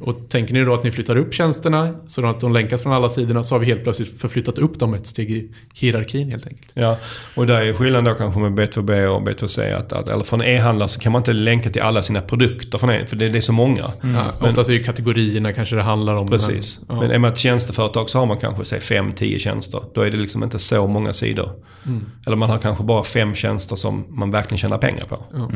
Och 0.00 0.28
tänker 0.28 0.54
ni 0.54 0.64
då 0.64 0.74
att 0.74 0.84
ni 0.84 0.90
flyttar 0.90 1.16
upp 1.16 1.34
tjänsterna 1.34 1.94
så 2.06 2.26
att 2.26 2.40
de 2.40 2.52
länkas 2.52 2.82
från 2.82 2.92
alla 2.92 3.08
sidorna 3.08 3.42
så 3.42 3.54
har 3.54 3.60
vi 3.60 3.66
helt 3.66 3.82
plötsligt 3.82 4.20
förflyttat 4.20 4.58
upp 4.58 4.78
dem 4.78 4.94
ett 4.94 5.06
steg 5.06 5.30
i 5.30 5.50
hierarkin 5.74 6.30
helt 6.30 6.46
enkelt. 6.46 6.70
Ja, 6.74 6.98
och 7.34 7.46
där 7.46 7.60
är 7.60 7.72
skillnaden 7.72 8.04
då 8.04 8.14
kanske 8.14 8.40
med 8.40 8.52
B2B 8.52 9.06
och 9.06 9.28
B2C. 9.28 9.76
Att, 9.76 9.92
att, 9.92 10.08
eller 10.08 10.24
från 10.24 10.42
e-handlare 10.42 10.88
så 10.88 11.00
kan 11.00 11.12
man 11.12 11.20
inte 11.20 11.32
länka 11.32 11.70
till 11.70 11.82
alla 11.82 12.02
sina 12.02 12.20
produkter 12.20 12.78
från 12.78 12.90
e 12.90 13.06
för 13.06 13.16
det, 13.16 13.28
det 13.28 13.38
är 13.38 13.42
så 13.42 13.52
många. 13.52 13.84
Ja, 14.02 14.32
oftast 14.40 14.70
är 14.70 14.74
ju 14.74 14.82
kategorierna 14.82 15.52
kanske 15.52 15.76
det 15.76 15.82
handlar 15.82 16.14
om. 16.14 16.28
Precis. 16.28 16.84
Men, 16.88 16.96
Men 16.96 17.08
ja. 17.08 17.14
är 17.14 17.18
man 17.18 17.32
ett 17.32 17.38
tjänsteföretag 17.38 18.10
så 18.10 18.18
har 18.18 18.26
man 18.26 18.38
kanske 18.38 18.64
säg 18.64 18.78
5-10 18.78 19.38
tjänster. 19.38 19.82
Då 19.94 20.00
är 20.00 20.10
det 20.10 20.18
liksom 20.18 20.42
inte 20.42 20.58
så 20.58 20.86
många 20.86 21.12
sidor. 21.12 21.50
Mm. 21.86 22.04
Eller 22.26 22.36
man 22.36 22.50
har 22.50 22.58
kanske 22.58 22.84
bara 22.84 23.04
fem 23.04 23.34
tjänster 23.34 23.76
som 23.76 24.04
man 24.08 24.30
verkligen 24.30 24.58
tjänar 24.58 24.78
pengar 24.78 25.04
på. 25.04 25.26
Ja. 25.32 25.50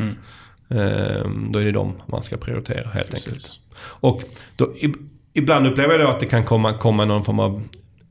Ehm, 0.72 1.48
Då 1.52 1.58
är 1.58 1.64
det 1.64 1.72
de 1.72 1.92
man 2.06 2.22
ska 2.22 2.36
prioritera 2.36 2.88
helt 2.88 3.10
Precis. 3.10 3.26
enkelt. 3.28 3.46
Och 4.00 4.22
då, 4.56 4.64
ib- 4.66 5.08
ibland 5.32 5.66
upplever 5.66 5.94
jag 5.94 6.00
då 6.00 6.08
att 6.08 6.20
det 6.20 6.26
kan 6.26 6.44
komma, 6.44 6.72
komma 6.78 7.04
någon 7.04 7.24
form 7.24 7.40
av 7.40 7.62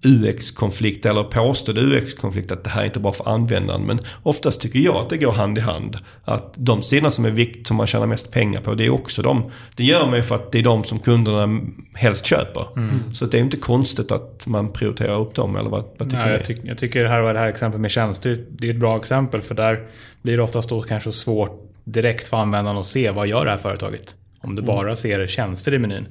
UX-konflikt 0.05 1.05
eller 1.05 1.23
påstådd 1.23 1.77
UX-konflikt 1.77 2.51
att 2.51 2.63
det 2.63 2.69
här 2.69 2.81
är 2.81 2.85
inte 2.85 2.99
bra 2.99 3.11
för 3.11 3.29
användaren. 3.29 3.81
Men 3.85 3.99
oftast 4.23 4.61
tycker 4.61 4.79
jag 4.79 4.95
att 4.95 5.09
det 5.09 5.17
går 5.17 5.31
hand 5.31 5.57
i 5.57 5.61
hand. 5.61 5.97
Att 6.25 6.53
de 6.57 6.81
sidorna 6.81 7.11
som 7.11 7.25
är 7.25 7.29
vikt, 7.29 7.67
som 7.67 7.77
man 7.77 7.87
tjänar 7.87 8.05
mest 8.07 8.31
pengar 8.31 8.61
på, 8.61 8.73
det 8.73 8.85
är 8.85 8.89
också 8.89 9.21
de. 9.21 9.51
Det 9.75 9.83
gör 9.83 10.05
man 10.05 10.15
ju 10.15 10.23
för 10.23 10.35
att 10.35 10.51
det 10.51 10.59
är 10.59 10.63
de 10.63 10.83
som 10.83 10.99
kunderna 10.99 11.59
helst 11.93 12.25
köper. 12.25 12.65
Så 13.13 13.25
det 13.25 13.37
är 13.37 13.41
inte 13.41 13.57
konstigt 13.57 14.11
att 14.11 14.47
man 14.47 14.73
prioriterar 14.73 15.19
upp 15.21 15.35
dem, 15.35 15.55
eller 15.55 15.69
vad, 15.69 15.83
vad 15.97 16.09
tycker 16.09 16.23
Nej, 16.25 16.31
jag, 16.31 16.45
tyck, 16.45 16.59
jag 16.63 16.77
tycker 16.77 17.03
det 17.03 17.09
här, 17.09 17.21
var 17.21 17.33
det 17.33 17.39
här 17.39 17.47
exemplet 17.47 17.81
med 17.81 17.91
tjänster, 17.91 18.45
det 18.49 18.67
är 18.67 18.71
ett 18.71 18.79
bra 18.79 18.97
exempel 18.97 19.41
för 19.41 19.55
där 19.55 19.79
blir 20.21 20.37
det 20.37 20.43
oftast 20.43 20.69
då 20.69 20.81
kanske 20.81 21.11
svårt 21.11 21.67
direkt 21.83 22.27
för 22.27 22.37
användaren 22.37 22.77
att 22.77 22.85
se 22.85 23.11
vad 23.11 23.27
gör 23.27 23.45
det 23.45 23.51
här 23.51 23.57
företaget. 23.57 24.15
Om 24.39 24.55
du 24.55 24.61
bara 24.61 24.95
ser 24.95 25.27
tjänster 25.27 25.73
i 25.73 25.79
menyn, 25.79 26.07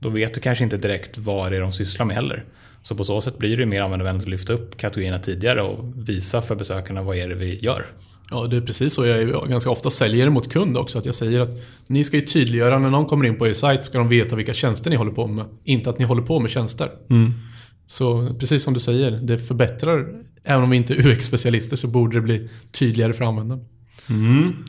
då 0.00 0.08
vet 0.08 0.34
du 0.34 0.40
kanske 0.40 0.64
inte 0.64 0.76
direkt 0.76 1.18
vad 1.18 1.52
det 1.52 1.56
är 1.56 1.60
de 1.60 1.72
sysslar 1.72 2.06
med 2.06 2.16
heller. 2.16 2.44
Så 2.82 2.94
på 2.94 3.04
så 3.04 3.20
sätt 3.20 3.38
blir 3.38 3.56
det 3.56 3.66
mer 3.66 3.82
användarvänligt 3.82 4.24
att 4.24 4.30
lyfta 4.30 4.52
upp 4.52 4.76
kategorierna 4.76 5.18
tidigare 5.18 5.62
och 5.62 6.08
visa 6.08 6.42
för 6.42 6.54
besökarna 6.54 7.02
vad 7.02 7.16
är 7.16 7.28
det 7.28 7.34
vi 7.34 7.56
gör. 7.56 7.86
Ja, 8.30 8.46
det 8.46 8.56
är 8.56 8.60
precis 8.60 8.94
så 8.94 9.06
jag 9.06 9.48
ganska 9.48 9.70
ofta 9.70 9.90
säljer 9.90 10.28
mot 10.30 10.52
kund 10.52 10.76
också. 10.76 10.98
Att 10.98 11.06
jag 11.06 11.14
säger 11.14 11.40
att 11.40 11.50
ni 11.86 12.04
ska 12.04 12.16
ju 12.16 12.22
tydliggöra 12.22 12.78
när 12.78 12.90
någon 12.90 13.06
kommer 13.06 13.24
in 13.24 13.38
på 13.38 13.46
er 13.46 13.52
sajt 13.52 13.84
ska 13.84 13.98
de 13.98 14.08
veta 14.08 14.36
vilka 14.36 14.54
tjänster 14.54 14.90
ni 14.90 14.96
håller 14.96 15.12
på 15.12 15.26
med. 15.26 15.44
Inte 15.64 15.90
att 15.90 15.98
ni 15.98 16.04
håller 16.04 16.22
på 16.22 16.40
med 16.40 16.50
tjänster. 16.50 16.90
Så 17.86 18.34
precis 18.40 18.62
som 18.62 18.74
du 18.74 18.80
säger, 18.80 19.10
det 19.10 19.38
förbättrar. 19.38 20.06
Även 20.44 20.62
om 20.62 20.70
vi 20.70 20.76
inte 20.76 20.94
är 20.94 21.06
UX-specialister 21.06 21.76
så 21.76 21.88
borde 21.88 22.16
det 22.16 22.20
bli 22.20 22.48
tydligare 22.72 23.12
för 23.12 23.24
användaren. 23.24 23.64
Mm. 24.10 24.64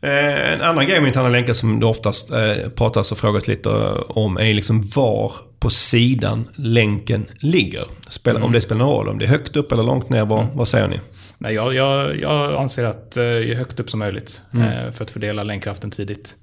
Eh, 0.00 0.52
en 0.52 0.60
annan 0.60 0.86
grej 0.86 1.00
med 1.00 1.08
interna 1.08 1.28
länkar 1.28 1.54
som 1.54 1.80
det 1.80 1.86
oftast 1.86 2.30
eh, 2.32 2.68
pratas 2.74 3.12
och 3.12 3.18
frågas 3.18 3.48
lite 3.48 3.68
om 4.08 4.36
är 4.36 4.52
liksom 4.52 4.88
var 4.94 5.32
på 5.58 5.70
sidan 5.70 6.48
länken 6.54 7.26
ligger. 7.38 7.86
Spelar, 8.08 8.40
Om 8.40 8.52
det 8.52 8.60
spelar 8.60 8.78
någon 8.78 8.94
roll, 8.94 9.08
om 9.08 9.18
det 9.18 9.24
är 9.24 9.28
högt 9.28 9.56
upp 9.56 9.72
eller 9.72 9.82
långt 9.82 10.10
ner, 10.10 10.24
vad, 10.24 10.46
vad 10.54 10.68
säger 10.68 10.88
ni? 10.88 11.00
Nej, 11.38 11.54
jag, 11.54 11.74
jag, 11.74 12.20
jag 12.20 12.54
anser 12.54 12.84
att 12.84 13.16
eh, 13.16 13.24
ju 13.24 13.54
högt 13.54 13.80
upp 13.80 13.90
som 13.90 14.00
möjligt 14.00 14.42
eh, 14.54 14.90
för 14.92 15.04
att 15.04 15.10
fördela 15.10 15.42
länkkraften 15.42 15.90
tidigt. 15.90 16.36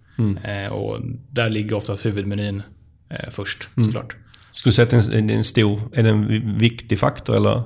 Eh, 0.43 0.73
och 0.73 1.00
där 1.32 1.50
ligger 1.50 1.76
oftast 1.76 2.06
huvudmenyn 2.06 2.63
eh, 3.10 3.30
först 3.32 3.69
såklart. 3.76 4.15
Skulle 4.52 4.71
du 4.71 4.76
säga 4.76 4.84
att 4.84 5.10
det 5.10 5.15
är 5.15 5.19
en, 5.19 5.30
en 5.30 5.43
stor, 5.43 5.82
är 5.93 6.04
det 6.04 6.10
en 6.10 6.58
viktig 6.58 7.00
faktor 7.00 7.36
eller 7.36 7.63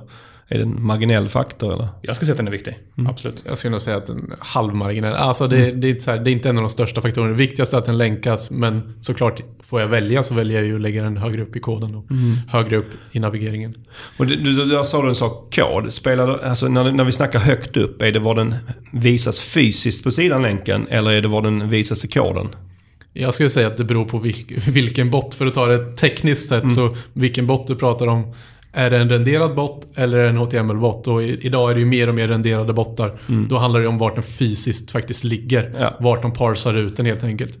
är 0.54 0.58
det 0.58 0.62
en 0.64 0.84
marginell 0.86 1.28
faktor? 1.28 1.72
Eller? 1.74 1.88
Jag 2.02 2.16
skulle 2.16 2.26
säga 2.26 2.32
att 2.32 2.36
den 2.38 2.46
är 2.46 2.50
viktig, 2.52 2.78
absolut. 3.08 3.42
Jag 3.46 3.58
skulle 3.58 3.70
nog 3.70 3.80
säga 3.80 3.96
att 3.96 4.08
en 4.08 4.32
halvmarginell. 4.38 5.14
Alltså 5.14 5.46
det, 5.46 5.70
det, 5.70 5.88
är 5.90 6.06
här, 6.10 6.18
det 6.24 6.30
är 6.30 6.32
inte 6.32 6.48
en 6.48 6.56
av 6.56 6.62
de 6.62 6.68
största 6.70 7.00
faktorerna. 7.00 7.30
Det 7.30 7.36
viktigaste 7.38 7.76
är 7.76 7.78
att 7.78 7.86
den 7.86 7.98
länkas. 7.98 8.50
Men 8.50 8.94
såklart, 9.00 9.40
får 9.62 9.80
jag 9.80 9.88
välja 9.88 10.22
så 10.22 10.34
väljer 10.34 10.58
jag 10.58 10.66
ju 10.66 10.74
att 10.74 10.80
lägga 10.80 11.02
den 11.02 11.16
högre 11.16 11.42
upp 11.42 11.56
i 11.56 11.60
koden 11.60 11.94
och 11.94 12.04
högre 12.48 12.76
upp 12.76 12.90
i 13.12 13.18
navigeringen. 13.18 13.74
Och 14.18 14.26
du, 14.26 14.36
du, 14.36 14.64
där 14.64 14.82
sa 14.82 15.02
du 15.02 15.08
en 15.08 15.14
sak, 15.14 15.54
kod. 15.54 15.92
Spelar, 15.92 16.26
det- 16.26 16.50
alltså 16.50 16.68
när, 16.68 16.92
när 16.92 17.04
vi 17.04 17.12
snackar 17.12 17.38
högt 17.38 17.76
upp, 17.76 18.02
är 18.02 18.12
det 18.12 18.18
var 18.20 18.34
den 18.34 18.54
visas 18.92 19.40
fysiskt 19.40 20.04
på 20.04 20.10
sidan 20.10 20.42
länken 20.42 20.86
eller 20.90 21.10
är 21.10 21.20
det 21.20 21.28
var 21.28 21.42
den 21.42 21.70
visas 21.70 22.04
i 22.04 22.08
koden? 22.08 22.48
Jag 23.14 23.34
skulle 23.34 23.50
säga 23.50 23.66
att 23.66 23.76
det 23.76 23.84
beror 23.84 24.04
på 24.04 24.18
vilk, 24.18 24.68
vilken 24.68 25.10
bot. 25.10 25.34
För 25.34 25.46
att 25.46 25.54
ta 25.54 25.66
det 25.66 25.92
tekniskt 25.96 26.48
sett 26.48 26.70
så 26.74 26.96
vilken 27.12 27.46
bot 27.46 27.66
du 27.66 27.74
pratar 27.74 28.06
om. 28.06 28.34
Är 28.72 28.90
det 28.90 28.98
en 28.98 29.08
renderad 29.08 29.54
bot 29.54 29.86
eller 29.94 30.18
är 30.18 30.22
det 30.22 30.28
en 30.28 30.36
HTML-bot? 30.36 31.06
Och 31.06 31.22
idag 31.22 31.70
är 31.70 31.74
det 31.74 31.80
ju 31.80 31.86
mer 31.86 32.08
och 32.08 32.14
mer 32.14 32.28
renderade 32.28 32.72
bottar. 32.72 33.18
Då 33.48 33.58
handlar 33.58 33.80
det 33.80 33.88
om 33.88 33.98
vart 33.98 34.14
den 34.14 34.22
fysiskt 34.22 34.90
faktiskt 34.90 35.24
ligger. 35.24 35.76
Ja. 35.80 35.96
Vart 36.00 36.22
de 36.22 36.32
parsar 36.32 36.74
ut 36.74 36.96
den 36.96 37.06
helt 37.06 37.24
enkelt. 37.24 37.58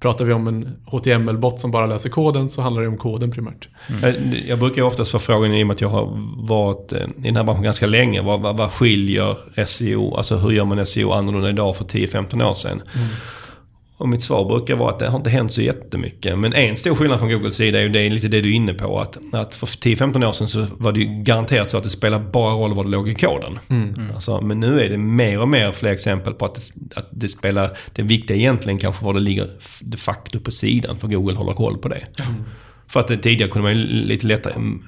Pratar 0.00 0.24
vi 0.24 0.32
om 0.32 0.48
en 0.48 0.76
HTML-bot 0.86 1.60
som 1.60 1.70
bara 1.70 1.86
läser 1.86 2.10
koden 2.10 2.48
så 2.48 2.62
handlar 2.62 2.82
det 2.82 2.88
om 2.88 2.96
koden 2.96 3.30
primärt. 3.30 3.68
Jag, 4.02 4.14
jag 4.48 4.58
brukar 4.58 4.82
oftast 4.82 5.10
få 5.10 5.18
frågan 5.18 5.54
i 5.54 5.62
och 5.62 5.66
med 5.66 5.74
att 5.74 5.80
jag 5.80 5.88
har 5.88 6.18
varit 6.36 6.92
eh, 6.92 6.98
i 6.98 7.06
den 7.22 7.36
här 7.36 7.44
branschen 7.44 7.62
ganska 7.62 7.86
länge. 7.86 8.22
Vad, 8.22 8.40
vad, 8.40 8.56
vad 8.56 8.72
skiljer 8.72 9.36
SEO? 9.66 10.14
Alltså 10.16 10.36
hur 10.36 10.50
gör 10.50 10.64
man 10.64 10.86
SEO 10.86 11.12
annorlunda 11.12 11.48
idag 11.48 11.76
för 11.76 11.84
10-15 11.84 12.44
år 12.44 12.54
sedan? 12.54 12.82
Och 14.04 14.10
mitt 14.10 14.22
svar 14.22 14.44
brukar 14.44 14.76
vara 14.76 14.90
att 14.90 14.98
det 14.98 15.08
har 15.08 15.16
inte 15.16 15.30
hänt 15.30 15.52
så 15.52 15.62
jättemycket. 15.62 16.38
Men 16.38 16.52
en 16.52 16.76
stor 16.76 16.94
skillnad 16.94 17.18
från 17.18 17.28
Googles 17.28 17.56
sida 17.56 17.78
är 17.78 17.82
ju 17.82 17.88
det, 17.88 18.08
lite 18.08 18.28
det 18.28 18.40
du 18.40 18.50
är 18.50 18.54
inne 18.54 18.74
på. 18.74 19.00
Att, 19.00 19.18
att 19.32 19.54
för 19.54 19.66
10-15 19.66 20.28
år 20.28 20.32
sedan 20.32 20.48
så 20.48 20.66
var 20.78 20.92
det 20.92 21.00
ju 21.00 21.22
garanterat 21.22 21.70
så 21.70 21.78
att 21.78 21.84
det 21.84 21.90
spelar 21.90 22.18
bara 22.18 22.54
roll 22.54 22.74
vad 22.74 22.86
det 22.86 22.90
låg 22.90 23.08
i 23.08 23.14
koden. 23.14 23.58
Alltså, 24.14 24.40
men 24.40 24.60
nu 24.60 24.80
är 24.80 24.90
det 24.90 24.98
mer 24.98 25.40
och 25.40 25.48
mer 25.48 25.72
fler 25.72 25.90
exempel 25.90 26.34
på 26.34 26.44
att 26.44 26.54
det, 26.54 26.96
att 26.96 27.08
det 27.10 27.28
spelar... 27.28 27.78
Det 27.92 28.02
viktiga 28.02 28.36
egentligen 28.36 28.78
kanske 28.78 29.04
var 29.04 29.14
det 29.14 29.20
ligger 29.20 29.50
de 29.80 29.96
facto 29.96 30.40
på 30.40 30.50
sidan. 30.50 30.98
För 30.98 31.08
Google 31.08 31.36
håller 31.36 31.52
koll 31.52 31.78
på 31.78 31.88
det. 31.88 32.06
För 32.88 33.00
att 33.00 33.22
tidigare 33.22 33.50
kunde 33.50 33.68
man 33.68 33.78
ju 33.78 33.86
lite 33.86 34.26
lättare 34.26 34.54
mm, 34.54 34.84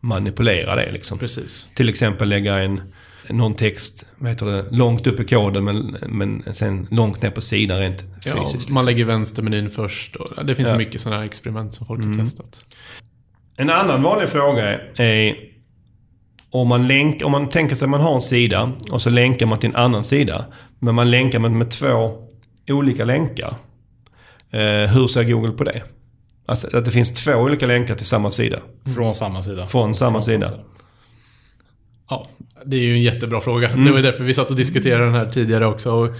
manipulera 0.00 0.76
det 0.76 0.92
liksom. 0.92 1.18
Precis. 1.18 1.68
Till 1.74 1.88
exempel 1.88 2.28
lägga 2.28 2.58
en, 2.58 2.80
någon 3.28 3.54
text 3.54 4.06
vad 4.18 4.30
heter 4.30 4.46
det, 4.46 4.64
långt 4.70 5.06
upp 5.06 5.20
i 5.20 5.24
koden 5.24 5.64
men, 5.64 5.96
men 6.08 6.42
sen 6.54 6.86
långt 6.90 7.22
ner 7.22 7.30
på 7.30 7.40
sidan 7.40 7.78
rent 7.78 8.04
Ja, 8.24 8.32
fysiskt. 8.32 8.54
liksom. 8.54 8.74
man 8.74 8.84
lägger 8.84 9.04
vänstermenyn 9.04 9.70
först. 9.70 10.16
Och 10.16 10.44
det 10.46 10.54
finns 10.54 10.68
Ja. 10.68 10.76
mycket 10.76 11.00
sådana 11.00 11.18
här 11.20 11.26
experiment 11.26 11.72
som 11.72 11.86
folk 11.86 12.00
har 12.00 12.06
Mm. 12.12 12.24
testat. 12.26 12.64
En 13.56 13.70
annan 13.70 14.02
vanlig 14.02 14.28
fråga 14.28 14.64
är, 14.64 15.00
är 15.00 15.36
om, 16.50 16.68
man 16.68 16.86
länk, 16.88 17.24
om 17.24 17.32
man 17.32 17.48
tänker 17.48 17.76
sig 17.76 17.86
att 17.86 17.90
man 17.90 18.00
har 18.00 18.14
en 18.14 18.20
sida 18.20 18.72
och 18.90 19.02
så 19.02 19.10
länkar 19.10 19.46
man 19.46 19.58
till 19.58 19.68
en 19.70 19.76
annan 19.76 20.04
sida. 20.04 20.44
Men 20.78 20.94
man 20.94 21.10
länkar 21.10 21.38
med, 21.38 21.50
med 21.50 21.70
två 21.70 22.12
olika 22.68 23.04
länkar. 23.04 23.54
Eh, 24.50 24.60
hur 24.92 25.06
ser 25.08 25.24
Google 25.24 25.52
på 25.52 25.64
det? 25.64 25.82
Alltså 26.46 26.76
att 26.76 26.84
det 26.84 26.90
finns 26.90 27.14
två 27.24 27.32
olika 27.34 27.66
länkar 27.66 27.94
till 27.94 28.06
samma 28.06 28.30
sida. 28.30 28.58
Från 28.94 29.14
samma 29.14 29.42
sida. 29.42 29.66
Från 29.66 29.94
samma 29.94 30.22
sida. 30.22 30.50
Ja, 32.10 32.28
det 32.64 32.76
är 32.76 32.82
ju 32.82 32.92
en 32.92 33.02
jättebra 33.02 33.40
fråga. 33.40 33.68
Mm. 33.68 33.84
Det 33.84 33.92
var 33.92 34.02
därför 34.02 34.24
vi 34.24 34.34
satt 34.34 34.50
och 34.50 34.56
diskuterade 34.56 35.04
den 35.04 35.14
här 35.14 35.32
tidigare 35.32 35.66
också. 35.66 35.92
Och 35.92 36.14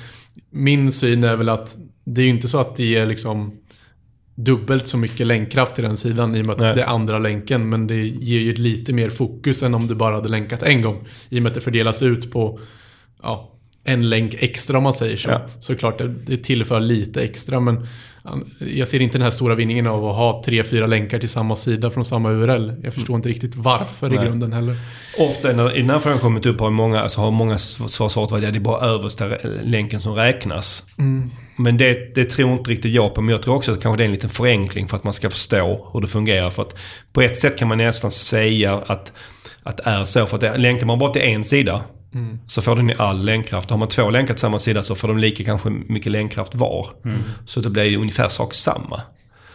min 0.51 0.93
syn 0.93 1.25
är 1.25 1.37
väl 1.37 1.49
att 1.49 1.77
det 2.05 2.21
är 2.21 2.25
ju 2.25 2.31
inte 2.31 2.49
så 2.49 2.59
att 2.59 2.77
det 2.77 2.85
ger 2.85 3.07
liksom 3.07 3.53
dubbelt 4.35 4.89
så 4.89 4.99
mycket 4.99 5.27
länkkraft 5.27 5.75
till 5.75 5.85
den 5.85 5.97
sidan 5.97 6.37
i 6.37 6.43
och 6.43 6.47
med 6.47 6.55
att 6.55 6.61
Nej. 6.61 6.75
det 6.75 6.83
är 6.83 6.87
andra 6.87 7.19
länken. 7.19 7.69
Men 7.69 7.87
det 7.87 8.07
ger 8.07 8.41
ju 8.41 8.55
lite 8.55 8.93
mer 8.93 9.11
fokus 9.11 9.63
än 9.63 9.75
om 9.75 9.87
du 9.87 9.95
bara 9.95 10.15
hade 10.15 10.29
länkat 10.29 10.63
en 10.63 10.83
gång. 10.83 11.09
I 11.29 11.39
och 11.39 11.43
med 11.43 11.51
att 11.51 11.55
det 11.55 11.61
fördelas 11.61 12.03
ut 12.03 12.31
på 12.31 12.61
ja, 13.23 13.55
en 13.85 14.09
länk 14.09 14.35
extra 14.39 14.79
om 14.79 14.85
man 14.85 14.93
säger 14.93 15.17
så. 15.17 15.31
Ja. 15.31 15.47
Såklart 15.59 16.03
det, 16.27 16.37
tillför 16.37 16.81
lite 16.81 17.23
extra 17.23 17.61
men 17.61 17.87
jag 18.59 18.89
ser 18.89 19.03
inte 19.03 19.19
den 19.19 19.23
här 19.23 19.31
stora 19.31 19.55
vinningen 19.55 19.87
av 19.87 20.05
att 20.05 20.17
ha 20.17 20.43
tre, 20.45 20.65
fyra 20.65 20.87
länkar 20.87 21.19
till 21.19 21.29
samma 21.29 21.57
sida 21.57 21.91
från 21.91 22.05
samma 22.05 22.31
URL. 22.31 22.73
Jag 22.83 22.95
förstår 22.95 23.17
inte 23.17 23.29
riktigt 23.29 23.57
varför 23.57 24.13
i 24.13 24.17
Nej. 24.17 24.25
grunden 24.25 24.53
heller. 24.53 24.77
Ofta 25.19 25.53
när 25.53 25.77
i 25.77 25.81
den 25.81 25.91
här 25.91 25.99
frågan 25.99 26.19
kommit 26.19 26.47
upp 26.47 26.61
har 26.61 26.71
många, 26.71 27.01
alltså 27.01 27.21
har 27.21 27.31
många 27.31 27.59
svar- 27.59 28.09
svarat 28.09 28.33
att 28.33 28.43
ja, 28.43 28.51
det 28.51 28.59
är 28.59 28.61
bara 28.61 28.81
översta 28.81 29.29
länken 29.63 30.01
som 30.01 30.15
räknas. 30.15 30.87
Men 31.57 31.77
det, 31.79 32.15
det 32.15 32.25
tror 32.25 32.53
inte 32.53 32.71
riktigt 32.71 32.93
jag 32.93 33.15
på. 33.15 33.21
Men 33.21 33.33
jag 33.33 33.43
tror 33.43 33.55
också 33.55 33.73
att 33.73 33.83
kanske 33.83 33.97
det 33.97 34.03
är 34.03 34.07
en 34.07 34.13
liten 34.13 34.31
förenkling 34.31 34.89
för 34.89 34.97
att 34.97 35.05
man 35.05 35.13
ska 35.13 35.31
förstå 35.31 35.91
hur 35.93 36.01
det 36.01 36.07
fungerar. 36.07 36.51
För 36.51 36.63
att 36.63 36.77
på 37.13 37.23
ett 37.23 37.39
sätt 37.39 37.59
kan 37.59 37.69
man 37.69 37.79
nästan 37.79 38.11
säga 38.11 38.83
att, 38.87 39.13
att 39.63 39.77
det 39.77 39.83
är 39.85 40.05
så. 40.05 40.27
För 40.27 40.47
att 40.47 40.61
länkar 40.61 40.87
man 40.87 40.99
bara 40.99 41.11
till 41.13 41.23
en 41.23 41.45
sida 41.45 41.83
så 42.47 42.63
får 42.63 42.77
den 42.77 42.89
ju 42.89 42.95
all 42.95 43.25
länkkraft. 43.25 43.71
Har 43.71 43.77
man 43.77 43.89
två 43.89 44.11
länkar 44.11 44.35
till 44.35 44.41
samma 44.41 44.59
sida 44.59 44.83
så 44.83 44.95
får 44.95 45.09
de 45.09 45.19
lika 45.19 45.45
kanske 45.45 45.71
mycket 45.71 46.13
länkkraft 46.13 46.55
var. 46.55 46.91
Så 47.47 47.61
det 47.61 47.71
blir 47.71 47.85
ju 47.85 47.97
ungefär 47.97 48.29
sak 48.29 48.55
samma. 48.55 49.01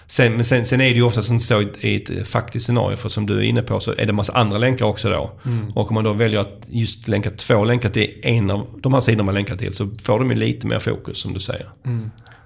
Sen, 0.07 0.33
men 0.33 0.45
sen, 0.45 0.65
sen 0.65 0.81
är 0.81 0.89
det 0.89 0.95
ju 0.95 1.01
oftast 1.03 1.31
inte 1.31 1.43
så 1.43 1.61
i 1.79 1.95
ett 1.95 2.27
faktiskt 2.27 2.65
scenario. 2.65 2.95
För 2.95 3.09
som 3.09 3.25
du 3.25 3.37
är 3.37 3.41
inne 3.41 3.61
på 3.61 3.79
så 3.79 3.93
är 3.97 4.05
det 4.05 4.13
massa 4.13 4.33
andra 4.33 4.57
länkar 4.57 4.85
också 4.85 5.09
då. 5.09 5.31
Och 5.75 5.87
om 5.87 5.95
man 5.95 6.03
då 6.03 6.13
väljer 6.13 6.39
att 6.39 6.61
just 6.67 7.07
länka 7.07 7.31
två 7.31 7.65
länkar 7.65 7.89
till 7.89 8.19
en 8.23 8.51
av 8.51 8.67
de 8.81 8.93
här 8.93 9.01
sidorna 9.01 9.23
man 9.23 9.33
länkar 9.35 9.55
till 9.55 9.73
så 9.73 9.89
får 10.03 10.19
de 10.19 10.29
ju 10.31 10.35
lite 10.37 10.67
mer 10.67 10.79
fokus 10.79 11.17
som 11.17 11.33
du 11.33 11.39
säger. 11.39 11.67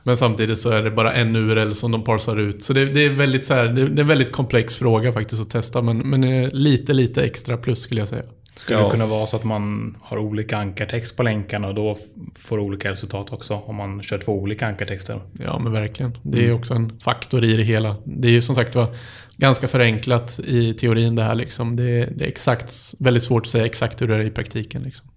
Men 0.03 0.17
samtidigt 0.17 0.57
så 0.57 0.69
är 0.69 0.83
det 0.83 0.91
bara 0.91 1.13
en 1.13 1.35
URL 1.35 1.73
som 1.73 1.91
de 1.91 2.03
parsar 2.03 2.39
ut. 2.39 2.63
Så 2.63 2.73
det, 2.73 2.85
det 2.85 3.05
är 3.05 3.09
väldigt 3.09 3.45
så 3.45 3.53
här, 3.53 3.65
det, 3.65 3.87
det 3.87 3.99
är 3.99 4.03
en 4.03 4.07
väldigt 4.07 4.31
komplex 4.31 4.75
fråga 4.75 5.13
faktiskt 5.13 5.41
att 5.41 5.49
testa. 5.49 5.81
Men, 5.81 5.97
men 5.97 6.23
eh, 6.23 6.49
lite, 6.51 6.93
lite 6.93 7.23
extra 7.23 7.57
plus 7.57 7.81
skulle 7.81 8.01
jag 8.01 8.09
säga. 8.09 8.23
Skulle 8.57 8.79
Ja. 8.79 8.85
det 8.85 8.91
kunna 8.91 9.05
vara 9.05 9.25
så 9.27 9.35
att 9.37 9.43
man 9.43 9.97
har 10.01 10.17
olika 10.17 10.57
ankartext 10.57 11.17
på 11.17 11.23
länkarna 11.23 11.67
och 11.67 11.75
då 11.75 11.97
får 12.35 12.59
olika 12.59 12.91
resultat 12.91 13.33
också 13.33 13.53
om 13.55 13.75
man 13.75 14.03
kör 14.03 14.17
två 14.17 14.31
olika 14.39 14.67
ankartexter? 14.67 15.21
Ja, 15.39 15.59
men 15.59 15.71
verkligen. 15.71 16.17
Det 16.23 16.37
är 16.39 16.43
ju 16.43 16.53
också 16.53 16.73
en 16.73 16.99
faktor 16.99 17.43
i 17.43 17.57
det 17.57 17.63
hela. 17.63 17.95
Det 18.05 18.27
är 18.27 18.31
ju 18.31 18.41
som 18.41 18.55
sagt 18.55 18.75
var 18.75 18.95
ganska 19.37 19.67
förenklat 19.67 20.39
i 20.39 20.73
teorin 20.73 21.15
det 21.15 21.23
här 21.23 21.35
liksom. 21.35 21.75
Det, 21.75 21.83
är- 21.83 22.09
det 22.15 22.23
är 22.23 22.27
exakt, 22.29 22.73
väldigt 22.99 23.23
svårt 23.23 23.43
att 23.45 23.49
säga 23.51 23.65
exakt 23.65 24.01
hur 24.01 24.07
det 24.07 24.15
är 24.15 24.19
i 24.19 24.31
praktiken 24.31 24.81
liksom. 24.81 25.07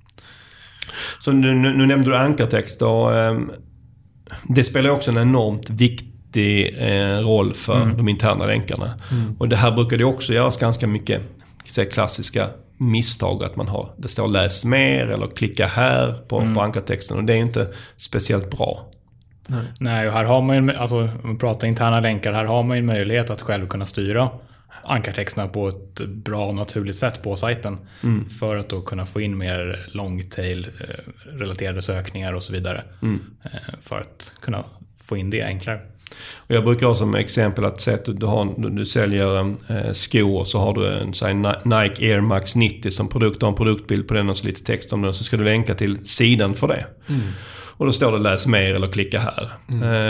Så 1.21 1.33
nu, 1.33 1.55
nu, 1.55 1.73
nu 1.77 1.87
nämnde 1.87 2.11
du 2.11 2.17
ankartext 2.17 2.83
och 2.83 3.19
ehm, 3.19 3.51
det 4.49 4.65
spelar 4.65 4.91
också 4.91 5.11
en 5.11 5.17
enormt 5.19 5.71
viktig 5.71 6.77
eh, 6.79 7.19
roll 7.19 7.55
för 7.55 7.87
de 7.97 8.09
interna 8.09 8.47
länkarna. 8.47 8.95
Och 9.39 9.49
det 9.49 9.57
här 9.57 9.71
brukar 9.73 9.99
det 9.99 10.05
också 10.05 10.33
göras 10.33 10.57
ganska 10.57 10.87
mycket 10.87 11.21
säga, 11.65 11.91
klassiska 11.91 12.49
misstag. 12.81 13.45
Att 13.45 13.57
man 13.57 13.69
har, 13.69 13.95
det 13.97 14.09
står 14.09 14.29
läs 14.29 14.65
mer 14.65 15.07
eller 15.07 15.27
klicka 15.27 15.67
här 15.67 16.13
på, 16.13 16.55
på 16.55 16.61
ankartexten. 16.61 17.19
Och 17.19 17.25
det 17.25 17.33
är 17.33 17.37
inte 17.37 17.69
speciellt 17.97 18.51
bra. 18.51 18.87
Nej, 19.81 20.07
och 20.07 20.13
här 20.13 20.25
har 20.25 20.43
man 20.43 20.57
ju, 20.69 20.75
alltså 20.75 20.97
om 21.23 21.33
vi 21.33 21.39
pratar 21.39 21.69
interna 21.69 22.01
länkar, 22.01 22.33
här 22.33 22.45
har 22.45 22.63
man 22.63 22.77
ju 22.77 22.79
en 22.79 22.87
möjlighet 22.87 23.31
att 23.31 23.41
själv 23.41 23.67
kunna 23.67 23.87
styra 23.87 24.31
ankartexterna 24.83 25.49
på 25.49 25.69
ett 25.69 26.01
bra 26.07 26.47
och 26.47 26.55
naturligt 26.55 26.97
sätt 26.97 27.23
på 27.23 27.37
sajten. 27.37 27.79
För 28.41 28.57
att 28.57 28.69
då 28.69 28.83
kunna 28.83 29.07
få 29.07 29.21
in 29.21 29.39
mer 29.39 29.87
long 29.93 30.23
tail 30.31 30.69
eh, 30.81 30.87
relaterade 31.39 31.83
sökningar 31.83 32.33
och 32.33 32.43
så 32.43 32.53
vidare. 32.53 32.85
Eh, 33.43 33.51
för 33.81 34.01
att 34.01 34.33
kunna 34.41 34.65
få 35.11 35.17
in 35.17 35.31
det 35.31 35.43
enklare. 35.43 35.81
Och 36.37 36.55
jag 36.55 36.65
brukar 36.65 36.87
ha 36.87 36.95
som 36.95 37.15
exempel 37.15 37.65
att 37.65 37.89
att 37.89 38.21
du, 38.21 38.27
har, 38.27 38.71
du, 38.71 38.87
säljer 38.87 39.41
eh, 39.69 39.93
skor 39.93 40.45
så 40.45 40.59
har 40.59 40.75
du 40.75 40.89
en 40.89 41.15
så 41.15 41.27
Nike 41.65 42.15
Air 42.15 42.21
Max 42.21 42.57
90 42.57 42.91
som 42.91 43.09
produkt. 43.09 43.41
Du 43.41 43.47
har 43.47 43.51
en 43.51 43.57
produktbild 43.57 44.09
på 44.09 44.15
den 44.15 44.31
och 44.31 44.37
så 44.37 44.47
lite 44.47 44.65
text 44.65 44.93
om 44.93 45.03
den. 45.03 45.15
Så 45.15 45.25
ska 45.25 45.37
du 45.37 45.45
länka 45.45 45.75
till 45.75 46.07
sidan 46.07 46.55
för 46.55 46.69
det. 46.69 46.87
Och 47.81 47.87
då 47.87 47.93
står 47.93 48.13
det 48.13 48.19
läs 48.19 48.47
mer 48.47 48.75
eller 48.75 48.89
klicka 48.89 49.21
här. 49.21 49.51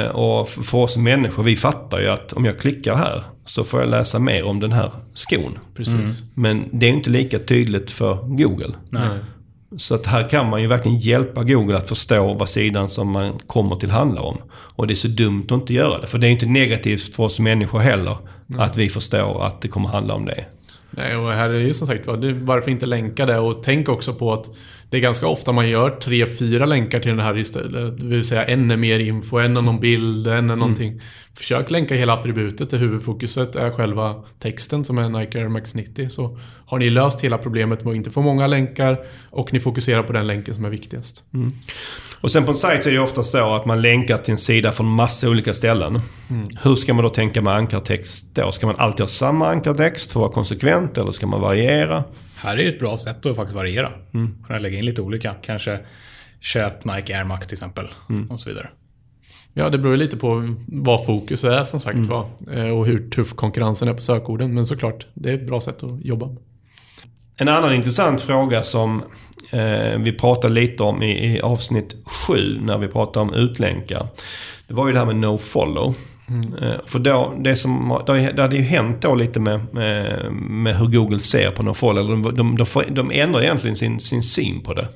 Eh, 0.04 0.10
och 0.10 0.48
för, 0.48 0.78
oss 0.78 0.96
människor, 0.96 1.42
vi 1.42 1.56
fattar 1.56 2.00
ju 2.00 2.08
att 2.08 2.32
om 2.32 2.44
jag 2.44 2.58
klickar 2.58 2.94
här 2.94 3.22
så 3.44 3.64
får 3.64 3.80
jag 3.80 3.90
läsa 3.90 4.18
mer 4.18 4.44
om 4.44 4.60
den 4.60 4.72
här 4.72 4.90
skon. 5.14 5.58
Precis. 5.76 6.22
Men 6.34 6.64
det 6.72 6.86
är 6.86 6.90
inte 6.90 7.10
lika 7.10 7.38
tydligt 7.38 7.90
för 7.90 8.14
Google. 8.14 8.74
Nej. 8.88 9.18
Så 9.76 9.94
att 9.94 10.06
här 10.06 10.28
kan 10.28 10.50
man 10.50 10.62
ju 10.62 10.66
verkligen 10.66 10.98
hjälpa 10.98 11.44
Google 11.44 11.76
att 11.76 11.88
förstå 11.88 12.35
vad 12.35 12.48
sidan 12.48 12.88
som 12.88 13.12
man 13.12 13.38
kommer 13.38 13.76
till 13.76 13.90
handlar 13.90 14.22
om. 14.22 14.38
Och 14.52 14.87
det 14.87 14.92
är 14.92 14.96
så 14.96 15.09
dumt 15.09 15.44
att 15.46 15.52
inte 15.52 15.74
göra 15.74 15.98
det. 15.98 16.06
För 16.06 16.18
det 16.18 16.26
är 16.26 16.30
inte 16.30 16.46
negativt 16.46 17.14
för 17.14 17.22
oss 17.22 17.38
människor 17.38 17.78
heller. 17.78 18.16
Att 18.59 18.76
vi 18.76 18.88
förstår 18.88 19.46
att 19.46 19.61
det 19.61 19.68
kommer 19.68 19.88
handla 19.88 20.14
om 20.14 20.24
det. 20.24 20.44
Nej, 20.90 21.16
och 21.16 21.33
här 21.33 21.50
är 21.50 21.59
ju 21.59 21.72
som 21.72 21.87
sagt 21.87 22.07
varför 22.07 22.70
inte 22.70 22.87
länka 22.87 23.26
det? 23.26 23.38
Och 23.38 23.62
tänk 23.62 23.88
också 23.88 24.14
på 24.14 24.33
att 24.33 24.50
det 24.90 24.96
är 24.96 25.00
ganska 25.00 25.26
ofta 25.26 25.53
man 25.53 25.68
gör 25.68 25.90
tre, 25.90 26.26
fyra 26.26 26.66
länkar 26.66 27.00
till 27.00 27.11
den 27.11 27.20
här 27.20 27.38
istället. 27.38 27.98
Det 27.98 28.07
vill 28.07 28.24
säga 28.24 28.44
en 28.44 28.70
är 28.70 28.76
mer 28.76 28.98
info, 28.98 29.38
en 29.38 29.57
är 29.57 29.62
någon 29.62 29.81
bild, 29.81 30.26
en 30.26 30.50
är 30.50 30.57
någonting. 30.57 31.00
Försök 31.35 31.70
länka 31.70 31.94
hela 31.94 32.12
attributet 32.12 32.70
där 32.70 32.79
huvudfokuset 32.79 33.57
är 33.57 33.70
själva 33.70 34.14
texten 34.38 34.85
som 34.85 34.98
är 34.98 35.09
Nike 35.09 35.38
Air 35.38 35.48
Max 35.48 35.74
90. 35.74 36.09
Så 36.09 36.38
har 36.66 36.79
ni 36.79 36.90
löst 36.90 37.20
hela 37.20 37.38
problemet 37.38 37.85
med 37.85 37.90
att 37.90 37.96
inte 37.96 38.11
få 38.11 38.22
många 38.22 38.46
länkar 38.46 38.98
och 39.31 39.53
ni 39.53 39.61
fokuserar 39.61 40.03
på 40.03 40.12
den 40.12 40.26
länken 40.26 40.55
som 40.55 40.64
är 40.64 40.70
viktigast. 40.70 41.24
Och 42.20 42.31
sen 42.31 42.44
på 42.44 42.50
en 42.50 42.57
sajt 42.57 42.83
så 42.83 42.88
är 42.88 42.92
det 42.92 43.00
ofta 43.00 43.22
så 43.22 43.55
att 43.55 43.66
man 43.66 43.83
länkar 43.83 44.18
till 44.18 44.33
en 44.33 44.38
sida 44.38 44.72
från 44.72 44.87
massa 44.87 45.29
olika 45.29 45.55
ställen. 45.55 46.00
Hur 46.62 46.74
ska 46.74 46.94
man 46.94 47.05
då 47.05 47.11
tänka 47.11 47.42
med 47.42 47.55
ankartext 47.55 48.35
då? 48.35 48.53
Ska 48.53 48.66
man 48.66 48.76
alltid 48.79 49.00
ha 49.00 49.09
samma 49.09 49.48
ankartext 49.48 50.12
för 50.12 50.20
att 50.20 50.22
vara 50.22 50.33
konsekvent 50.33 50.79
eller 50.98 51.10
ska 51.10 51.26
man 51.26 51.40
variera? 51.40 52.04
Här 52.36 52.58
är 52.58 52.68
ett 52.68 52.78
bra 52.78 52.96
sätt 52.96 53.26
att 53.26 53.36
faktiskt 53.36 53.56
variera. 53.56 53.92
Kunna 54.46 54.58
lägga 54.58 54.78
in 54.78 54.84
lite 54.84 55.02
olika. 55.02 55.34
Kanske 55.42 55.78
köp 56.40 56.84
Nike 56.84 57.16
Air 57.18 57.24
Max 57.24 57.46
till 57.46 57.54
exempel. 57.54 57.88
Och 58.30 58.40
så 58.40 58.48
vidare. 58.50 58.68
Ja, 59.54 59.68
det 59.70 59.78
beror 59.78 59.94
ju 59.94 60.00
lite 60.00 60.16
på 60.16 60.54
vad 60.68 61.06
fokus 61.06 61.44
är 61.44 61.64
som 61.64 61.80
sagt 61.80 61.98
var. 61.98 62.26
eh, 62.52 62.64
Och 62.78 62.86
hur 62.86 63.10
tuff 63.10 63.34
konkurrensen 63.34 63.88
är 63.88 63.94
på 63.94 64.02
sökorden. 64.02 64.54
Men 64.54 64.66
såklart, 64.66 65.06
det 65.14 65.30
är 65.30 65.34
ett 65.34 65.46
bra 65.46 65.60
sätt 65.60 65.82
att 65.82 66.04
jobba. 66.04 66.28
En 67.36 67.48
annan 67.48 67.74
intressant 67.74 68.20
fråga 68.22 68.62
som 68.62 69.02
eh, 69.50 69.98
vi 69.98 70.12
pratade 70.12 70.54
lite 70.54 70.82
om 70.82 71.02
i, 71.02 71.34
i 71.36 71.40
avsnitt 71.40 71.94
7 72.04 72.60
när 72.62 72.78
vi 72.78 72.88
pratade 72.88 73.20
om 73.28 73.34
utlänkar. 73.34 74.08
Det 74.68 74.74
var 74.74 74.86
ju 74.86 74.92
det 74.92 74.98
här 74.98 75.06
med 75.06 75.16
no-follow. 75.16 75.94
Eh, 76.62 76.72
för 76.86 76.98
då, 76.98 77.34
det, 77.38 77.56
som, 77.56 78.02
det, 78.06 78.42
hade 78.42 78.56
ju 78.56 78.62
hänt 78.62 78.96
då 79.02 79.14
lite 79.14 79.40
med, 79.40 79.60
med, 79.72 80.32
med 80.32 80.76
hur 80.78 80.86
Google 80.86 81.18
ser 81.18 81.50
på 81.50 81.62
no-follow. 81.62 82.08
De, 82.10 82.22
de, 82.36 82.56
de, 82.56 82.94
de 82.94 83.10
ändrar 83.10 83.42
egentligen 83.42 83.76
sin, 83.76 84.00
sin 84.00 84.22
syn 84.22 84.60
på 84.62 84.74
det. 84.74 84.88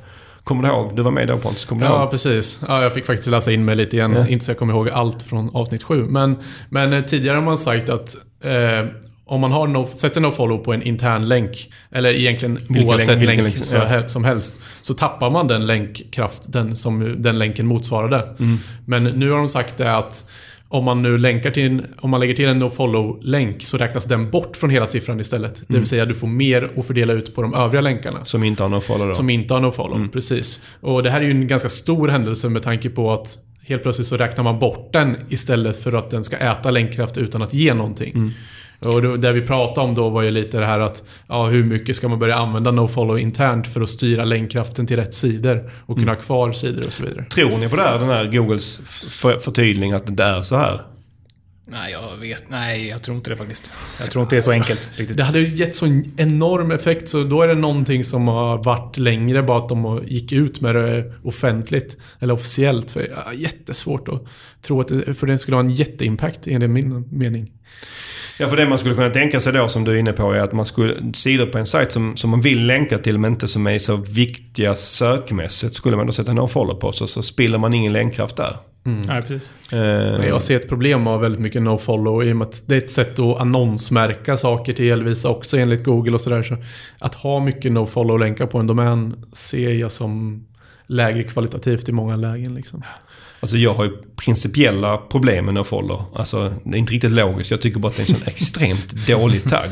Kommer 0.45 0.63
du 0.63 0.69
ihåg? 0.69 0.97
Du 0.97 1.03
var 1.03 1.11
med 1.11 1.29
då 1.29 1.37
Pontus, 1.39 1.65
kommer 1.65 1.87
du 1.87 1.93
Ja, 1.93 2.01
ihåg? 2.03 2.11
precis. 2.11 2.65
Ja, 2.69 2.83
jag 2.83 2.95
fick 2.95 3.07
faktiskt 3.07 3.29
läsa 3.31 3.53
in 3.53 3.65
mig 3.65 3.77
lite 3.77 3.97
igen. 3.97 4.13
Ja. 4.17 4.29
Inte 4.29 4.45
så 4.45 4.51
jag 4.51 4.59
kommer 4.59 4.73
ihåg 4.75 4.89
allt 4.91 5.23
från 5.23 5.51
avsnitt 5.55 5.83
7. 5.83 6.05
Men, 6.05 6.37
men 6.69 6.93
eh, 6.93 7.01
tidigare 7.05 7.35
har 7.37 7.43
man 7.43 7.59
sagt 7.59 7.89
att 7.89 8.17
eh, 8.45 8.87
om 9.27 9.41
man 9.41 9.53
har 9.53 9.67
no, 9.67 9.87
sätter 9.95 10.21
no-follow 10.21 10.59
på 10.65 10.73
en 10.73 10.83
intern 10.83 11.29
länk, 11.29 11.71
eller 11.91 12.11
egentligen 12.13 12.55
Vilken 12.69 12.89
oavsett 12.89 13.19
länk- 13.19 13.27
länk, 13.27 13.43
länk, 13.73 13.91
ja. 13.93 14.09
som 14.09 14.25
helst, 14.25 14.55
så 14.83 14.95
tappar 14.95 15.31
man 15.31 15.49
den 15.49 15.67
länkkraften 15.67 16.77
som 16.77 17.23
den 17.23 17.39
länken 17.39 17.67
motsvarade. 17.67 18.37
Men 18.85 19.05
nu 19.05 19.31
har 19.31 19.39
de 19.39 19.49
sagt 19.49 19.77
det 19.77 19.97
att 19.97 20.31
om 20.75 20.85
man 20.85 21.03
nu 21.03 21.19
länkar 21.19 21.51
till 21.51 21.65
en, 21.67 21.87
om 21.99 22.11
man 22.11 22.21
lägger 22.21 22.35
till 22.35 22.49
en 22.49 22.59
no-follow-länk 22.59 23.63
så 23.63 23.77
räknas 23.77 24.05
den 24.05 24.31
bort 24.31 24.57
från 24.57 24.71
hela 24.71 24.87
siffran 24.87 25.21
istället. 25.21 25.63
Det 25.69 25.77
vill 25.77 25.87
säga 25.87 26.07
du 26.07 26.15
får 26.15 26.27
mer 26.27 26.71
att 26.77 26.87
fördela 26.87 27.13
ut 27.13 27.35
på 27.35 27.43
de 27.43 27.55
övriga 27.55 27.81
länkarna. 27.81 28.25
Som 28.25 28.45
inte 28.45 28.63
har 28.63 28.71
no-follow 28.71 29.07
då? 29.07 29.13
Som 29.13 29.31
inte 29.31 29.55
har 29.55 29.61
nofollow, 29.61 30.09
precis. 30.09 30.63
Och 30.81 31.03
det 31.03 31.11
här 31.11 31.21
är 31.21 31.25
ju 31.25 31.31
en 31.31 31.47
ganska 31.47 31.69
stor 31.69 32.09
händelse 32.09 32.49
med 32.49 32.63
tanke 32.63 32.91
på 32.91 33.13
att 33.13 33.39
helt 33.63 33.83
plötsligt 33.83 34.09
så 34.09 34.17
räknar 34.17 34.45
man 34.45 34.59
bort 34.59 34.93
den 34.93 35.17
istället 35.29 35.83
för 35.83 35.93
att 35.93 36.11
den 36.11 36.25
ska 36.25 36.37
äta 36.37 36.71
länkkraft 36.71 37.19
utan 37.19 37.43
att 37.43 37.55
ge 37.55 37.75
någonting. 37.75 38.33
Och 38.87 39.03
det, 39.03 39.17
det 39.17 39.33
vi 39.33 39.41
pratade 39.41 39.87
om 39.89 39.95
då 39.95 40.09
var 40.09 40.23
ju 40.23 40.31
lite 40.31 40.59
det 40.61 40.67
här 40.67 40.81
att 40.81 41.03
ja, 41.29 41.47
hur 41.47 41.65
mycket 41.65 41.97
ska 41.97 42.09
man 42.09 42.19
börja 42.19 42.37
använda 42.37 42.71
NoFollow 42.71 43.19
internt 43.19 43.67
för 43.67 43.81
att 43.81 43.91
styra 43.91 44.25
länkkraften 44.25 44.87
till 44.87 44.97
rätt 44.97 45.15
sidor 45.15 45.71
och 45.87 45.99
kunna 45.99 46.13
ha 46.13 46.17
kvar 46.21 46.53
sidor 46.53 46.87
och 46.87 46.93
så 46.93 47.03
vidare. 47.03 47.25
Tror 47.25 47.59
ni 47.59 47.69
på 47.69 47.77
det 47.77 47.83
här, 47.83 47.99
den 47.99 48.09
här 48.09 48.25
Googles 48.25 48.81
f- 48.87 49.37
förtydling 49.41 49.93
att 49.93 50.17
det 50.17 50.25
är 50.25 50.43
så 50.43 50.57
här? 50.57 50.81
Nej, 51.69 51.93
jag 51.93 52.17
vet. 52.17 52.45
Nej, 52.49 52.89
jag 52.89 53.03
tror 53.03 53.17
inte 53.17 53.31
det 53.31 53.37
faktiskt. 53.37 53.75
Jag 54.01 54.11
tror 54.11 54.23
inte 54.23 54.35
det 54.37 54.39
är 54.39 54.43
så 54.43 54.51
enkelt 54.51 54.93
riktigt. 54.97 55.17
Det 55.17 55.23
hade 55.25 55.39
ju 55.41 55.49
gett 55.57 55.77
så 55.77 55.87
en 55.87 56.05
enorm 56.17 56.71
effekt 56.71 57.09
så 57.09 57.25
då 57.25 57.43
är 57.43 57.49
det 57.49 57.55
någonting 57.55 58.05
som 58.05 58.29
har 58.29 58.65
varit 58.65 58.97
längre 58.99 59.43
bara 59.43 59.59
att 59.59 59.69
de 59.69 60.03
gick 60.07 60.33
ut 60.33 60.61
med 60.61 60.75
det 60.75 61.13
offentligt 61.23 61.97
eller 62.21 62.35
officiellt. 62.35 62.91
För 62.91 63.09
ja, 63.27 63.33
jättesvårt 63.33 64.09
att 64.09 64.23
tro 64.63 64.81
att 64.81 64.89
det, 64.89 65.15
för 65.15 65.27
det 65.27 65.39
skulle 65.39 65.57
ha 65.57 65.63
en 65.63 65.71
jätteimpact 65.71 66.47
enligt 66.47 66.71
min 66.71 67.09
mening. 67.11 67.51
Ja, 68.39 68.49
för 68.49 68.57
det 68.57 68.69
man 68.69 68.79
skulle 68.79 68.95
kunna 68.95 69.11
tänka 69.11 69.41
sig 69.41 69.53
då 69.53 69.69
som 69.69 69.85
du 69.85 69.93
är 69.93 69.97
inne 69.97 70.13
på 70.13 70.33
är 70.33 70.39
att 70.39 70.53
man 70.53 70.67
skulle, 70.67 71.13
sidor 71.15 71.47
på 71.47 71.59
en 71.59 71.67
sajt 71.67 71.93
som, 71.93 72.17
som 72.17 72.31
man 72.31 72.41
vill 72.41 72.67
länka 72.67 72.99
till 72.99 73.19
men 73.19 73.33
inte 73.33 73.49
som 73.49 73.67
är 73.67 73.79
så 73.79 73.97
viktiga 73.97 74.75
sökmässigt 74.75 75.75
skulle 75.75 75.97
man 75.97 76.07
då 76.07 76.13
sätta 76.13 76.33
no-follow 76.33 76.75
på 76.75 76.93
så, 76.93 77.07
så 77.07 77.23
spiller 77.23 77.59
man 77.59 77.75
ingen 77.75 77.93
länkkraft 77.93 78.37
där. 78.37 78.57
Nej, 78.87 79.23
precis. 79.23 79.51
Eh, 79.73 79.79
jag 80.29 80.43
ser 80.43 80.57
ett 80.57 80.69
problem 80.69 81.03
med 81.03 81.19
väldigt 81.19 81.41
mycket 81.41 81.63
no-follow 81.63 82.25
i 82.25 82.33
och 82.33 82.37
med 82.37 82.47
att 82.47 82.69
det 82.69 82.75
är 82.75 82.79
ett 82.79 82.91
sätt 82.91 83.19
att 83.19 83.41
annonsmärka 83.41 84.37
saker 84.37 84.73
till 84.73 84.91
Elvisa 84.91 85.29
också 85.29 85.57
enligt 85.57 85.85
Google 85.85 86.13
och 86.13 86.21
sådär. 86.21 86.43
Så 86.43 86.57
att 86.99 87.15
ha 87.15 87.41
mycket 87.41 87.73
no-follow-länkar 87.73 88.47
på 88.47 88.59
en 88.59 88.67
domän 88.67 89.25
ser 89.33 89.73
jag 89.73 89.93
som 89.93 90.45
lägre 90.87 91.23
kvalitativt 91.23 91.89
i 91.89 91.93
många 91.93 92.17
lägen. 92.17 92.55
Liksom. 92.55 92.83
Alltså 93.45 93.57
jag 93.57 93.75
har 93.75 93.85
ju 93.85 93.91
principiella 94.17 94.97
problem 94.97 95.45
med 95.45 95.55
nofollow. 95.55 96.03
Alltså 96.17 96.53
det 96.65 96.77
är 96.77 96.79
inte 96.79 96.93
riktigt 96.93 97.13
logiskt. 97.13 97.51
Jag 97.51 97.61
tycker 97.61 97.79
bara 97.81 97.89
att 97.89 97.97
det 97.97 98.03
är 98.03 98.11
en 98.11 98.15
sån 98.21 98.27
extremt 98.29 99.07
dålig 99.07 99.43
tagg. 99.45 99.71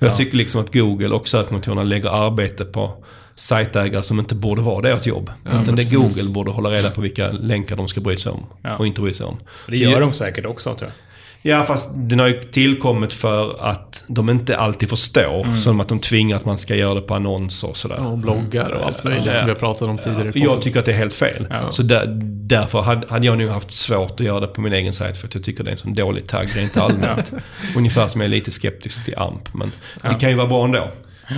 Och 0.00 0.06
Jag 0.06 0.16
tycker 0.16 0.36
liksom 0.36 0.60
att 0.60 0.72
Google 0.74 1.08
och 1.08 1.28
sökmotorerna 1.28 1.82
lägger 1.82 2.08
arbete 2.26 2.64
på 2.64 3.04
sajtägare 3.36 4.02
som 4.02 4.18
inte 4.18 4.34
borde 4.34 4.62
vara 4.62 4.80
deras 4.82 5.06
jobb. 5.06 5.30
Utan 5.44 5.56
men 5.56 5.64
det 5.64 5.72
precis. 5.76 5.96
Google 5.96 6.32
borde 6.32 6.50
hålla 6.50 6.70
reda 6.70 6.90
på 6.90 7.00
vilka 7.00 7.30
länkar 7.32 7.76
de 7.76 7.88
ska 7.88 8.00
bry 8.00 8.16
sig 8.16 8.32
om. 8.32 8.44
Ja. 8.62 8.76
Och 8.76 8.86
inte 8.86 9.00
bry 9.00 9.12
sig 9.14 9.26
om. 9.26 9.36
Det 9.68 9.76
gör 9.76 9.90
jag- 9.90 10.00
de 10.00 10.12
säkert 10.12 10.46
också, 10.46 10.74
tror 10.74 10.90
jag. 10.90 11.11
Ja, 11.44 11.62
fast 11.62 11.90
den 11.94 12.18
har 12.18 12.26
ju 12.28 12.40
tillkommit 12.42 13.12
för 13.12 13.64
att 13.70 14.04
de 14.08 14.30
inte 14.30 14.56
alltid 14.56 14.88
förstår. 14.90 15.56
Som 15.56 15.80
att 15.80 15.88
de 15.88 15.98
tvingar 16.00 16.36
att 16.36 16.44
man 16.44 16.58
ska 16.58 16.74
göra 16.74 16.94
det 16.94 17.00
på 17.00 17.14
annonser 17.14 17.68
och 17.68 17.76
sådär. 17.76 18.06
Och 18.06 18.18
bloggar 18.18 18.70
och 18.70 18.86
allt 18.86 19.04
möjligt 19.04 19.26
Ja. 19.26 19.34
som 19.34 19.46
vi 19.46 19.52
har 19.52 19.58
pratat 19.58 19.82
om 19.88 19.98
tidigare. 19.98 20.28
i 20.34 20.42
Jag 20.42 20.62
tycker 20.62 20.78
att 20.78 20.84
det 20.84 20.92
är 20.92 20.96
helt 20.96 21.14
fel. 21.14 21.46
Ja. 21.50 21.70
Så 21.70 21.82
där, 21.82 22.06
därför 22.46 22.80
hade, 22.82 23.06
hade 23.08 23.26
jag 23.26 23.38
nog 23.38 23.50
haft 23.50 23.72
svårt 23.72 24.10
att 24.20 24.26
göra 24.26 24.40
det 24.40 24.46
på 24.46 24.60
min 24.60 24.72
egen 24.72 24.92
sajt. 24.92 25.16
För 25.16 25.26
att 25.28 25.34
jag 25.34 25.44
tycker 25.44 25.64
det 25.64 25.70
är 25.70 25.72
en 25.72 25.78
sån 25.78 25.94
dålig 25.94 26.26
tagg 26.26 26.48
rent 26.56 26.76
allmänt. 26.76 27.32
Ungefär 27.76 28.08
som 28.08 28.20
jag 28.20 28.26
är 28.26 28.30
lite 28.30 28.50
skeptisk 28.50 29.04
till 29.04 29.14
AMP. 29.18 29.48
Men 29.54 29.70
det 30.02 30.14
kan 30.20 30.30
ju 30.30 30.36
vara 30.36 30.46
bra 30.46 30.64
ändå. 30.64 30.90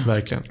Verkligen. 0.07 0.43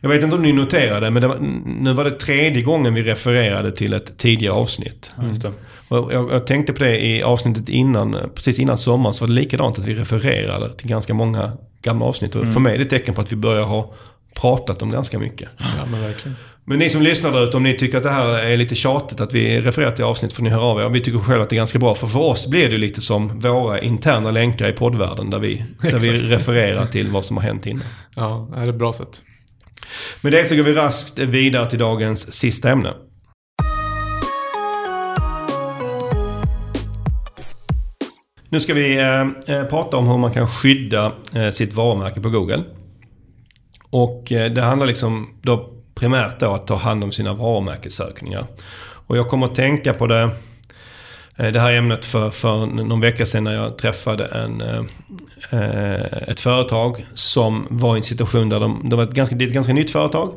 Jag 0.00 0.08
vet 0.08 0.22
inte 0.22 0.36
om 0.36 0.42
ni 0.42 0.52
noterade, 0.52 1.10
men 1.10 1.22
det 1.22 1.28
var, 1.28 1.36
nu 1.66 1.92
var 1.92 2.04
det 2.04 2.10
tredje 2.10 2.62
gången 2.62 2.94
vi 2.94 3.02
refererade 3.02 3.72
till 3.72 3.92
ett 3.94 4.18
tidigare 4.18 4.54
avsnitt. 4.54 5.10
Ja, 5.16 5.22
det. 5.42 5.52
Och 5.88 6.12
jag, 6.12 6.32
jag 6.32 6.46
tänkte 6.46 6.72
på 6.72 6.84
det 6.84 7.06
i 7.06 7.22
avsnittet 7.22 7.68
innan, 7.68 8.30
precis 8.34 8.58
innan 8.58 8.78
sommaren, 8.78 9.14
så 9.14 9.24
var 9.24 9.28
det 9.28 9.34
likadant 9.34 9.78
att 9.78 9.84
vi 9.84 9.94
refererade 9.94 10.74
till 10.74 10.88
ganska 10.88 11.14
många 11.14 11.52
gamla 11.82 12.04
avsnitt. 12.04 12.34
Och 12.34 12.46
för 12.46 12.60
mig 12.60 12.74
är 12.74 12.78
det 12.78 12.84
ett 12.84 12.90
tecken 12.90 13.14
på 13.14 13.20
att 13.20 13.32
vi 13.32 13.36
börjar 13.36 13.64
ha 13.64 13.94
pratat 14.34 14.82
om 14.82 14.90
ganska 14.90 15.18
mycket. 15.18 15.48
Ja, 15.58 15.86
men 15.90 16.00
verkligen. 16.00 16.36
Men 16.64 16.78
ni 16.78 16.88
som 16.88 17.02
lyssnar 17.02 17.32
där 17.32 17.44
ute, 17.44 17.56
om 17.56 17.62
ni 17.62 17.76
tycker 17.76 17.96
att 17.96 18.02
det 18.02 18.10
här 18.10 18.28
är 18.28 18.56
lite 18.56 18.74
tjatigt 18.74 19.20
att 19.20 19.34
vi 19.34 19.60
refererar 19.60 19.92
till 19.92 20.04
avsnitt 20.04 20.32
får 20.32 20.42
ni 20.42 20.50
höra 20.50 20.62
av 20.62 20.80
er. 20.80 20.88
Vi 20.88 21.00
tycker 21.00 21.18
själva 21.18 21.42
att 21.42 21.50
det 21.50 21.54
är 21.54 21.58
ganska 21.58 21.78
bra. 21.78 21.94
För 21.94 22.06
för 22.06 22.20
oss 22.20 22.46
blir 22.46 22.68
det 22.68 22.78
lite 22.78 23.00
som 23.00 23.40
våra 23.40 23.80
interna 23.80 24.30
länkar 24.30 24.68
i 24.68 24.72
poddvärlden 24.72 25.30
där 25.30 25.38
vi, 25.38 25.64
där 25.82 25.98
vi 25.98 26.12
refererar 26.12 26.86
till 26.86 27.08
vad 27.08 27.24
som 27.24 27.36
har 27.36 27.44
hänt 27.44 27.66
innan. 27.66 27.84
Ja, 28.14 28.48
det 28.54 28.60
är 28.60 28.68
ett 28.68 28.74
bra 28.74 28.92
sätt. 28.92 29.22
Med 30.20 30.32
det 30.32 30.44
så 30.44 30.56
går 30.56 30.62
vi 30.62 30.72
raskt 30.72 31.18
vidare 31.18 31.70
till 31.70 31.78
dagens 31.78 32.32
sista 32.32 32.70
ämne. 32.70 32.94
Nu 38.50 38.60
ska 38.60 38.74
vi 38.74 38.98
eh, 38.98 39.56
eh, 39.56 39.64
prata 39.64 39.96
om 39.96 40.08
hur 40.08 40.18
man 40.18 40.32
kan 40.32 40.48
skydda 40.48 41.12
eh, 41.34 41.50
sitt 41.50 41.74
varumärke 41.74 42.20
på 42.20 42.30
Google. 42.30 42.64
Och 43.90 44.32
eh, 44.32 44.52
det 44.52 44.62
handlar 44.62 44.86
liksom 44.86 45.28
då 45.42 45.70
primärt 45.94 46.40
då 46.40 46.54
att 46.54 46.66
ta 46.66 46.76
hand 46.76 47.04
om 47.04 47.12
sina 47.12 47.34
varumärkessökningar. 47.34 48.46
Och 49.06 49.16
jag 49.16 49.28
kommer 49.28 49.46
att 49.46 49.54
tänka 49.54 49.94
på 49.94 50.06
det, 50.06 50.30
det 51.38 51.60
här 51.60 51.72
ämnet 51.72 52.04
för, 52.04 52.30
för 52.30 52.66
någon 52.66 53.00
vecka 53.00 53.26
sedan 53.26 53.44
när 53.44 53.54
jag 53.54 53.78
träffade 53.78 54.24
en, 54.26 54.60
eh, 54.60 54.82
eh, 55.50 56.28
ett 56.28 56.40
företag 56.40 57.06
som 57.14 57.66
var 57.70 57.96
i 57.96 57.98
en 57.98 58.02
situation 58.02 58.48
där 58.48 58.60
de, 58.60 58.88
det 58.90 58.96
var 58.96 59.02
ett 59.02 59.12
ganska, 59.12 59.36
det 59.36 59.44
är 59.44 59.46
ett 59.46 59.54
ganska 59.54 59.72
nytt 59.72 59.90
företag. 59.90 60.32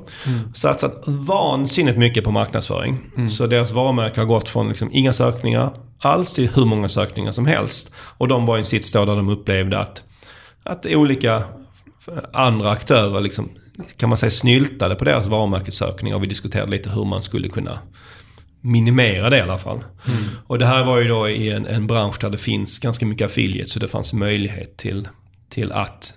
Satsat 0.53 1.03
vansinnigt 1.05 1.97
mycket 1.97 2.23
på 2.23 2.31
marknadsföring. 2.31 2.97
Så 3.29 3.47
deras 3.47 3.71
varumärke 3.71 4.19
har 4.19 4.25
gått 4.25 4.49
från 4.49 4.69
liksom 4.69 4.89
inga 4.91 5.13
sökningar 5.13 5.71
alls 5.99 6.33
till 6.33 6.49
hur 6.49 6.65
många 6.65 6.89
sökningar 6.89 7.31
som 7.31 7.45
helst. 7.45 7.95
Och 8.17 8.27
de 8.27 8.45
var 8.45 8.57
i 8.57 8.59
en 8.59 8.65
sits 8.65 8.91
då 8.91 9.05
där 9.05 9.15
de 9.15 9.29
upplevde 9.29 9.79
att, 9.79 10.03
att 10.63 10.85
olika 10.85 11.43
andra 12.33 12.71
aktörer 12.71 13.21
liksom, 13.21 13.49
kan 13.97 14.09
man 14.09 14.17
säga 14.17 14.29
snyltade 14.29 14.95
på 14.95 15.05
deras 15.05 15.27
varumärkessökningar. 15.27 16.15
Och 16.15 16.23
vi 16.23 16.27
diskuterade 16.27 16.71
lite 16.71 16.89
hur 16.89 17.05
man 17.05 17.21
skulle 17.21 17.49
kunna 17.49 17.79
minimera 18.61 19.29
det 19.29 19.37
i 19.37 19.41
alla 19.41 19.57
fall. 19.57 19.83
Och 20.47 20.59
det 20.59 20.65
här 20.65 20.85
var 20.85 20.99
ju 20.99 21.07
då 21.07 21.29
i 21.29 21.49
en, 21.49 21.65
en 21.65 21.87
bransch 21.87 22.21
där 22.21 22.29
det 22.29 22.37
finns 22.37 22.79
ganska 22.79 23.05
mycket 23.05 23.25
affiliate 23.25 23.69
så 23.69 23.79
det 23.79 23.87
fanns 23.87 24.13
möjlighet 24.13 24.77
till, 24.77 25.07
till 25.49 25.71
att 25.71 26.13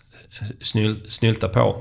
snyl, 0.61 0.97
snylta 1.09 1.49
på 1.49 1.77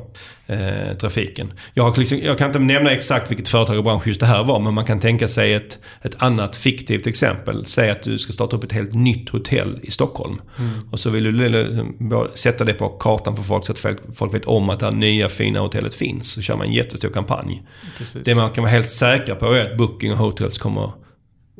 eh, 0.47 0.97
trafiken. 0.97 1.53
Jag, 1.73 1.83
har 1.83 1.97
liksom, 1.97 2.19
jag 2.23 2.37
kan 2.37 2.47
inte 2.47 2.59
nämna 2.59 2.91
exakt 2.91 3.31
vilket 3.31 3.47
företag 3.47 3.77
och 3.77 3.83
bransch 3.83 4.07
just 4.07 4.19
det 4.19 4.25
här 4.25 4.43
var 4.43 4.59
men 4.59 4.73
man 4.73 4.85
kan 4.85 4.99
tänka 4.99 5.27
sig 5.27 5.53
ett, 5.53 5.79
ett 6.01 6.15
annat 6.17 6.55
fiktivt 6.55 7.07
exempel. 7.07 7.65
Säg 7.65 7.89
att 7.89 8.03
du 8.03 8.17
ska 8.17 8.33
starta 8.33 8.55
upp 8.55 8.63
ett 8.63 8.71
helt 8.71 8.93
nytt 8.93 9.29
hotell 9.29 9.79
i 9.83 9.91
Stockholm. 9.91 10.41
Och 10.91 10.99
så 10.99 11.09
vill 11.09 11.23
du 11.37 12.29
sätta 12.33 12.65
det 12.65 12.73
på 12.73 12.89
kartan 12.89 13.35
för 13.35 13.43
folk 13.43 13.65
så 13.65 13.71
att 13.71 13.79
folk, 13.79 13.97
folk 14.15 14.33
vet 14.33 14.45
om 14.45 14.69
att 14.69 14.79
det 14.79 14.85
här 14.85 14.93
nya 14.93 15.29
fina 15.29 15.59
hotellet 15.59 15.93
finns. 15.93 16.31
Så 16.31 16.41
kör 16.41 16.55
man 16.55 16.67
en 16.67 16.73
jättestor 16.73 17.09
kampanj. 17.09 17.63
Precis. 17.97 18.23
Det 18.23 18.35
man 18.35 18.51
kan 18.51 18.63
vara 18.63 18.71
helt 18.71 18.87
säker 18.87 19.35
på 19.35 19.53
är 19.53 19.71
att 19.71 19.77
Booking 19.77 20.11
och 20.11 20.17
Hotels 20.17 20.57
kommer 20.57 20.91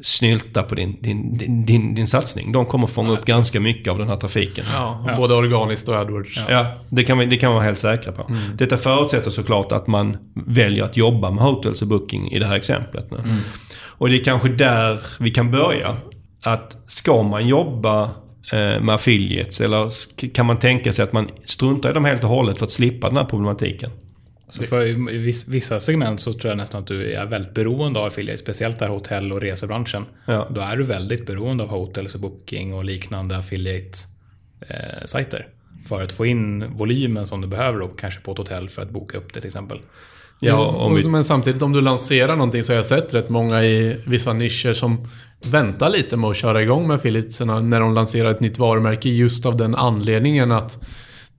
snylta 0.02 0.64
på 0.64 0.76
din, 0.76 0.98
din, 1.02 1.38
din, 1.38 1.66
din, 1.66 1.96
din 1.96 2.08
satsning. 2.08 2.52
De 2.52 2.66
kommer 2.66 2.88
fånga 2.88 3.12
upp 3.12 3.26
ganska 3.26 3.60
mycket 3.60 3.92
av 3.92 3.98
den 3.98 4.08
här 4.08 4.16
trafiken. 4.16 4.66
Ja, 4.74 5.04
Ja. 5.08 5.18
både 5.18 5.34
organiskt 5.34 5.88
och 5.88 5.96
AdWords. 5.96 6.40
Ja, 6.50 6.66
det 6.90 7.04
kan, 7.04 7.18
vi, 7.18 7.26
det 7.26 7.38
kan 7.38 7.48
man 7.48 7.56
vara 7.56 7.66
helt 7.66 7.80
säkra 7.80 8.12
på. 8.12 8.32
Detta 8.56 8.78
förutsätter 8.78 9.32
såklart 9.32 9.72
att 9.72 9.88
man 9.88 10.18
väljer 10.34 10.84
att 10.84 10.98
jobba 10.98 11.32
med 11.32 11.44
hotels 11.44 11.82
och 11.82 11.88
booking 11.88 12.32
i 12.32 12.40
det 12.40 12.46
här 12.46 12.56
exemplet. 12.56 13.12
nu. 13.12 13.18
Och 13.86 14.10
det 14.10 14.16
är 14.20 14.24
kanske 14.24 14.50
där 14.50 15.00
vi 15.20 15.32
kan 15.32 15.52
börja. 15.52 15.98
Att 16.42 16.78
ska 16.86 17.24
man 17.24 17.48
jobba 17.48 18.04
eh, 18.52 18.82
med 18.82 18.90
affiliates 18.90 19.62
eller 19.62 19.90
kan 20.34 20.46
man 20.46 20.60
tänka 20.60 20.94
sig 20.94 21.04
att 21.04 21.14
man 21.14 21.30
struntar 21.46 21.90
i 21.90 21.94
dem 21.94 22.06
helt 22.06 22.24
och 22.24 22.30
hållet 22.30 22.58
för 22.58 22.66
att 22.66 22.72
slippa 22.72 23.08
den 23.08 23.18
här 23.18 23.26
problematiken? 23.26 23.90
Så 24.54 24.64
för 24.64 24.88
i 24.88 24.94
viss- 25.18 25.48
vissa 25.48 25.80
segment 25.80 26.22
så 26.22 26.34
tror 26.34 26.52
jag 26.52 26.58
nästan 26.58 26.82
att 26.82 26.88
du 26.88 27.14
är 27.14 27.26
väldigt 27.26 27.54
beroende 27.54 28.00
av 28.00 28.06
affiliate, 28.06 28.38
speciellt 28.38 28.80
där 28.80 28.88
hotell 28.88 29.32
och 29.32 29.42
resebranschen. 29.42 30.06
Ja. 30.26 30.48
Då 30.52 30.62
är 30.62 30.76
du 30.76 30.84
väldigt 30.84 31.26
beroende 31.26 31.64
av 31.64 31.70
hotels 31.70 32.16
och 32.16 32.22
booking 32.22 32.74
och 32.74 32.84
liknande 32.86 33.38
affiliate-sajter. 33.38 35.48
för 35.88 36.02
att 36.02 36.12
få 36.12 36.26
in 36.26 36.66
volymen 36.76 37.28
som 37.28 37.42
du 37.42 37.48
behöver 37.48 37.80
då, 37.80 37.88
kanske 37.88 38.22
på 38.22 38.32
ett 38.32 38.38
hotell 38.38 38.70
för 38.70 38.82
att 38.82 38.90
boka 38.90 39.18
upp 39.18 39.34
det 39.34 39.42
till 39.42 39.48
exempel. 39.48 39.80
Ja, 40.42 40.68
om 40.68 40.96
vi, 40.96 41.08
Men 41.08 41.24
samtidigt 41.24 41.62
om 41.62 41.74
du 41.74 41.82
lanserar 41.82 42.36
någonting 42.36 42.64
så 42.64 42.72
har 42.72 42.76
jag 42.76 42.86
sett 42.86 43.14
rätt 43.14 43.30
många 43.30 43.64
i 43.64 43.98
vissa 44.06 44.34
nischer 44.34 44.74
som 44.74 45.08
väntar 45.46 45.90
lite 45.90 46.18
med 46.18 46.30
att 46.30 46.38
köra 46.38 46.62
igång 46.62 46.88
med 46.88 46.96
affiliatesarna 46.96 47.60
när 47.60 47.80
de 47.80 47.94
lanserar 47.94 48.32
ett 48.32 48.40
nytt 48.40 48.60
varumärke 48.60 49.10
just 49.10 49.46
av 49.46 49.58
den 49.58 49.76
anledningen 49.76 50.52
att 50.52 50.84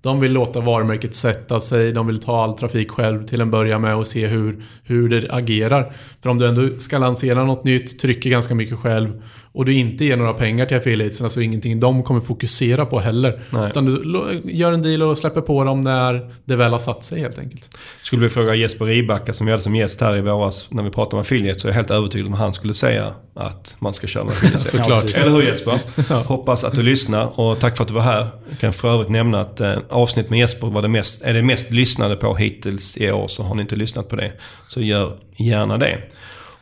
de 0.05 0.21
vill 0.21 0.33
låta 0.33 0.61
varumärket 0.61 1.15
sätta 1.15 1.61
sig, 1.61 1.93
de 1.93 2.07
vill 2.07 2.21
ta 2.21 2.45
all 2.45 2.53
trafik 2.53 2.91
själv 2.91 3.27
till 3.27 3.41
en 3.41 3.51
början 3.51 3.83
med 3.83 3.97
och 3.97 4.07
se 4.07 4.27
hur, 4.27 4.65
hur 4.85 5.09
det 5.09 5.31
agerar. 5.31 5.93
För 6.23 6.31
om 6.31 6.39
du 6.39 6.49
ändå 6.49 6.79
ska 6.79 6.99
lansera 6.99 7.45
något 7.45 7.65
nytt, 7.65 7.99
trycker 7.99 8.31
ganska 8.31 8.55
mycket 8.55 8.79
själv 8.79 9.23
och 9.55 9.65
du 9.65 9.75
inte 9.75 10.05
ger 10.05 10.17
några 10.17 10.33
pengar 10.33 10.67
till 10.67 10.77
affiliatesarna 10.77 11.31
så 11.31 11.41
är 11.41 11.45
ingenting 11.45 11.81
de 11.81 12.03
kommer 12.03 12.21
fokusera 12.21 12.87
på 12.87 13.01
heller. 13.01 13.41
Nej. 13.51 13.71
Utan 13.71 13.87
du 13.87 14.41
gör 14.45 14.73
en 14.73 14.83
deal 14.83 15.03
och 15.03 15.19
släpper 15.19 15.41
på 15.41 15.65
dem 15.65 15.81
när 15.81 16.31
det 16.45 16.57
väl 16.57 16.73
har 16.73 16.79
satt 16.79 17.05
sig 17.05 17.21
helt 17.21 17.39
enkelt. 17.39 17.71
skulle 18.03 18.23
vi 18.23 18.29
fråga 18.29 18.55
Jesper 18.55 18.85
Ribacka 18.85 19.33
som 19.33 19.47
vi 19.47 19.53
hade 19.53 19.63
som 19.63 19.77
gäst 19.77 20.01
här 20.01 20.17
i 20.17 20.21
våras 20.21 20.67
när 20.71 20.83
vi 20.83 20.91
pratade 20.91 21.17
om 21.17 21.21
affiliate 21.21 21.61
så 21.61 21.69
är 21.69 21.71
jag 21.71 21.75
helt 21.77 21.91
övertygad 21.91 22.27
om 22.27 22.35
att 22.35 22.39
han 22.39 22.53
skulle 22.53 22.75
säga 22.75 23.15
att 23.35 23.77
man 23.79 23.95
ska 23.95 24.07
köra 24.07 24.25
med 24.25 24.33
affiliate. 24.33 24.59
Såklart. 24.71 25.03
precis. 25.03 25.23
Eller 25.23 25.33
hur 25.33 25.43
Jesper? 25.43 25.79
Hoppas 26.29 26.65
att 26.65 26.75
du 26.75 26.83
lyssnar 26.83 27.41
och 27.41 27.61
tack 27.61 27.77
för 27.77 27.85
att 27.85 27.89
du 27.89 27.95
var 27.95 28.03
här. 28.03 28.29
Jag 28.49 28.59
kan 28.59 28.73
för 28.73 28.95
övrigt 28.95 29.11
nämna 29.11 29.41
att 29.41 29.61
eh, 29.61 29.79
avsnitt 29.89 30.31
med 30.31 30.39
Jesper 30.39 30.67
var 30.67 30.83
det 30.83 30.89
mest, 30.89 31.23
är 31.23 31.35
det 31.35 31.43
mest 31.43 31.71
lyssnade 31.71 32.17
på 32.17 32.37
hittills 32.37 32.97
i 32.97 33.11
år. 33.11 33.27
Så 33.29 33.43
har 33.43 33.55
ni 33.55 33.63
inte 33.63 33.77
lyssnat 33.77 34.09
på 34.09 34.17
det 34.17 34.33
så 34.69 34.81
gör 34.81 35.13
gärna 35.37 35.79
det. 35.79 35.99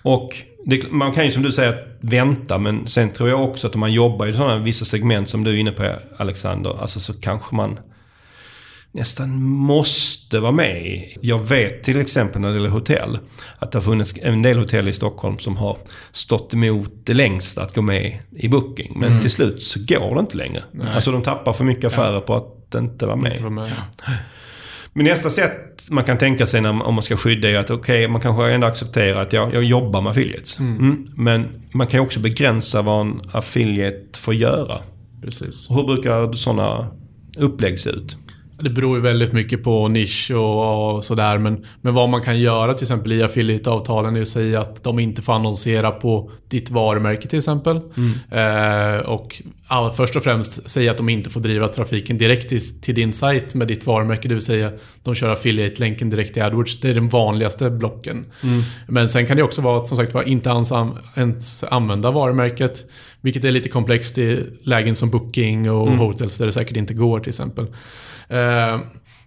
Och 0.03 0.37
det, 0.65 0.91
man 0.91 1.13
kan 1.13 1.25
ju 1.25 1.31
som 1.31 1.43
du 1.43 1.53
säger 1.53 1.87
vänta 2.01 2.59
men 2.59 2.87
sen 2.87 3.11
tror 3.11 3.29
jag 3.29 3.45
också 3.45 3.67
att 3.67 3.75
om 3.75 3.81
man 3.81 3.93
jobbar 3.93 4.27
i 4.27 4.33
sådana 4.33 4.59
vissa 4.59 4.85
segment 4.85 5.29
som 5.29 5.45
du 5.45 5.51
är 5.51 5.57
inne 5.57 5.73
på 5.73 5.97
Alexander. 6.17 6.81
Alltså 6.81 7.01
så 7.01 7.13
kanske 7.13 7.55
man 7.55 7.79
nästan 8.93 9.43
måste 9.43 10.41
vara 10.41 10.53
med. 10.53 11.09
Jag 11.21 11.39
vet 11.39 11.83
till 11.83 12.01
exempel 12.01 12.41
när 12.41 12.49
det 12.49 12.55
gäller 12.55 12.69
hotell 12.69 13.19
att 13.59 13.73
det 13.73 13.79
har 13.79 13.83
funnits 13.83 14.15
en 14.23 14.43
del 14.43 14.59
hotell 14.59 14.89
i 14.89 14.93
Stockholm 14.93 15.39
som 15.39 15.57
har 15.57 15.77
stått 16.13 16.55
emot 16.55 16.91
det 17.05 17.15
längsta 17.15 17.63
att 17.63 17.75
gå 17.75 17.83
med 17.83 18.19
i 18.31 18.49
Booking. 18.49 18.93
Men 18.97 19.21
till 19.21 19.31
slut 19.31 19.63
så 19.63 19.81
går 19.89 20.15
det 20.15 20.21
inte 20.21 20.37
längre. 20.37 20.65
Alltså 20.95 21.13
de 21.13 21.23
tappar 21.23 21.53
för 21.53 21.65
mycket 21.65 21.85
affärer 21.85 22.21
på 22.21 22.35
att 22.35 22.75
inte 22.75 23.07
vara 23.07 23.17
med. 23.17 23.33
Inte 23.33 23.43
vara 23.43 23.51
med. 23.51 23.73
Men 24.93 25.05
nästa 25.05 25.31
sätt 25.31 25.89
man 25.91 26.05
kan 26.05 26.19
tänka 26.19 26.47
sig 26.47 26.61
när, 26.61 26.83
om 26.83 26.95
man 26.95 27.03
ska 27.03 27.17
skydda 27.17 27.51
är 27.51 27.57
att 27.57 27.71
okej, 27.71 28.09
man 28.09 28.21
kanske 28.21 28.53
ändå 28.53 28.67
accepterar 28.67 29.23
att 29.23 29.33
jag, 29.33 29.55
jag 29.55 29.65
jobbar 29.65 30.01
med 30.01 30.11
affiliates. 30.11 30.59
Mm. 30.59 31.09
Men 31.17 31.49
man 31.73 31.87
kan 31.87 32.01
ju 32.01 32.05
också 32.05 32.21
begränsa 32.21 32.83
vad 32.83 33.07
en 33.07 33.21
affiliate 33.33 34.19
får 34.19 34.35
göra. 34.35 34.79
Precis. 35.23 35.71
Och 35.71 35.77
hur 35.77 35.85
brukar 35.85 36.33
sådana 36.33 36.89
upplägg 37.37 37.79
se 37.79 37.91
ut? 37.91 38.17
Det 38.63 38.71
beror 38.71 38.97
ju 38.97 39.03
väldigt 39.03 39.33
mycket 39.33 39.65
på 39.65 39.89
nisch 39.89 40.31
och, 40.31 40.95
och 40.95 41.05
sådär. 41.05 41.39
Men, 41.39 41.65
men 41.81 41.95
vad 41.95 42.09
man 42.09 42.23
kan 42.23 42.41
göra 42.41 42.75
till 42.75 42.85
exempel 42.85 43.13
i 43.13 43.23
affiliate-avtalen 43.23 44.17
är 44.17 44.21
att 44.21 44.29
säga 44.29 44.61
att 44.61 44.85
de 44.85 44.99
inte 44.99 45.23
får 45.23 45.33
annonsera 45.33 45.91
på 45.91 46.31
ditt 46.49 46.71
varumärke 46.71 47.29
till 47.29 47.39
exempel. 47.39 47.81
Eh, 48.31 48.97
och 49.07 49.43
all, 49.67 49.93
först 49.93 50.17
och 50.17 50.23
främst 50.23 50.71
säga 50.71 50.91
att 50.91 50.97
de 50.97 51.09
inte 51.09 51.31
får 51.31 51.41
driva 51.41 51.69
trafiken 51.69 52.19
direkt 52.19 52.49
till, 52.49 52.81
till 52.81 52.95
din 52.95 53.13
sajt 53.13 53.55
med 53.55 53.69
ditt 53.69 53.87
varumärke. 53.87 54.29
Det 54.29 54.35
vill 54.35 54.45
säga 54.45 54.71
de 55.03 55.15
kör 55.15 55.29
affiliate-länken 55.29 56.11
direkt 56.11 56.35
till 56.35 56.43
AdWords. 56.43 56.81
Det 56.81 56.89
är 56.89 56.95
den 56.95 57.09
vanligaste 57.09 57.71
blocken. 57.71 58.25
Men 58.89 59.09
sen 59.09 59.27
kan 59.27 59.37
det 59.37 59.43
också 59.43 59.63
vara 59.63 59.81
att 59.81 59.87
som 59.87 59.97
sagt 59.97 60.15
var 60.15 60.23
inte 60.23 60.51
ens, 60.51 60.73
an, 60.73 60.99
ens 61.17 61.65
använda 61.65 62.11
varumärket. 62.11 62.85
Vilket 63.21 63.45
är 63.45 63.51
lite 63.51 63.69
komplext 63.69 64.19
i 64.19 64.41
lägen 64.63 64.97
som 64.97 65.11
Booking 65.11 65.71
och 65.71 65.91
hotels 65.91 66.39
där 66.39 66.47
det 66.47 66.53
säkert 66.53 66.77
inte 66.77 66.95
går 66.95 67.21
till 67.21 67.29
exempel. 67.29 67.67
Eh, 68.33 68.81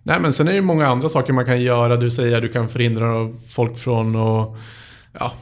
nej 0.04 0.20
men 0.20 0.34
sen 0.34 0.48
är 0.48 0.54
det 0.54 0.62
många 0.62 0.88
andra 0.88 1.10
saker 1.10 1.34
man 1.34 1.46
kan 1.46 1.62
göra. 1.62 1.98
Du 1.98 2.10
säger 2.10 2.36
att 2.36 2.42
du 2.42 2.50
kan 2.50 2.70
förhindra 2.70 3.30
folk 3.50 3.78
från 3.78 4.16
att 4.16 4.58
ja, 5.20 5.34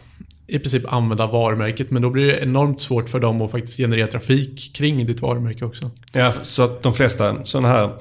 i 0.48 0.60
princip 0.60 0.94
använda 0.94 1.28
varumärket. 1.28 1.92
Men 1.92 2.02
då 2.02 2.10
blir 2.10 2.26
det 2.28 2.40
enormt 2.40 2.80
svårt 2.80 3.10
för 3.10 3.20
dem 3.20 3.42
att 3.42 3.52
faktiskt 3.52 3.78
generera 3.78 4.08
trafik 4.08 4.72
kring 4.76 5.06
ditt 5.06 5.22
varumärke 5.22 5.66
också. 5.66 5.92
Ja, 6.12 6.34
så 6.44 6.64
att 6.64 6.84
de 6.84 6.94
flesta 6.94 7.46
sådana 7.46 7.68
här 7.68 7.92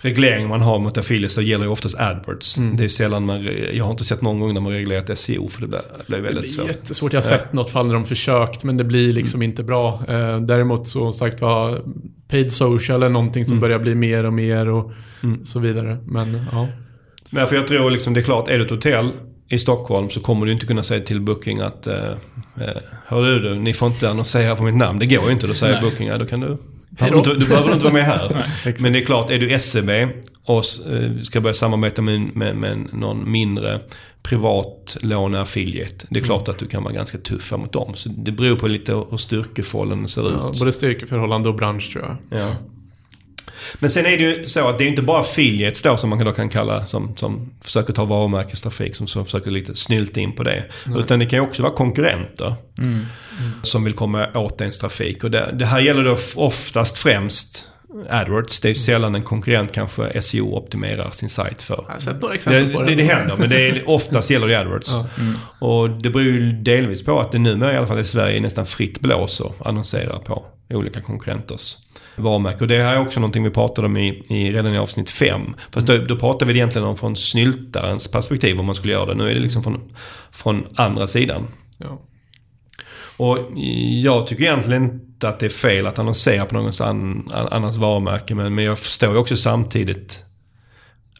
regleringar 0.00 0.48
man 0.48 0.60
har 0.60 0.78
mot 0.78 0.98
affiliates 0.98 1.34
så 1.34 1.42
gäller 1.42 1.64
ju 1.64 1.70
oftast 1.70 1.98
AdWords. 2.00 2.56
Det 2.74 2.84
är 2.84 2.88
sällan 2.88 3.26
man, 3.26 3.44
jag 3.72 3.84
har 3.84 3.90
inte 3.90 4.04
sett 4.04 4.22
någon 4.22 4.40
gång 4.40 4.54
när 4.54 4.60
man 4.60 4.72
reglerat 4.72 5.18
SEO 5.18 5.48
för 5.48 5.60
det 5.60 5.66
blir, 5.66 5.80
det 5.98 6.04
blir 6.08 6.16
Det 6.16 6.22
väldigt 6.22 6.44
är 6.44 6.48
svårt. 6.48 6.66
jättesvårt. 6.66 7.12
Jag 7.12 7.18
har 7.20 7.28
sett 7.28 7.52
något 7.52 7.70
fall 7.70 7.86
när 7.86 7.94
de 7.94 8.04
försökt 8.04 8.64
men 8.64 8.76
det 8.76 8.84
blir 8.84 9.12
liksom 9.12 9.42
inte 9.42 9.62
bra. 9.62 10.02
Eh, 10.08 10.40
däremot 10.40 10.86
så 10.86 11.12
sagt 11.12 11.40
var 11.40 11.80
paid 12.28 12.52
social 12.52 13.02
är 13.02 13.08
någonting 13.08 13.44
som 13.44 13.60
börjar 13.60 13.78
bli 13.78 13.94
mer 13.94 14.24
och 14.26 14.32
mer 14.32 14.68
och 14.68 14.92
så 15.44 15.58
vidare. 15.58 15.98
Men 16.06 16.40
ja. 16.52 16.68
Men 17.30 17.46
för 17.46 17.56
jag 17.56 17.68
tror 17.68 17.90
liksom, 17.90 18.14
det 18.14 18.20
är 18.20 18.24
klart, 18.24 18.48
är 18.48 18.58
du 18.58 18.64
ett 18.64 18.70
hotell 18.70 19.10
i 19.50 19.58
Stockholm 19.58 20.10
så 20.10 20.20
kommer 20.20 20.46
du 20.46 20.52
inte 20.52 20.66
kunna 20.66 20.82
säga 20.82 21.00
till 21.00 21.20
Booking 21.20 21.60
att 21.60 21.86
eh, 21.86 22.10
eh, 22.60 22.76
Hör 23.06 23.22
du, 23.24 23.40
du, 23.40 23.54
ni 23.54 23.74
får 23.74 23.88
inte 23.88 24.10
annonsera 24.10 24.56
på 24.56 24.62
mitt 24.62 24.76
namn. 24.76 24.98
Det 24.98 25.06
går 25.06 25.24
ju 25.26 25.32
inte. 25.32 25.46
Då 25.46 25.54
säger 25.54 25.80
Booking, 25.80 26.08
ja, 26.08 26.18
då 26.18 26.26
kan 26.26 26.40
du... 26.40 26.56
Du, 26.90 27.16
inte, 27.16 27.34
du 27.34 27.46
behöver 27.46 27.72
inte 27.72 27.84
vara 27.84 27.94
med 27.94 28.04
här. 28.04 28.46
Men 28.78 28.92
det 28.92 28.98
är 29.00 29.04
klart, 29.04 29.30
är 29.30 29.38
du 29.38 29.58
SEB 29.58 29.90
och 30.44 30.62
eh, 30.92 31.22
ska 31.22 31.40
börja 31.40 31.54
samarbeta 31.54 32.02
med, 32.02 32.20
med, 32.36 32.56
med 32.56 32.88
någon 32.92 33.30
mindre 33.30 33.80
privat 34.22 34.96
låneaffiliate. 35.00 36.06
Det 36.10 36.20
är 36.20 36.24
klart 36.24 36.48
att 36.48 36.58
du 36.58 36.66
kan 36.66 36.82
vara 36.82 36.94
ganska 36.94 37.18
tuff 37.18 37.52
mot 37.52 37.72
dem. 37.72 37.92
Så 37.94 38.08
det 38.08 38.32
beror 38.32 38.56
på 38.56 38.68
lite 38.68 38.92
hur 38.92 39.16
styrkeförhållanden 39.16 40.08
ser 40.08 40.22
Ja, 40.22 40.50
ut. 40.50 40.58
både 40.58 40.72
styrkeförhållande 40.72 41.48
och 41.48 41.54
bransch 41.54 41.92
tror 41.92 42.04
jag. 42.30 42.40
Ja. 42.40 42.56
Men 43.78 43.90
sen 43.90 44.06
är 44.06 44.10
det 44.10 44.22
ju 44.22 44.46
så 44.46 44.68
att 44.68 44.78
det 44.78 44.84
är 44.84 44.88
inte 44.88 45.02
bara 45.02 45.20
affiliates 45.20 45.82
då 45.82 45.96
som 45.96 46.10
man 46.10 46.24
då 46.24 46.32
kan 46.32 46.48
kalla 46.48 46.86
som, 46.86 47.16
som 47.16 47.50
försöker 47.64 47.92
ta 47.92 48.04
varumärkestrafik 48.04 48.94
som, 48.94 49.06
som 49.06 49.24
försöker 49.24 49.50
lite 49.50 49.74
snylta 49.74 50.20
in 50.20 50.32
på 50.32 50.42
det. 50.42 50.64
Utan 50.96 51.18
det 51.18 51.26
kan 51.26 51.36
ju 51.36 51.42
också 51.42 51.62
vara 51.62 51.72
konkurrenter 51.72 52.54
som 53.62 53.84
vill 53.84 53.94
komma 53.94 54.28
åt 54.34 54.60
ens 54.60 54.78
trafik. 54.78 55.24
Och 55.24 55.30
det, 55.30 55.54
det 55.58 55.66
här 55.66 55.80
gäller 55.80 56.04
då 56.04 56.16
oftast 56.36 56.98
främst 56.98 57.66
AdWords. 58.08 58.60
Det 58.60 58.68
är 58.68 58.70
ju 58.70 58.74
sällan 58.74 59.14
en 59.14 59.22
konkurrent 59.22 59.72
kanske 59.72 60.22
SEO-optimerar 60.22 61.10
sin 61.10 61.28
sajt 61.28 61.62
för. 61.62 61.84
Jag 61.88 61.94
har 61.94 62.00
sett 62.00 62.20
några 62.20 62.32
Det, 62.32 62.36
exempel 62.36 62.72
på 62.72 62.82
det, 62.82 62.94
det 62.94 63.02
händer, 63.02 63.36
men 63.36 63.50
det 63.50 63.68
är, 63.68 63.88
oftast 63.88 64.30
gäller 64.30 64.48
det 64.48 64.60
AdWords. 64.60 64.92
Ja. 64.92 65.06
Och 65.58 65.90
det 65.90 66.10
beror 66.10 66.24
ju 66.24 66.52
delvis 66.52 67.04
på 67.04 67.20
att 67.20 67.32
det 67.32 67.38
numera 67.38 67.72
i 67.72 67.76
alla 67.76 67.86
fall 67.86 68.00
i 68.00 68.04
Sverige 68.04 68.40
nästan 68.40 68.66
fritt 68.66 69.00
blås 69.00 69.40
att 69.40 69.66
annonsera 69.66 70.18
på 70.18 70.44
olika 70.70 71.00
konkurrenters 71.00 71.76
varumärke. 72.16 72.58
Och 72.60 72.68
det 72.68 72.82
här 72.82 72.94
är 72.94 73.00
också 73.00 73.20
någonting 73.20 73.44
vi 73.44 73.50
pratade 73.50 73.86
om 73.86 73.96
i, 73.96 74.22
i, 74.28 74.52
redan 74.52 74.74
i 74.74 74.78
avsnitt 74.78 75.10
5. 75.10 75.54
Fast 75.70 75.86
då, 75.86 75.98
då 75.98 76.16
pratar 76.16 76.46
vi 76.46 76.54
egentligen 76.54 76.88
om 76.88 76.96
från 76.96 77.16
snyltarens 77.16 78.10
perspektiv 78.10 78.60
om 78.60 78.66
man 78.66 78.74
skulle 78.74 78.92
göra 78.92 79.06
det. 79.06 79.14
Nu 79.14 79.30
är 79.30 79.34
det 79.34 79.40
liksom 79.40 79.62
från, 79.62 79.92
från 80.30 80.66
andra 80.74 81.06
sidan. 81.06 81.46
Ja. 81.78 82.00
Och 83.16 83.38
jag 84.02 84.26
tycker 84.26 84.42
egentligen 84.42 84.84
inte 84.84 85.28
att 85.28 85.40
det 85.40 85.46
är 85.46 85.50
fel 85.50 85.86
att 85.86 85.98
annonsera 85.98 86.44
på 86.44 86.54
någons 86.54 86.80
an, 86.80 87.28
an, 87.32 87.48
annans 87.50 87.76
varumärke. 87.76 88.34
Men, 88.34 88.54
men 88.54 88.64
jag 88.64 88.78
förstår 88.78 89.12
ju 89.12 89.18
också 89.18 89.36
samtidigt 89.36 90.24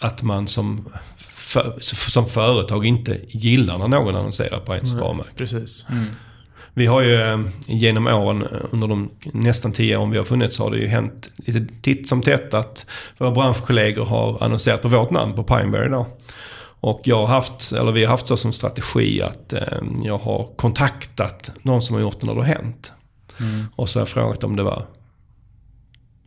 att 0.01 0.23
man 0.23 0.47
som, 0.47 0.89
för, 1.19 1.79
som 2.11 2.27
företag 2.27 2.87
inte 2.87 3.21
gillar 3.29 3.79
när 3.79 3.89
någon 3.89 4.17
annonserar 4.17 4.61
på 4.61 4.75
ens 4.75 4.95
varumärke. 4.95 5.31
Precis. 5.37 5.87
Vi 6.75 6.87
har 6.87 7.01
ju 7.01 7.15
eh, 7.15 7.41
genom 7.67 8.07
åren, 8.07 8.43
eh, 8.43 8.59
under 8.71 8.89
de 8.89 9.11
nästan 9.33 9.73
tio 9.73 9.97
åren 9.97 10.11
vi 10.11 10.19
har 10.19 10.25
funnits, 10.25 10.57
så 10.57 10.65
har 10.65 10.71
det 10.71 10.79
ju 10.79 10.87
hänt 10.87 11.31
lite 11.37 11.67
titt 11.83 12.09
som 12.09 12.23
tätt 12.23 12.55
att 12.55 12.87
våra 13.19 13.31
branschkollegor 13.31 14.05
har 14.05 14.43
annonserat 14.43 14.83
på 14.83 14.89
vårt 14.89 15.11
namn 15.11 15.35
på 15.35 15.43
Pineberry 15.43 15.89
då. 15.89 16.07
Och 16.83 17.01
jag 17.05 17.17
har 17.17 17.27
haft, 17.27 17.73
eller 17.73 17.93
vi 17.93 18.05
har 18.05 18.11
haft 18.11 18.29
så 18.29 18.37
som 18.37 18.53
strategi 18.53 19.23
att 19.23 19.53
eh, 19.53 19.79
jag 20.03 20.19
har 20.19 20.49
kontaktat 20.57 21.53
någon 21.63 21.83
som 21.83 21.95
har 21.95 22.03
gjort 22.03 22.21
det 22.21 22.27
när 22.27 22.35
det 22.35 22.41
har 22.41 22.47
hänt. 22.47 22.93
Och 23.77 23.89
så 23.89 23.99
har 23.99 24.01
jag 24.01 24.09
frågat 24.09 24.45
om 24.45 24.57
det 24.57 24.63
var 24.63 24.85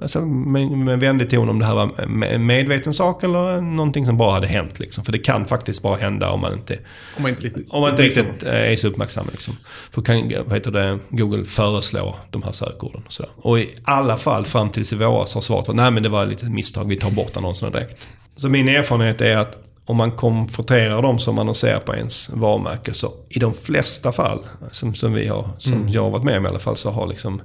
Alltså 0.03 0.21
med, 0.21 0.71
med 0.71 0.99
vänlig 0.99 1.29
ton 1.29 1.49
om 1.49 1.59
det 1.59 1.65
här 1.65 1.75
var 1.75 2.01
en 2.23 2.45
medveten 2.45 2.93
sak 2.93 3.23
eller 3.23 3.61
någonting 3.61 4.05
som 4.05 4.17
bara 4.17 4.33
hade 4.33 4.47
hänt. 4.47 4.79
Liksom. 4.79 5.05
För 5.05 5.11
det 5.11 5.19
kan 5.19 5.45
faktiskt 5.45 5.81
bara 5.81 5.97
hända 5.97 6.29
om 6.29 6.39
man 6.39 6.53
inte 6.53 6.79
Om 7.17 7.23
man 7.23 7.31
inte 7.31 7.43
riktigt... 7.43 7.67
om 7.69 7.81
man 7.81 7.89
inte 7.89 8.03
riktigt 8.03 8.43
eh, 8.43 8.71
är 8.71 8.75
så 8.75 8.87
uppmärksam. 8.87 9.25
Liksom. 9.31 9.57
För 9.91 10.01
kan 10.01 10.31
vad 10.45 10.53
heter 10.53 10.71
det, 10.71 10.99
Google 11.09 11.45
föreslå 11.45 12.15
de 12.31 12.43
här 12.43 12.51
sökorden. 12.51 13.01
Och, 13.37 13.51
och 13.51 13.59
i 13.59 13.69
alla 13.83 14.17
fall 14.17 14.45
fram 14.45 14.69
tills 14.69 14.93
i 14.93 14.95
våras 14.95 15.33
har 15.33 15.41
svaret 15.41 15.67
varit 15.67 15.77
nej 15.77 15.91
men 15.91 16.03
det 16.03 16.09
var 16.09 16.25
lite 16.25 16.45
misstag, 16.45 16.87
vi 16.87 16.95
tar 16.95 17.11
bort 17.11 17.37
annonserna 17.37 17.71
direkt. 17.71 18.07
Så 18.35 18.49
min 18.49 18.67
erfarenhet 18.67 19.21
är 19.21 19.37
att 19.37 19.63
om 19.85 19.97
man 19.97 20.11
konfronterar 20.11 21.01
de 21.01 21.19
som 21.19 21.39
annonserar 21.39 21.79
på 21.79 21.95
ens 21.95 22.29
varumärke 22.29 22.93
så 22.93 23.07
i 23.29 23.39
de 23.39 23.53
flesta 23.53 24.11
fall 24.11 24.43
som, 24.71 24.93
som 24.93 25.13
vi 25.13 25.27
har, 25.27 25.49
som 25.57 25.89
jag 25.89 26.03
har 26.03 26.09
varit 26.09 26.23
med 26.23 26.37
om 26.37 26.45
i 26.45 26.49
alla 26.49 26.59
fall 26.59 26.75
så 26.75 26.91
har 26.91 27.07
liksom 27.07 27.41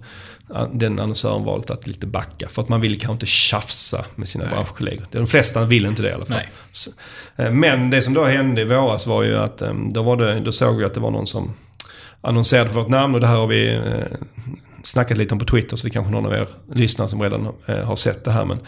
den 0.72 1.01
annonsören 1.01 1.44
valt 1.44 1.70
att 1.70 1.86
lite 1.86 2.07
backa. 2.07 2.49
För 2.49 2.62
att 2.62 2.68
man 2.68 2.80
vill 2.80 3.01
kanske 3.01 3.12
inte 3.12 3.26
tjafsa 3.26 4.05
med 4.14 4.28
sina 4.28 4.46
branschkollegor. 4.46 5.07
De 5.11 5.26
flesta 5.26 5.64
vill 5.64 5.86
inte 5.86 6.03
det 6.03 6.09
i 6.09 6.12
alla 6.12 6.24
fall. 6.24 6.36
Nej. 6.36 6.49
Så, 6.72 6.90
eh, 7.36 7.51
men 7.51 7.90
det 7.90 8.03
som 8.03 8.14
då 8.14 8.24
hände 8.24 8.61
i 8.61 8.64
våras 8.64 9.07
var 9.07 9.22
ju 9.22 9.38
att 9.38 9.62
eh, 9.62 9.74
då, 9.90 10.03
var 10.03 10.16
det, 10.16 10.40
då 10.40 10.53
såg 10.53 10.76
vi 10.76 10.84
att 10.84 10.94
det 10.94 11.01
var 11.01 11.11
någon 11.11 11.26
som 11.26 11.55
annonserade 12.20 12.68
för 12.68 12.80
vårt 12.80 12.88
namn 12.88 13.14
och 13.14 13.20
det 13.20 13.26
här 13.26 13.36
har 13.36 13.46
vi 13.46 13.74
eh, 13.74 14.18
snackat 14.89 15.18
lite 15.18 15.34
om 15.34 15.39
på 15.39 15.45
Twitter 15.45 15.76
så 15.76 15.86
det 15.86 15.91
är 15.91 15.93
kanske 15.93 16.12
någon 16.12 16.26
av 16.26 16.32
er 16.32 16.47
lyssnare 16.74 17.09
som 17.09 17.22
redan 17.22 17.49
eh, 17.66 17.76
har 17.76 17.97
sett 17.97 18.24
det 18.24 18.30
här. 18.30 18.45
Men 18.45 18.59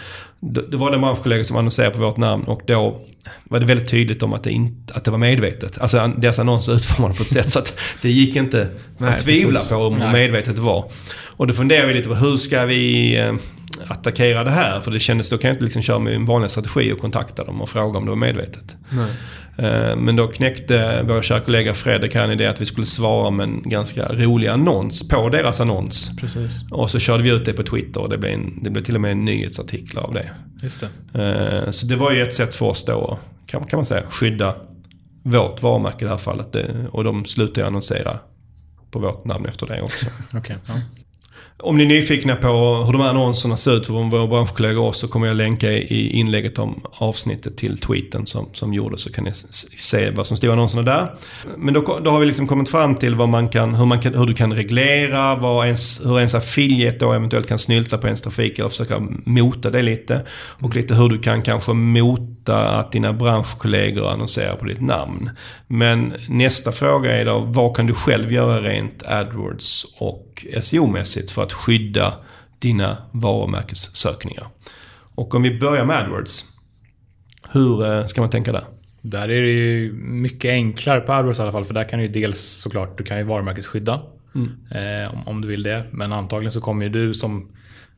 det 0.40 0.76
var 0.76 0.90
det 0.90 0.96
en 0.96 1.00
branschkollega 1.00 1.44
som 1.44 1.56
annonserade 1.56 1.94
på 1.94 2.00
vårt 2.00 2.16
namn 2.16 2.44
och 2.44 2.62
då 2.66 3.00
var 3.44 3.60
det 3.60 3.66
väldigt 3.66 3.90
tydligt 3.90 4.22
om 4.22 4.32
att 4.32 4.42
det, 4.42 4.50
inte, 4.50 4.94
att 4.94 5.04
det 5.04 5.10
var 5.10 5.18
medvetet. 5.18 5.78
Alltså 5.78 6.12
deras 6.16 6.38
annonser 6.38 6.74
utformade 6.74 7.14
på 7.14 7.22
ett 7.22 7.28
sätt 7.28 7.50
så 7.50 7.58
att 7.58 7.78
det 8.02 8.10
gick 8.10 8.36
inte 8.36 8.68
Nej, 8.98 9.10
att 9.10 9.18
tvivla 9.18 9.48
precis. 9.48 9.68
på 9.68 9.76
om 9.76 10.00
hur 10.00 10.12
medvetet 10.12 10.56
det 10.56 10.62
var. 10.62 10.84
Och 11.26 11.46
då 11.46 11.54
funderade 11.54 11.88
vi 11.88 11.94
lite 11.94 12.08
på 12.08 12.14
hur 12.14 12.36
ska 12.36 12.64
vi 12.64 13.16
eh, 13.18 13.34
attackera 13.88 14.44
det 14.44 14.50
här? 14.50 14.80
För 14.80 14.90
det 14.90 15.00
kändes, 15.00 15.30
då 15.30 15.38
kan 15.38 15.48
jag 15.48 15.54
inte 15.54 15.64
liksom 15.64 15.82
köra 15.82 15.98
med 15.98 16.14
en 16.14 16.24
vanlig 16.26 16.50
strategi 16.50 16.92
och 16.92 16.98
kontakta 16.98 17.44
dem 17.44 17.60
och 17.62 17.68
fråga 17.68 17.98
om 17.98 18.04
det 18.04 18.10
var 18.10 18.16
medvetet. 18.16 18.76
Nej. 18.90 19.10
Eh, 19.58 19.96
Men 19.96 20.16
då 20.16 20.26
knäckte 20.28 21.02
vår 21.08 21.22
kära 21.22 21.40
kollega 21.40 21.74
Fredrik 21.74 22.14
här 22.14 22.24
en 22.24 22.30
idé 22.30 22.46
att 22.46 22.60
vi 22.60 22.66
skulle 22.66 22.86
svara 22.86 23.30
med 23.30 23.44
en 23.44 23.62
ganska 23.62 24.08
rolig 24.08 24.48
annons 24.48 25.08
på 25.08 25.28
deras 25.28 25.60
annons. 25.60 26.10
Precis. 26.20 26.64
Och 26.70 26.90
så 26.90 26.98
körde 26.98 27.22
vi 27.22 27.30
ut 27.30 27.44
det 27.44 27.52
på 27.52 27.62
Twitter 27.62 28.00
och 28.00 28.08
det 28.08 28.18
blev, 28.18 28.32
en, 28.34 28.62
det 28.62 28.70
blev 28.70 28.82
till 28.82 28.94
och 28.94 29.00
med 29.00 29.10
en 29.12 29.24
nyhetsartikel 29.24 29.98
av 29.98 30.14
det. 30.14 30.30
Just 30.62 30.84
det. 31.12 31.22
Eh, 31.64 31.70
Så 31.70 31.86
det 31.86 31.96
var 31.96 32.12
ju 32.12 32.22
ett 32.22 32.32
sätt 32.32 32.54
för 32.54 32.66
oss 32.66 32.84
då 32.84 33.04
att, 33.12 33.50
kan, 33.50 33.64
kan 33.66 33.76
man 33.78 33.86
säga, 33.86 34.02
skydda 34.10 34.54
vårt 35.22 35.62
varumärke 35.62 35.96
i 36.00 36.04
det 36.04 36.10
här 36.10 36.18
fallet. 36.18 36.56
Och 36.90 37.04
de 37.04 37.24
slutade 37.24 37.66
annonsera 37.66 38.18
på 38.90 38.98
vårt 38.98 39.24
namn 39.24 39.46
efter 39.46 39.66
det 39.66 39.82
också. 39.82 40.06
Okej. 40.34 40.56
ja. 40.66 40.74
Om 41.62 41.76
ni 41.76 41.84
är 41.84 41.88
nyfikna 41.88 42.36
på 42.36 42.48
hur 42.86 42.92
de 42.92 43.02
här 43.02 43.08
annonserna 43.08 43.56
ser 43.56 43.76
ut 43.76 43.86
för 43.86 44.10
våra 44.10 44.26
branschkollegor 44.26 44.92
så 44.92 45.08
kommer 45.08 45.26
jag 45.26 45.36
länka 45.36 45.72
i 45.72 46.10
inlägget 46.10 46.58
om 46.58 46.80
avsnittet 46.92 47.56
till 47.56 47.78
tweeten 47.78 48.26
som, 48.26 48.48
som 48.52 48.74
gjordes 48.74 49.00
så 49.00 49.12
kan 49.12 49.24
ni 49.24 49.32
se 49.78 50.10
vad 50.10 50.26
som 50.26 50.36
står 50.36 50.50
i 50.50 50.52
annonserna 50.52 50.82
där. 50.82 51.14
Men 51.56 51.74
då, 51.74 52.00
då 52.04 52.10
har 52.10 52.20
vi 52.20 52.26
liksom 52.26 52.46
kommit 52.46 52.68
fram 52.68 52.94
till 52.94 53.14
vad 53.14 53.28
man 53.28 53.48
kan, 53.48 53.74
hur, 53.74 53.86
man 53.86 54.00
kan, 54.00 54.14
hur 54.14 54.26
du 54.26 54.34
kan 54.34 54.52
reglera, 54.52 55.34
vad 55.36 55.66
ens, 55.66 56.06
hur 56.06 56.18
ens 56.18 56.34
affiliate 56.34 56.98
då 56.98 57.12
eventuellt 57.12 57.48
kan 57.48 57.58
snylta 57.58 57.98
på 57.98 58.06
ens 58.06 58.22
trafik 58.22 58.58
eller 58.58 58.68
försöka 58.68 59.02
mota 59.24 59.70
det 59.70 59.82
lite. 59.82 60.26
Och 60.60 60.76
lite 60.76 60.94
hur 60.94 61.08
du 61.08 61.18
kan 61.18 61.42
kanske 61.42 61.72
mota 61.72 62.68
att 62.68 62.92
dina 62.92 63.12
branschkollegor 63.12 64.10
annonserar 64.10 64.56
på 64.56 64.64
ditt 64.64 64.80
namn. 64.80 65.30
Men 65.66 66.14
nästa 66.28 66.72
fråga 66.72 67.16
är 67.16 67.24
då, 67.24 67.38
vad 67.38 67.76
kan 67.76 67.86
du 67.86 67.94
själv 67.94 68.32
göra 68.32 68.60
rent 68.60 69.02
AdWords 69.06 69.86
och 69.98 70.29
SEO-mässigt 70.60 71.30
för 71.30 71.42
att 71.42 71.52
skydda 71.52 72.14
dina 72.58 72.96
varumärkessökningar. 73.12 74.46
Och 75.14 75.34
om 75.34 75.42
vi 75.42 75.58
börjar 75.58 75.84
med 75.84 75.96
AdWords. 75.96 76.44
Hur 77.50 77.86
eh, 77.86 78.06
ska 78.06 78.20
man 78.20 78.30
tänka 78.30 78.52
där? 78.52 78.64
Där 79.00 79.28
är 79.28 79.42
det 79.42 79.50
ju 79.50 79.92
mycket 79.92 80.50
enklare 80.50 81.00
på 81.00 81.12
AdWords 81.12 81.38
i 81.38 81.42
alla 81.42 81.52
fall. 81.52 81.64
För 81.64 81.74
där 81.74 81.84
kan 81.84 81.98
du 81.98 82.04
ju 82.04 82.12
dels 82.12 82.40
såklart 82.40 82.98
du 82.98 83.04
kan 83.04 83.18
ju 83.18 83.24
varumärkesskydda. 83.24 84.00
Mm. 84.34 84.50
Eh, 84.70 85.14
om, 85.14 85.28
om, 85.28 85.40
du 85.40 85.48
vill 85.48 85.62
det. 85.62 85.84
Men 85.90 86.12
antagligen 86.12 86.52
så 86.52 86.60
kommer 86.60 86.84
ju 86.84 86.88
du 86.88 87.14
som 87.14 87.48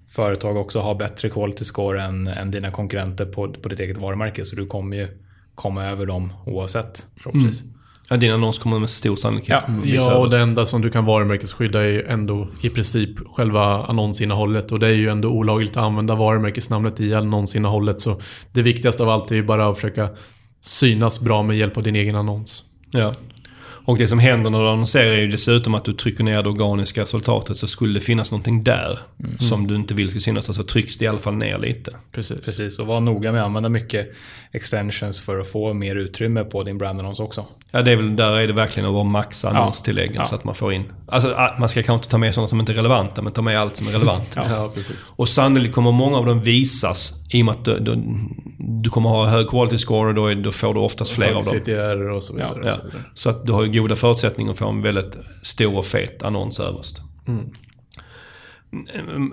företag 0.08 0.56
också 0.56 0.80
ha 0.80 0.94
bättre 0.94 1.28
quality 1.28 1.64
score 1.64 2.02
än, 2.02 2.26
än 2.26 2.50
dina 2.50 2.70
konkurrenter 2.70 3.24
på, 3.24 3.52
på 3.52 3.68
ditt 3.68 3.80
eget 3.80 3.98
varumärke. 3.98 4.44
Så 4.44 4.56
du 4.56 4.66
kommer 4.66 4.96
ju 4.96 5.08
komma 5.54 5.84
över 5.84 6.06
dem 6.06 6.32
oavsett 6.46 7.06
förhoppningsvis. 7.16 7.62
Mm. 7.62 7.71
Ja, 8.12 8.16
din 8.16 8.32
annons 8.32 8.58
kommer 8.58 8.78
med 8.78 8.90
stor 8.90 9.16
sannolikhet 9.16 9.64
Ja, 9.66 9.74
ja 9.84 10.16
och 10.16 10.30
det 10.30 10.40
enda 10.40 10.66
som 10.66 10.82
du 10.82 10.90
kan 10.90 11.04
varumärkesskydda 11.04 11.80
är 11.80 11.88
ju 11.88 12.06
ändå 12.06 12.48
i 12.62 12.68
princip 12.68 13.10
själva 13.32 13.84
annonsinnehållet. 13.86 14.72
Och 14.72 14.78
det 14.78 14.86
är 14.86 14.94
ju 14.94 15.08
ändå 15.08 15.28
olagligt 15.28 15.76
att 15.76 15.82
använda 15.82 16.14
varumärkesnamnet 16.14 17.00
i 17.00 17.14
annonsinnehållet. 17.14 18.00
Så 18.00 18.20
det 18.52 18.62
viktigaste 18.62 19.02
av 19.02 19.08
allt 19.08 19.30
är 19.30 19.34
ju 19.34 19.42
bara 19.42 19.68
att 19.68 19.76
försöka 19.76 20.08
synas 20.60 21.20
bra 21.20 21.42
med 21.42 21.56
hjälp 21.56 21.76
av 21.76 21.82
din 21.82 21.96
egen 21.96 22.16
annons. 22.16 22.64
Ja. 22.90 23.14
Och 23.84 23.98
det 23.98 24.08
som 24.08 24.18
händer 24.18 24.50
när 24.50 24.60
du 24.60 24.68
annonserar 24.68 25.12
är 25.12 25.20
ju 25.20 25.28
dessutom 25.28 25.74
att 25.74 25.84
du 25.84 25.92
trycker 25.92 26.24
ner 26.24 26.42
det 26.42 26.48
organiska 26.48 27.02
resultatet 27.02 27.56
så 27.56 27.66
skulle 27.66 27.94
det 27.94 28.00
finnas 28.00 28.30
någonting 28.30 28.64
där 28.64 28.98
mm. 29.20 29.38
som 29.38 29.66
du 29.66 29.74
inte 29.74 29.94
vill 29.94 30.10
ska 30.10 30.20
synas. 30.20 30.48
Alltså 30.48 30.64
trycks 30.64 30.96
det 30.96 31.04
i 31.04 31.08
alla 31.08 31.18
fall 31.18 31.34
ner 31.34 31.58
lite. 31.58 31.92
Precis. 32.12 32.44
Precis, 32.44 32.78
och 32.78 32.86
var 32.86 33.00
noga 33.00 33.32
med 33.32 33.40
att 33.40 33.46
använda 33.46 33.68
mycket 33.68 34.12
extensions 34.52 35.20
för 35.20 35.40
att 35.40 35.48
få 35.48 35.72
mer 35.72 35.96
utrymme 35.96 36.44
på 36.44 36.62
din 36.62 36.78
brandannons 36.78 37.20
också. 37.20 37.46
Ja, 37.70 37.82
det 37.82 37.92
är 37.92 37.96
väl, 37.96 38.16
där 38.16 38.32
är 38.32 38.46
det 38.46 38.52
verkligen 38.52 38.88
att 38.88 38.94
vara 38.94 39.04
maxa 39.04 39.50
annonstilläggen 39.50 40.14
ja. 40.14 40.24
så 40.24 40.34
att 40.34 40.44
man 40.44 40.54
får 40.54 40.72
in... 40.72 40.84
Alltså 41.06 41.36
man 41.58 41.68
ska 41.68 41.82
kanske 41.82 41.94
inte 41.94 42.08
ta 42.08 42.18
med 42.18 42.34
sådana 42.34 42.48
som 42.48 42.60
inte 42.60 42.72
är 42.72 42.76
relevanta, 42.76 43.22
men 43.22 43.32
ta 43.32 43.42
med 43.42 43.60
allt 43.60 43.76
som 43.76 43.88
är 43.88 43.92
relevant. 43.92 44.32
ja, 44.36 44.44
ja, 44.50 44.70
precis. 44.74 45.12
Och 45.16 45.28
sannolikt 45.28 45.74
kommer 45.74 45.92
många 45.92 46.16
av 46.18 46.26
dem 46.26 46.40
visas 46.40 47.21
i 47.32 47.42
och 47.42 47.46
med 47.46 47.54
att 47.54 47.64
du, 47.64 47.78
du, 47.78 48.02
du 48.58 48.90
kommer 48.90 49.10
ha 49.10 49.26
hög 49.26 49.48
quality 49.48 49.78
score 49.78 50.08
och 50.08 50.14
då, 50.14 50.34
då 50.34 50.52
får 50.52 50.74
du 50.74 50.80
oftast 50.80 51.10
fler 51.10 51.32
av 51.32 51.44
dem. 51.44 51.60
CTR 51.60 52.10
och 52.10 52.22
så 52.22 52.34
vidare. 52.34 52.62
Ja, 52.64 52.72
ja. 52.92 52.98
Så 53.14 53.30
att 53.30 53.46
du 53.46 53.52
har 53.52 53.64
ju 53.64 53.80
goda 53.80 53.96
förutsättningar 53.96 54.52
att 54.52 54.58
få 54.58 54.68
en 54.68 54.82
väldigt 54.82 55.16
stor 55.42 55.76
och 55.76 55.86
fet 55.86 56.22
annons 56.22 56.60
överst. 56.60 57.02
Mm. 57.28 57.50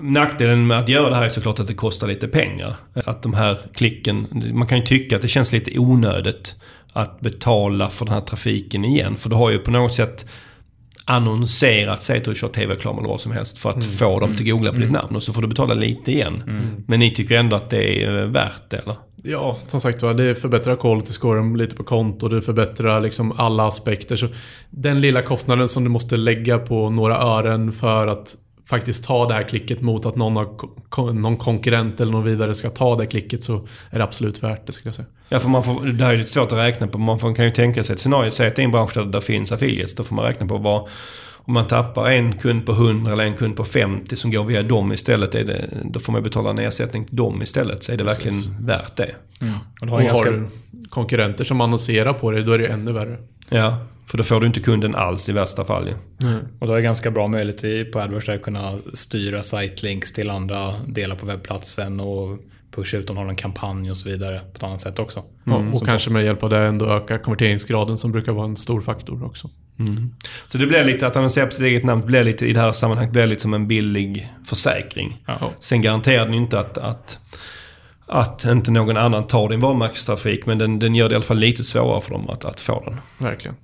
Nackdelen 0.01 0.67
med 0.67 0.79
att 0.79 0.89
göra 0.89 1.09
det 1.09 1.15
här 1.15 1.23
är 1.23 1.29
såklart 1.29 1.59
att 1.59 1.67
det 1.67 1.73
kostar 1.73 2.07
lite 2.07 2.27
pengar. 2.27 2.75
Att 2.93 3.23
de 3.23 3.33
här 3.33 3.57
klicken, 3.73 4.27
man 4.53 4.67
kan 4.67 4.77
ju 4.77 4.85
tycka 4.85 5.15
att 5.15 5.21
det 5.21 5.27
känns 5.27 5.51
lite 5.51 5.79
onödigt 5.79 6.55
att 6.93 7.19
betala 7.19 7.89
för 7.89 8.05
den 8.05 8.13
här 8.13 8.21
trafiken 8.21 8.85
igen. 8.85 9.15
För 9.15 9.29
du 9.29 9.35
har 9.35 9.49
ju 9.49 9.59
på 9.59 9.71
något 9.71 9.93
sätt 9.93 10.29
annonserat, 11.09 12.01
säg 12.01 12.17
att 12.17 12.23
du 12.23 12.35
kör 12.35 12.47
tv-reklam 12.47 12.97
eller 12.97 13.07
vad 13.07 13.21
som 13.21 13.31
helst 13.31 13.57
för 13.57 13.69
att 13.69 13.75
mm. 13.75 13.89
få 13.89 14.19
dem 14.19 14.35
till 14.35 14.51
googla 14.51 14.71
på 14.71 14.75
mm. 14.75 14.87
ditt 14.87 15.01
namn. 15.01 15.15
Och 15.15 15.23
så 15.23 15.33
får 15.33 15.41
du 15.41 15.47
betala 15.47 15.73
lite 15.73 16.11
igen. 16.11 16.43
Mm. 16.47 16.83
Men 16.87 16.99
ni 16.99 17.11
tycker 17.11 17.37
ändå 17.37 17.55
att 17.55 17.69
det 17.69 18.03
är 18.03 18.25
värt 18.25 18.69
det 18.69 18.77
eller? 18.77 18.95
Ja, 19.23 19.57
som 19.67 19.81
sagt 19.81 20.01
var, 20.01 20.13
det 20.13 20.35
förbättrar 20.35 20.75
quality 20.75 21.13
scoren 21.13 21.57
lite 21.57 21.75
på 21.75 21.83
konto. 21.83 22.27
Det 22.27 22.41
förbättrar 22.41 23.01
liksom 23.01 23.31
alla 23.31 23.67
aspekter. 23.67 24.15
Så 24.15 24.27
den 24.69 25.01
lilla 25.01 25.21
kostnaden 25.21 25.67
som 25.69 25.83
du 25.83 25.89
måste 25.89 26.17
lägga 26.17 26.57
på 26.57 26.89
några 26.89 27.17
ören 27.17 27.71
för 27.71 28.07
att 28.07 28.35
faktiskt 28.69 29.03
ta 29.03 29.27
det 29.27 29.33
här 29.33 29.43
klicket 29.43 29.81
mot 29.81 30.05
att 30.05 30.15
någon, 30.15 30.37
har, 30.37 31.13
någon 31.13 31.37
konkurrent 31.37 32.01
eller 32.01 32.11
någon 32.11 32.23
vidare 32.23 32.55
ska 32.55 32.69
ta 32.69 32.95
det 32.95 33.05
klicket 33.05 33.43
så 33.43 33.67
är 33.89 33.97
det 33.97 34.03
absolut 34.03 34.43
värt 34.43 34.67
det 34.67 34.73
skulle 34.73 34.87
jag 34.87 34.95
säga. 34.95 35.07
Ja, 35.29 35.39
för 35.39 35.49
man 35.49 35.63
får, 35.63 35.85
det 35.85 36.03
här 36.03 36.13
är 36.13 36.17
lite 36.17 36.29
svårt 36.29 36.51
att 36.51 36.57
räkna 36.57 36.87
på. 36.87 36.97
Man 36.97 37.19
får, 37.19 37.35
kan 37.35 37.45
ju 37.45 37.51
tänka 37.51 37.83
sig 37.83 37.93
ett 37.93 37.99
scenario. 37.99 38.31
Säg 38.31 38.47
att 38.47 38.55
det 38.55 38.61
är 38.61 38.63
en 38.63 38.71
bransch 38.71 38.93
där 38.93 39.05
det 39.05 39.21
finns 39.21 39.51
affiliates. 39.51 39.95
Då 39.95 40.03
får 40.03 40.15
man 40.15 40.25
räkna 40.25 40.47
på 40.47 40.57
vad 40.57 40.87
om 41.35 41.53
man 41.53 41.67
tappar 41.67 42.09
en 42.09 42.33
kund 42.33 42.65
på 42.65 42.71
100 42.71 43.11
eller 43.13 43.23
en 43.23 43.33
kund 43.33 43.55
på 43.55 43.65
50 43.65 44.15
som 44.15 44.31
går 44.31 44.43
via 44.43 44.63
dem 44.63 44.93
istället. 44.93 45.35
Är 45.35 45.43
det, 45.43 45.69
då 45.83 45.99
får 45.99 46.13
man 46.13 46.23
betala 46.23 46.49
en 46.49 46.59
ersättning 46.59 47.05
till 47.05 47.15
dem 47.15 47.41
istället. 47.41 47.83
Så 47.83 47.91
är 47.91 47.97
det 47.97 48.03
Precis. 48.03 48.25
verkligen 48.25 48.65
värt 48.65 48.95
det. 48.95 49.15
Mm. 49.41 49.53
Och, 49.81 49.87
har, 49.87 49.97
och 49.97 50.03
ganska... 50.03 50.29
har 50.29 50.37
du 50.37 50.47
konkurrenter 50.89 51.43
som 51.43 51.61
annonserar 51.61 52.13
på 52.13 52.31
det, 52.31 52.43
då 52.43 52.51
är 52.51 52.57
det 52.57 52.67
ännu 52.67 52.91
värre. 52.91 53.17
Ja, 53.49 53.77
för 54.09 54.17
då 54.17 54.23
får 54.23 54.39
du 54.39 54.47
inte 54.47 54.59
kunden 54.59 54.95
alls 54.95 55.29
i 55.29 55.31
värsta 55.31 55.65
fall. 55.65 55.89
Ja. 56.17 56.27
Mm. 56.27 56.39
Och 56.59 56.67
då 56.67 56.73
är 56.73 56.77
det 56.77 56.83
ganska 56.83 57.11
bra 57.11 57.27
möjlighet 57.27 57.91
på 57.91 57.99
AdWords 57.99 58.29
att 58.29 58.41
kunna 58.41 58.77
styra 58.93 59.43
sitelinks 59.43 60.13
till 60.13 60.29
andra 60.29 60.73
delar 60.87 61.15
på 61.15 61.25
webbplatsen 61.25 61.99
och 61.99 62.39
pusha 62.71 62.97
ut 62.97 63.09
om 63.09 63.15
de 63.15 63.21
har 63.21 63.29
en 63.29 63.35
kampanj 63.35 63.91
och 63.91 63.97
så 63.97 64.09
vidare 64.09 64.39
på 64.39 64.57
ett 64.57 64.63
annat 64.63 64.81
sätt 64.81 64.99
också. 64.99 65.23
Mm. 65.47 65.73
och 65.73 65.87
kanske 65.87 66.09
med 66.09 66.25
hjälp 66.25 66.43
av 66.43 66.49
det 66.49 66.57
ändå 66.57 66.85
öka 66.85 67.17
konverteringsgraden 67.17 67.97
som 67.97 68.11
brukar 68.11 68.31
vara 68.31 68.45
en 68.45 68.55
stor 68.55 68.81
faktor 68.81 69.25
också. 69.25 69.49
Mm. 69.79 70.15
Så 70.47 70.57
det 70.57 70.65
blir 70.65 70.83
lite, 70.83 71.07
att 71.07 71.15
annonsera 71.15 71.45
på 71.45 71.51
sitt 71.51 71.65
eget 71.65 71.83
namn 71.83 72.05
blir 72.05 72.23
lite 72.23 72.45
i 72.45 72.53
det 72.53 72.59
här 72.59 72.73
sammanhanget 72.73 73.13
blir 73.13 73.27
lite 73.27 73.41
som 73.41 73.53
en 73.53 73.67
billig 73.67 74.33
försäkring. 74.45 75.23
Ja. 75.25 75.51
Sen 75.59 75.81
garanterar 75.81 76.25
den 76.25 76.33
inte 76.33 76.59
att, 76.59 76.77
att, 76.77 77.17
att 78.05 78.45
inte 78.45 78.71
någon 78.71 78.97
annan 78.97 79.27
tar 79.27 79.49
din 79.49 79.59
varumärkestrafik 79.59 80.45
men 80.45 80.57
den, 80.57 80.79
den 80.79 80.95
gör 80.95 81.09
det 81.09 81.13
i 81.13 81.15
alla 81.15 81.25
fall 81.25 81.37
lite 81.37 81.63
svårare 81.63 82.01
för 82.01 82.11
dem 82.11 82.29
att, 82.29 82.45
att 82.45 82.59
få 82.59 82.83
den. 82.85 82.97
Verkligen. 83.17 83.55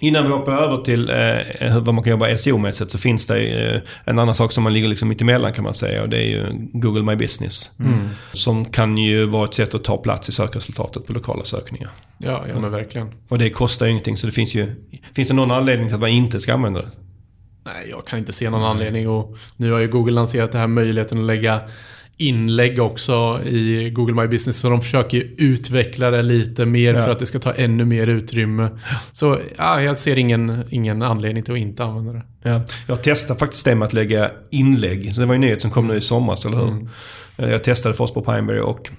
Innan 0.00 0.24
vi 0.24 0.30
hoppar 0.30 0.52
över 0.52 0.76
till 0.76 1.10
eh, 1.10 1.78
vad 1.78 1.94
man 1.94 2.04
kan 2.04 2.10
jobba 2.10 2.26
SEO-mässigt 2.36 2.90
så 2.90 2.98
finns 2.98 3.26
det 3.26 3.74
eh, 3.74 3.80
en 4.04 4.18
annan 4.18 4.34
sak 4.34 4.52
som 4.52 4.64
man 4.64 4.72
ligger 4.72 4.88
liksom 4.88 5.08
mittemellan 5.08 5.52
kan 5.52 5.64
man 5.64 5.74
säga 5.74 6.02
och 6.02 6.08
det 6.08 6.16
är 6.16 6.26
ju 6.26 6.46
Google 6.72 7.02
My 7.02 7.16
Business. 7.16 7.80
Mm. 7.80 8.08
Som 8.32 8.64
kan 8.64 8.98
ju 8.98 9.26
vara 9.26 9.44
ett 9.44 9.54
sätt 9.54 9.74
att 9.74 9.84
ta 9.84 9.96
plats 9.96 10.28
i 10.28 10.32
sökresultatet 10.32 11.06
på 11.06 11.12
lokala 11.12 11.44
sökningar. 11.44 11.90
Ja, 12.18 12.44
ja 12.48 12.60
men 12.60 12.70
verkligen. 12.70 13.10
Och 13.28 13.38
det 13.38 13.50
kostar 13.50 13.86
ju 13.86 13.92
ingenting 13.92 14.16
så 14.16 14.26
det 14.26 14.32
finns 14.32 14.54
ju... 14.54 14.74
Finns 15.14 15.28
det 15.28 15.34
någon 15.34 15.50
anledning 15.50 15.88
till 15.88 15.94
att 15.94 16.00
man 16.00 16.10
inte 16.10 16.40
ska 16.40 16.54
använda 16.54 16.80
det? 16.80 16.90
Nej, 17.64 17.90
jag 17.90 18.06
kan 18.06 18.18
inte 18.18 18.32
se 18.32 18.50
någon 18.50 18.60
mm. 18.60 18.70
anledning 18.70 19.08
och 19.08 19.36
nu 19.56 19.72
har 19.72 19.78
ju 19.78 19.88
Google 19.88 20.12
lanserat 20.12 20.52
den 20.52 20.60
här 20.60 20.68
möjligheten 20.68 21.18
att 21.18 21.24
lägga 21.24 21.60
inlägg 22.18 22.78
också 22.78 23.40
i 23.44 23.90
Google 23.90 24.14
My 24.14 24.28
Business. 24.28 24.56
Så 24.56 24.70
de 24.70 24.80
försöker 24.80 25.26
utveckla 25.36 26.10
det 26.10 26.22
lite 26.22 26.66
mer 26.66 26.94
ja. 26.94 27.02
för 27.02 27.10
att 27.10 27.18
det 27.18 27.26
ska 27.26 27.38
ta 27.38 27.52
ännu 27.52 27.84
mer 27.84 28.06
utrymme. 28.06 28.68
Så 29.12 29.38
ja, 29.56 29.82
jag 29.82 29.98
ser 29.98 30.18
ingen, 30.18 30.64
ingen 30.70 31.02
anledning 31.02 31.42
till 31.42 31.54
att 31.54 31.60
inte 31.60 31.84
använda 31.84 32.12
det. 32.12 32.22
Ja. 32.42 32.62
Jag 32.86 33.02
testade 33.02 33.38
faktiskt 33.38 33.64
det 33.64 33.74
med 33.74 33.86
att 33.86 33.92
lägga 33.92 34.30
inlägg. 34.50 35.14
Så 35.14 35.20
det 35.20 35.26
var 35.26 35.34
en 35.34 35.40
nyhet 35.40 35.62
som 35.62 35.70
kom 35.70 35.86
nu 35.86 35.96
i 35.96 36.00
somras, 36.00 36.46
eller 36.46 36.56
hur? 36.56 36.68
Mm. 36.68 36.88
Eh, 37.38 37.50
jag 37.50 37.64
testade 37.64 37.94
först 37.94 38.14
på 38.14 38.22
Pineberry 38.22 38.60
och 38.60 38.90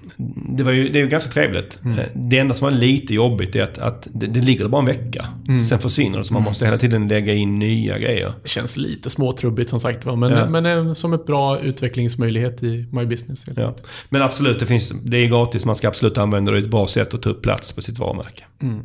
det, 0.56 0.62
var 0.62 0.72
ju, 0.72 0.88
det 0.88 0.98
är 0.98 1.02
ju 1.02 1.08
ganska 1.08 1.30
trevligt. 1.30 1.78
Mm. 1.84 1.98
Eh, 1.98 2.06
det 2.14 2.38
enda 2.38 2.54
som 2.54 2.64
var 2.64 2.72
lite 2.72 3.14
jobbigt 3.14 3.56
är 3.56 3.62
att, 3.62 3.78
att 3.78 4.08
det, 4.12 4.26
det 4.26 4.40
ligger 4.40 4.68
bara 4.68 4.80
en 4.80 4.86
vecka. 4.86 5.26
Mm. 5.48 5.60
Sen 5.60 5.78
försvinner 5.78 6.18
det 6.18 6.24
så 6.24 6.34
man 6.34 6.42
måste 6.42 6.64
hela 6.64 6.78
tiden 6.78 7.08
lägga 7.08 7.34
in 7.34 7.58
nya 7.58 7.98
grejer. 7.98 8.32
Det 8.42 8.48
känns 8.48 8.76
lite 8.76 9.10
småtrubbigt 9.10 9.70
som 9.70 9.80
sagt 9.80 10.04
var. 10.04 10.16
Men, 10.16 10.32
ja. 10.32 10.46
men 10.46 10.66
eh, 10.66 10.92
som 10.92 11.12
ett 11.12 11.26
bra 11.26 11.60
utvecklingsmöjlighet 11.60 12.62
i 12.62 12.86
My 12.92 13.06
Business. 13.06 13.46
Ja. 13.56 13.74
Men 14.08 14.22
absolut, 14.22 14.60
det, 14.60 14.66
finns, 14.66 14.92
det 15.04 15.16
är 15.16 15.26
gratis. 15.26 15.64
Man 15.64 15.76
ska 15.76 15.88
absolut 15.88 16.18
använda 16.18 16.50
det. 16.50 16.56
Det 16.58 16.62
är 16.62 16.64
ett 16.64 16.70
bra 16.70 16.86
sätt 16.86 17.14
att 17.14 17.22
ta 17.22 17.30
upp 17.30 17.42
plats 17.42 17.72
på 17.72 17.82
sitt 17.82 17.98
varumärke. 17.98 18.44
Mm. 18.62 18.80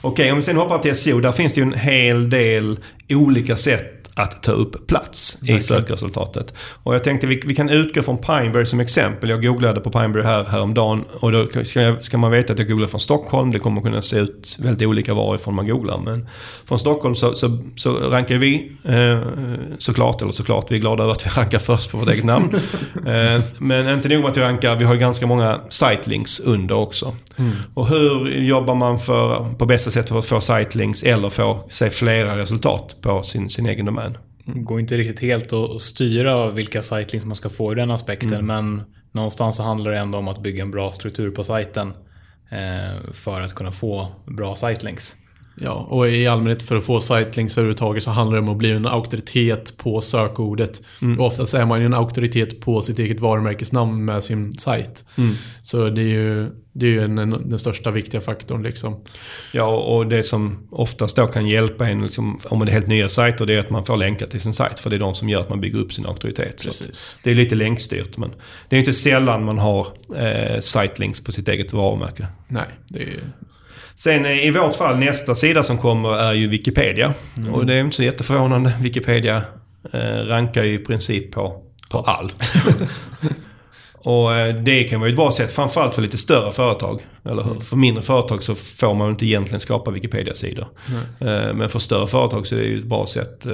Okej, 0.00 0.30
om 0.32 0.36
vi 0.36 0.42
sen 0.42 0.56
hoppar 0.56 0.78
till 0.78 0.96
SEO. 0.96 1.20
Där 1.20 1.32
finns 1.32 1.52
det 1.52 1.60
ju 1.60 1.66
en 1.66 1.72
hel 1.72 2.30
del 2.30 2.78
olika 3.08 3.56
sätt 3.56 4.03
att 4.14 4.42
ta 4.42 4.52
upp 4.52 4.86
plats 4.86 5.42
i 5.48 5.60
sökresultatet. 5.60 6.54
Och 6.82 6.94
jag 6.94 7.04
tänkte 7.04 7.26
vi, 7.26 7.42
vi 7.46 7.54
kan 7.54 7.68
utgå 7.68 8.02
från 8.02 8.18
Pineberry 8.18 8.66
som 8.66 8.80
exempel. 8.80 9.30
Jag 9.30 9.42
googlade 9.42 9.80
på 9.80 9.90
Pineberry 9.90 10.24
här 10.24 10.44
häromdagen 10.44 11.04
och 11.20 11.32
då 11.32 11.46
ska, 11.64 11.82
jag, 11.82 12.04
ska 12.04 12.18
man 12.18 12.30
veta 12.30 12.52
att 12.52 12.58
jag 12.58 12.68
googlar 12.68 12.88
från 12.88 13.00
Stockholm. 13.00 13.50
Det 13.50 13.58
kommer 13.58 13.80
kunna 13.80 14.02
se 14.02 14.18
ut 14.18 14.56
väldigt 14.58 14.88
olika 14.88 15.14
varifrån 15.14 15.54
man 15.54 15.66
googlar. 15.66 15.98
Men 15.98 16.28
från 16.64 16.78
Stockholm 16.78 17.14
så, 17.14 17.34
så, 17.34 17.58
så 17.76 17.92
rankar 17.92 18.36
vi 18.36 18.72
eh, 18.84 19.20
såklart, 19.78 20.22
eller 20.22 20.32
såklart, 20.32 20.70
vi 20.70 20.76
är 20.76 20.80
glada 20.80 21.02
över 21.02 21.12
att 21.12 21.26
vi 21.26 21.30
rankar 21.30 21.58
först 21.58 21.90
på 21.90 21.98
vårt 21.98 22.08
eget 22.08 22.24
namn. 22.24 22.54
eh, 23.06 23.42
men 23.58 23.88
inte 23.88 24.08
nog 24.08 24.20
med 24.20 24.30
att 24.30 24.36
vi 24.36 24.40
rankar, 24.40 24.76
vi 24.76 24.84
har 24.84 24.94
ganska 24.94 25.26
många 25.26 25.60
sitelinks 25.68 26.40
under 26.40 26.74
också. 26.74 27.14
Mm. 27.36 27.52
Och 27.74 27.88
hur 27.88 28.28
jobbar 28.28 28.74
man 28.74 28.98
för, 28.98 29.54
på 29.58 29.66
bästa 29.66 29.90
sätt 29.90 30.08
för 30.08 30.18
att 30.18 30.24
få 30.24 30.40
sitelinks 30.40 31.02
eller 31.02 31.30
få 31.30 31.64
sig 31.68 31.90
flera 31.90 32.38
resultat 32.38 32.96
på 33.00 33.22
sin, 33.22 33.50
sin 33.50 33.66
egen 33.66 33.86
domän? 33.86 34.03
Går 34.46 34.80
inte 34.80 34.96
riktigt 34.96 35.20
helt 35.20 35.52
att 35.52 35.80
styra 35.80 36.50
vilka 36.50 36.82
sitelinks 36.82 37.26
man 37.26 37.36
ska 37.36 37.48
få 37.48 37.72
i 37.72 37.74
den 37.74 37.90
aspekten. 37.90 38.34
Mm. 38.34 38.46
Men 38.46 38.82
någonstans 39.12 39.56
så 39.56 39.62
handlar 39.62 39.90
det 39.90 39.98
ändå 39.98 40.18
om 40.18 40.28
att 40.28 40.42
bygga 40.42 40.62
en 40.62 40.70
bra 40.70 40.90
struktur 40.90 41.30
på 41.30 41.44
sajten. 41.44 41.92
Eh, 42.50 43.12
för 43.12 43.40
att 43.40 43.52
kunna 43.52 43.72
få 43.72 44.08
bra 44.26 44.56
sitelinks. 44.56 45.16
Ja, 45.56 45.72
och 45.90 46.08
i 46.08 46.26
allmänhet 46.26 46.62
för 46.62 46.76
att 46.76 46.86
få 46.86 47.00
sitelinks 47.00 47.58
överhuvudtaget 47.58 48.02
så 48.02 48.10
handlar 48.10 48.36
det 48.36 48.42
om 48.42 48.48
att 48.48 48.56
bli 48.56 48.72
en 48.72 48.86
auktoritet 48.86 49.76
på 49.76 50.00
sökordet. 50.00 50.82
Mm. 51.02 51.20
Och 51.20 51.26
oftast 51.26 51.54
är 51.54 51.66
man 51.66 51.80
ju 51.80 51.86
en 51.86 51.94
auktoritet 51.94 52.60
på 52.60 52.82
sitt 52.82 52.98
eget 52.98 53.20
varumärkesnamn 53.20 54.04
med 54.04 54.24
sin 54.24 54.58
sajt. 54.58 55.04
Mm. 55.18 55.34
Så 55.62 55.90
det 55.90 56.00
är 56.00 56.04
ju, 56.04 56.50
det 56.72 56.86
är 56.86 56.90
ju 56.90 57.00
en, 57.00 57.18
en, 57.18 57.48
den 57.48 57.58
största 57.58 57.90
viktiga 57.90 58.20
faktorn 58.20 58.62
liksom. 58.62 59.00
Ja, 59.52 59.76
och 59.76 60.06
det 60.06 60.22
som 60.22 60.68
oftast 60.70 61.16
då 61.16 61.26
kan 61.26 61.46
hjälpa 61.46 61.88
en, 61.88 62.02
liksom, 62.02 62.38
om 62.44 62.58
det 62.58 62.70
är 62.70 62.72
helt 62.72 62.86
nya 62.86 63.08
sajter, 63.08 63.46
det 63.46 63.54
är 63.54 63.58
att 63.58 63.70
man 63.70 63.84
får 63.84 63.96
länkar 63.96 64.26
till 64.26 64.40
sin 64.40 64.54
sajt. 64.54 64.78
För 64.78 64.90
det 64.90 64.96
är 64.96 65.00
de 65.00 65.14
som 65.14 65.28
gör 65.28 65.40
att 65.40 65.48
man 65.48 65.60
bygger 65.60 65.78
upp 65.78 65.92
sin 65.92 66.06
auktoritet. 66.06 66.64
Det 67.22 67.30
är 67.30 67.34
lite 67.34 67.54
länkstyrt, 67.54 68.16
men 68.16 68.30
det 68.68 68.76
är 68.76 68.80
inte 68.80 68.94
sällan 68.94 69.44
man 69.44 69.58
har 69.58 69.86
eh, 70.16 70.60
sitelinks 70.60 71.24
på 71.24 71.32
sitt 71.32 71.48
eget 71.48 71.72
varumärke. 71.72 72.26
Nej, 72.48 72.66
det 72.88 73.02
är 73.02 73.20
Sen 73.96 74.26
eh, 74.26 74.46
i 74.46 74.50
vårt 74.50 74.74
fall, 74.74 74.98
nästa 74.98 75.34
sida 75.34 75.62
som 75.62 75.78
kommer 75.78 76.08
är 76.16 76.32
ju 76.32 76.48
Wikipedia. 76.48 77.14
Och 77.52 77.66
det 77.66 77.74
är 77.74 77.80
inte 77.80 77.96
så 77.96 78.02
jätteförvånande. 78.02 78.72
Wikipedia 78.80 79.42
eh, 79.92 79.98
rankar 80.00 80.64
ju 80.64 80.74
i 80.74 80.78
princip 80.78 81.32
på, 81.32 81.62
på 81.90 81.98
allt. 81.98 82.36
Och 84.06 84.34
eh, 84.34 84.54
det 84.54 84.84
kan 84.84 85.00
vara 85.00 85.10
ett 85.10 85.16
bra 85.16 85.32
sätt, 85.32 85.52
framförallt 85.52 85.94
för 85.94 86.02
lite 86.02 86.18
större 86.18 86.52
företag. 86.52 87.00
Eller 87.24 87.42
hur? 87.42 87.60
För 87.60 87.76
mindre 87.76 88.02
företag 88.02 88.42
så 88.42 88.54
får 88.54 88.94
man 88.94 89.10
inte 89.10 89.26
egentligen 89.26 89.60
skapa 89.60 89.90
Wikipedia-sidor. 89.90 90.66
Eh, 91.20 91.54
Men 91.54 91.68
för 91.68 91.78
större 91.78 92.06
företag 92.06 92.46
så 92.46 92.54
är 92.54 92.58
det 92.58 92.66
ju 92.66 92.78
ett 92.78 92.84
bra 92.86 93.06
sätt 93.06 93.46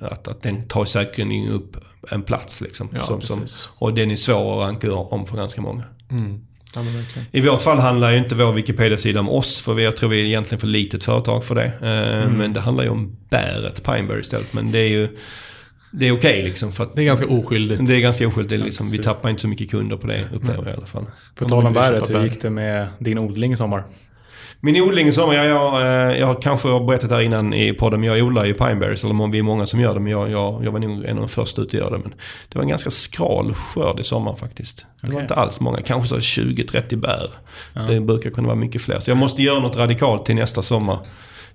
att, 0.00 0.28
att 0.28 0.42
den 0.42 0.68
tar 0.68 0.84
säkerligen 0.84 1.48
upp 1.48 1.76
en 2.10 2.22
plats. 2.22 2.60
Liksom, 2.60 2.88
Ja, 2.94 3.00
som, 3.00 3.20
som, 3.20 3.42
och 3.78 3.94
den 3.94 4.10
är 4.10 4.16
svår 4.16 4.62
att 4.62 4.68
ranka 4.68 4.94
om 4.94 5.26
för 5.26 5.36
ganska 5.36 5.60
många. 5.60 5.84
Mm. 6.10 6.40
Ja. 6.76 7.22
I 7.32 7.40
vårt 7.40 7.60
fall 7.62 7.78
handlar 7.78 8.10
ju 8.12 8.18
inte 8.18 8.34
vår 8.34 8.52
Wikipedia-sida 8.52 9.20
om 9.20 9.28
oss, 9.28 9.60
för 9.60 9.74
vi, 9.74 9.84
jag 9.84 9.96
tror 9.96 10.08
vi 10.10 10.20
är 10.20 10.24
egentligen 10.24 10.60
för 10.60 10.66
litet 10.66 11.04
företag 11.04 11.44
för 11.44 11.54
det. 11.54 11.64
Eh, 11.82 12.06
Mm. 12.26 12.38
Men 12.38 12.52
det 12.52 12.60
handlar 12.60 12.84
ju 12.84 12.90
om 12.90 13.16
bäret 13.30 13.84
Pineberry 13.84 14.20
istället. 14.20 14.54
Men 14.54 14.72
det 14.72 14.78
är 14.78 14.88
ju 14.88 15.08
det 15.90 16.08
är 16.08 16.12
okej 16.12 16.42
liksom. 16.42 16.72
För 16.72 16.84
att 16.84 16.96
Det 16.96 17.02
är 17.02 17.06
ganska 17.06 17.26
oskyldigt. 17.26 17.86
det 17.86 17.94
är 17.96 18.00
ganska 18.00 18.28
oskyldigt. 18.28 18.48
Det 18.50 18.56
är 18.56 18.64
Liksom, 18.64 18.86
vi 18.90 18.98
tappar 18.98 19.30
inte 19.30 19.42
så 19.42 19.48
mycket 19.48 19.70
kunder 19.70 19.96
på 19.96 20.06
det, 20.06 20.24
upplever 20.34 20.64
jag 20.64 20.74
i 20.74 20.76
alla 20.76 20.86
fall. 20.86 21.06
På 21.34 21.44
tal 21.44 21.66
om 21.66 21.72
bäret, 21.72 22.10
hur 22.10 22.22
gick 22.22 22.42
det 22.42 22.50
med 22.50 22.88
din 22.98 23.18
odling 23.18 23.52
i 23.52 23.56
sommar? 23.56 23.84
Min 24.66 24.82
odling 24.82 25.08
i 25.08 25.12
sommar, 25.12 25.34
jag, 25.34 25.46
jag, 25.46 25.80
eh, 25.80 26.18
jag 26.18 26.26
har 26.26 26.42
kanske 26.42 26.80
berättat 26.80 27.08
det 27.08 27.14
här 27.14 27.22
innan 27.22 27.54
i 27.54 27.72
podden, 27.72 28.00
men 28.00 28.08
jag 28.08 28.26
odlar 28.26 28.44
ju 28.44 28.54
pineberries. 28.54 29.04
Eller 29.04 29.32
vi 29.32 29.38
är 29.38 29.42
många 29.42 29.66
som 29.66 29.80
gör 29.80 29.94
det, 29.94 30.00
men 30.00 30.12
jag, 30.12 30.30
jag, 30.30 30.64
jag 30.64 30.72
var 30.72 30.78
nog 30.78 31.04
en 31.04 31.16
av 31.16 31.22
de 31.22 31.28
första 31.28 31.62
ut 31.62 31.68
att 31.68 31.74
göra 31.74 31.90
det. 31.90 31.98
Men 31.98 32.14
det 32.48 32.58
var 32.58 32.62
en 32.62 32.68
ganska 32.68 32.90
skral 32.90 33.54
skörd 33.54 34.00
i 34.00 34.04
sommar 34.04 34.34
faktiskt. 34.34 34.86
Det 35.00 35.06
var 35.06 35.14
Okej. 35.14 35.22
inte 35.22 35.34
alls 35.34 35.60
många, 35.60 35.82
kanske 35.82 36.08
så 36.08 36.40
20-30 36.40 36.96
bär. 36.96 37.30
Ja. 37.72 37.82
Det 37.82 38.00
brukar 38.00 38.30
kunna 38.30 38.46
vara 38.46 38.58
mycket 38.58 38.82
fler. 38.82 38.98
Så 38.98 39.10
jag 39.10 39.18
måste 39.18 39.42
göra 39.42 39.60
något 39.60 39.76
radikalt 39.76 40.26
till 40.26 40.34
nästa 40.34 40.62
sommar. 40.62 40.98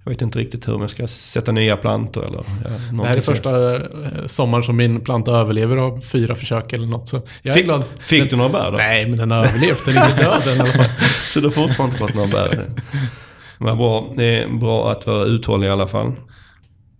Jag 0.04 0.12
vet 0.12 0.22
inte 0.22 0.39
riktigt 0.39 0.68
hur, 0.68 0.74
om 0.74 0.82
jag 0.82 0.89
ska 0.89 1.08
sätta 1.08 1.52
nya 1.52 1.78
plantor 1.78 2.26
eller 2.26 2.38
ja, 2.38 3.02
Det 3.02 3.08
här 3.08 3.18
är 3.18 3.22
första 3.22 3.76
eh, 3.76 3.82
sommaren 4.26 4.64
som 4.64 4.76
min 4.76 5.02
planta 5.02 5.32
överlever 5.32 5.78
av 5.78 6.02
fyra 6.02 6.36
försök 6.36 6.74
eller 6.74 6.88
något. 6.88 7.08
Så 7.08 7.22
jag 7.41 7.52
är 7.52 7.56
Fick, 7.56 7.66
glad. 7.66 7.84
fick 7.99 8.30
du 8.30 8.36
några 8.36 8.49
bär 8.49 8.72
då? 8.72 8.78
Nej, 8.78 9.08
men 9.08 9.18
den 9.18 9.32
har 9.32 9.45
överlevt. 9.45 9.86
Den 9.86 9.97
är 9.97 10.10
inte 10.10 10.24
död 10.24 10.47
än 10.47 10.58
i 10.58 10.60
alla 10.60 10.66
fall. 10.66 10.86
Så 11.34 11.39
du 11.39 11.45
har 11.45 11.52
fortfarande 11.52 11.95
inte 11.95 12.08
fått 12.08 12.16
några 12.16 12.28
bär? 12.28 12.66
Vad 13.58 13.78
bra. 13.78 14.14
Det 14.16 14.24
är 14.43 14.47
bra 14.60 14.91
att 14.91 15.08
vara 15.08 15.26
uthållig 15.26 15.68
i 15.68 15.70
alla 15.70 15.88
fall. 15.88 16.12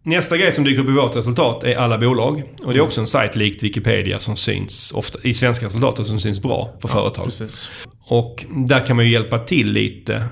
Nästa 0.04 0.38
grej 0.38 0.52
som 0.52 0.64
dyker 0.64 0.82
upp 0.84 0.90
i 0.90 0.92
vårt 0.92 1.16
resultat 1.16 1.64
är 1.64 1.76
alla 1.76 1.98
bolag. 1.98 2.44
Och 2.64 2.74
det 2.74 2.80
är 2.80 2.84
också 2.84 3.02
en 3.02 3.08
sajt 3.08 3.36
likt 3.36 3.64
Wikipedia 3.64 4.20
som 4.20 4.36
syns 4.36 4.92
ofta 4.96 5.20
i 5.24 5.34
svenska 5.34 5.66
resultat 5.66 6.08
som 6.08 6.20
syns 6.20 6.42
bra 6.42 6.74
för 6.82 6.88
företag. 6.88 7.26
Precis. 7.26 7.72
Och 8.06 8.46
där 8.68 8.86
kan 8.86 8.96
man 8.96 9.06
ju 9.06 9.12
hjälpa 9.12 9.40
till 9.40 9.72
lite 9.72 10.24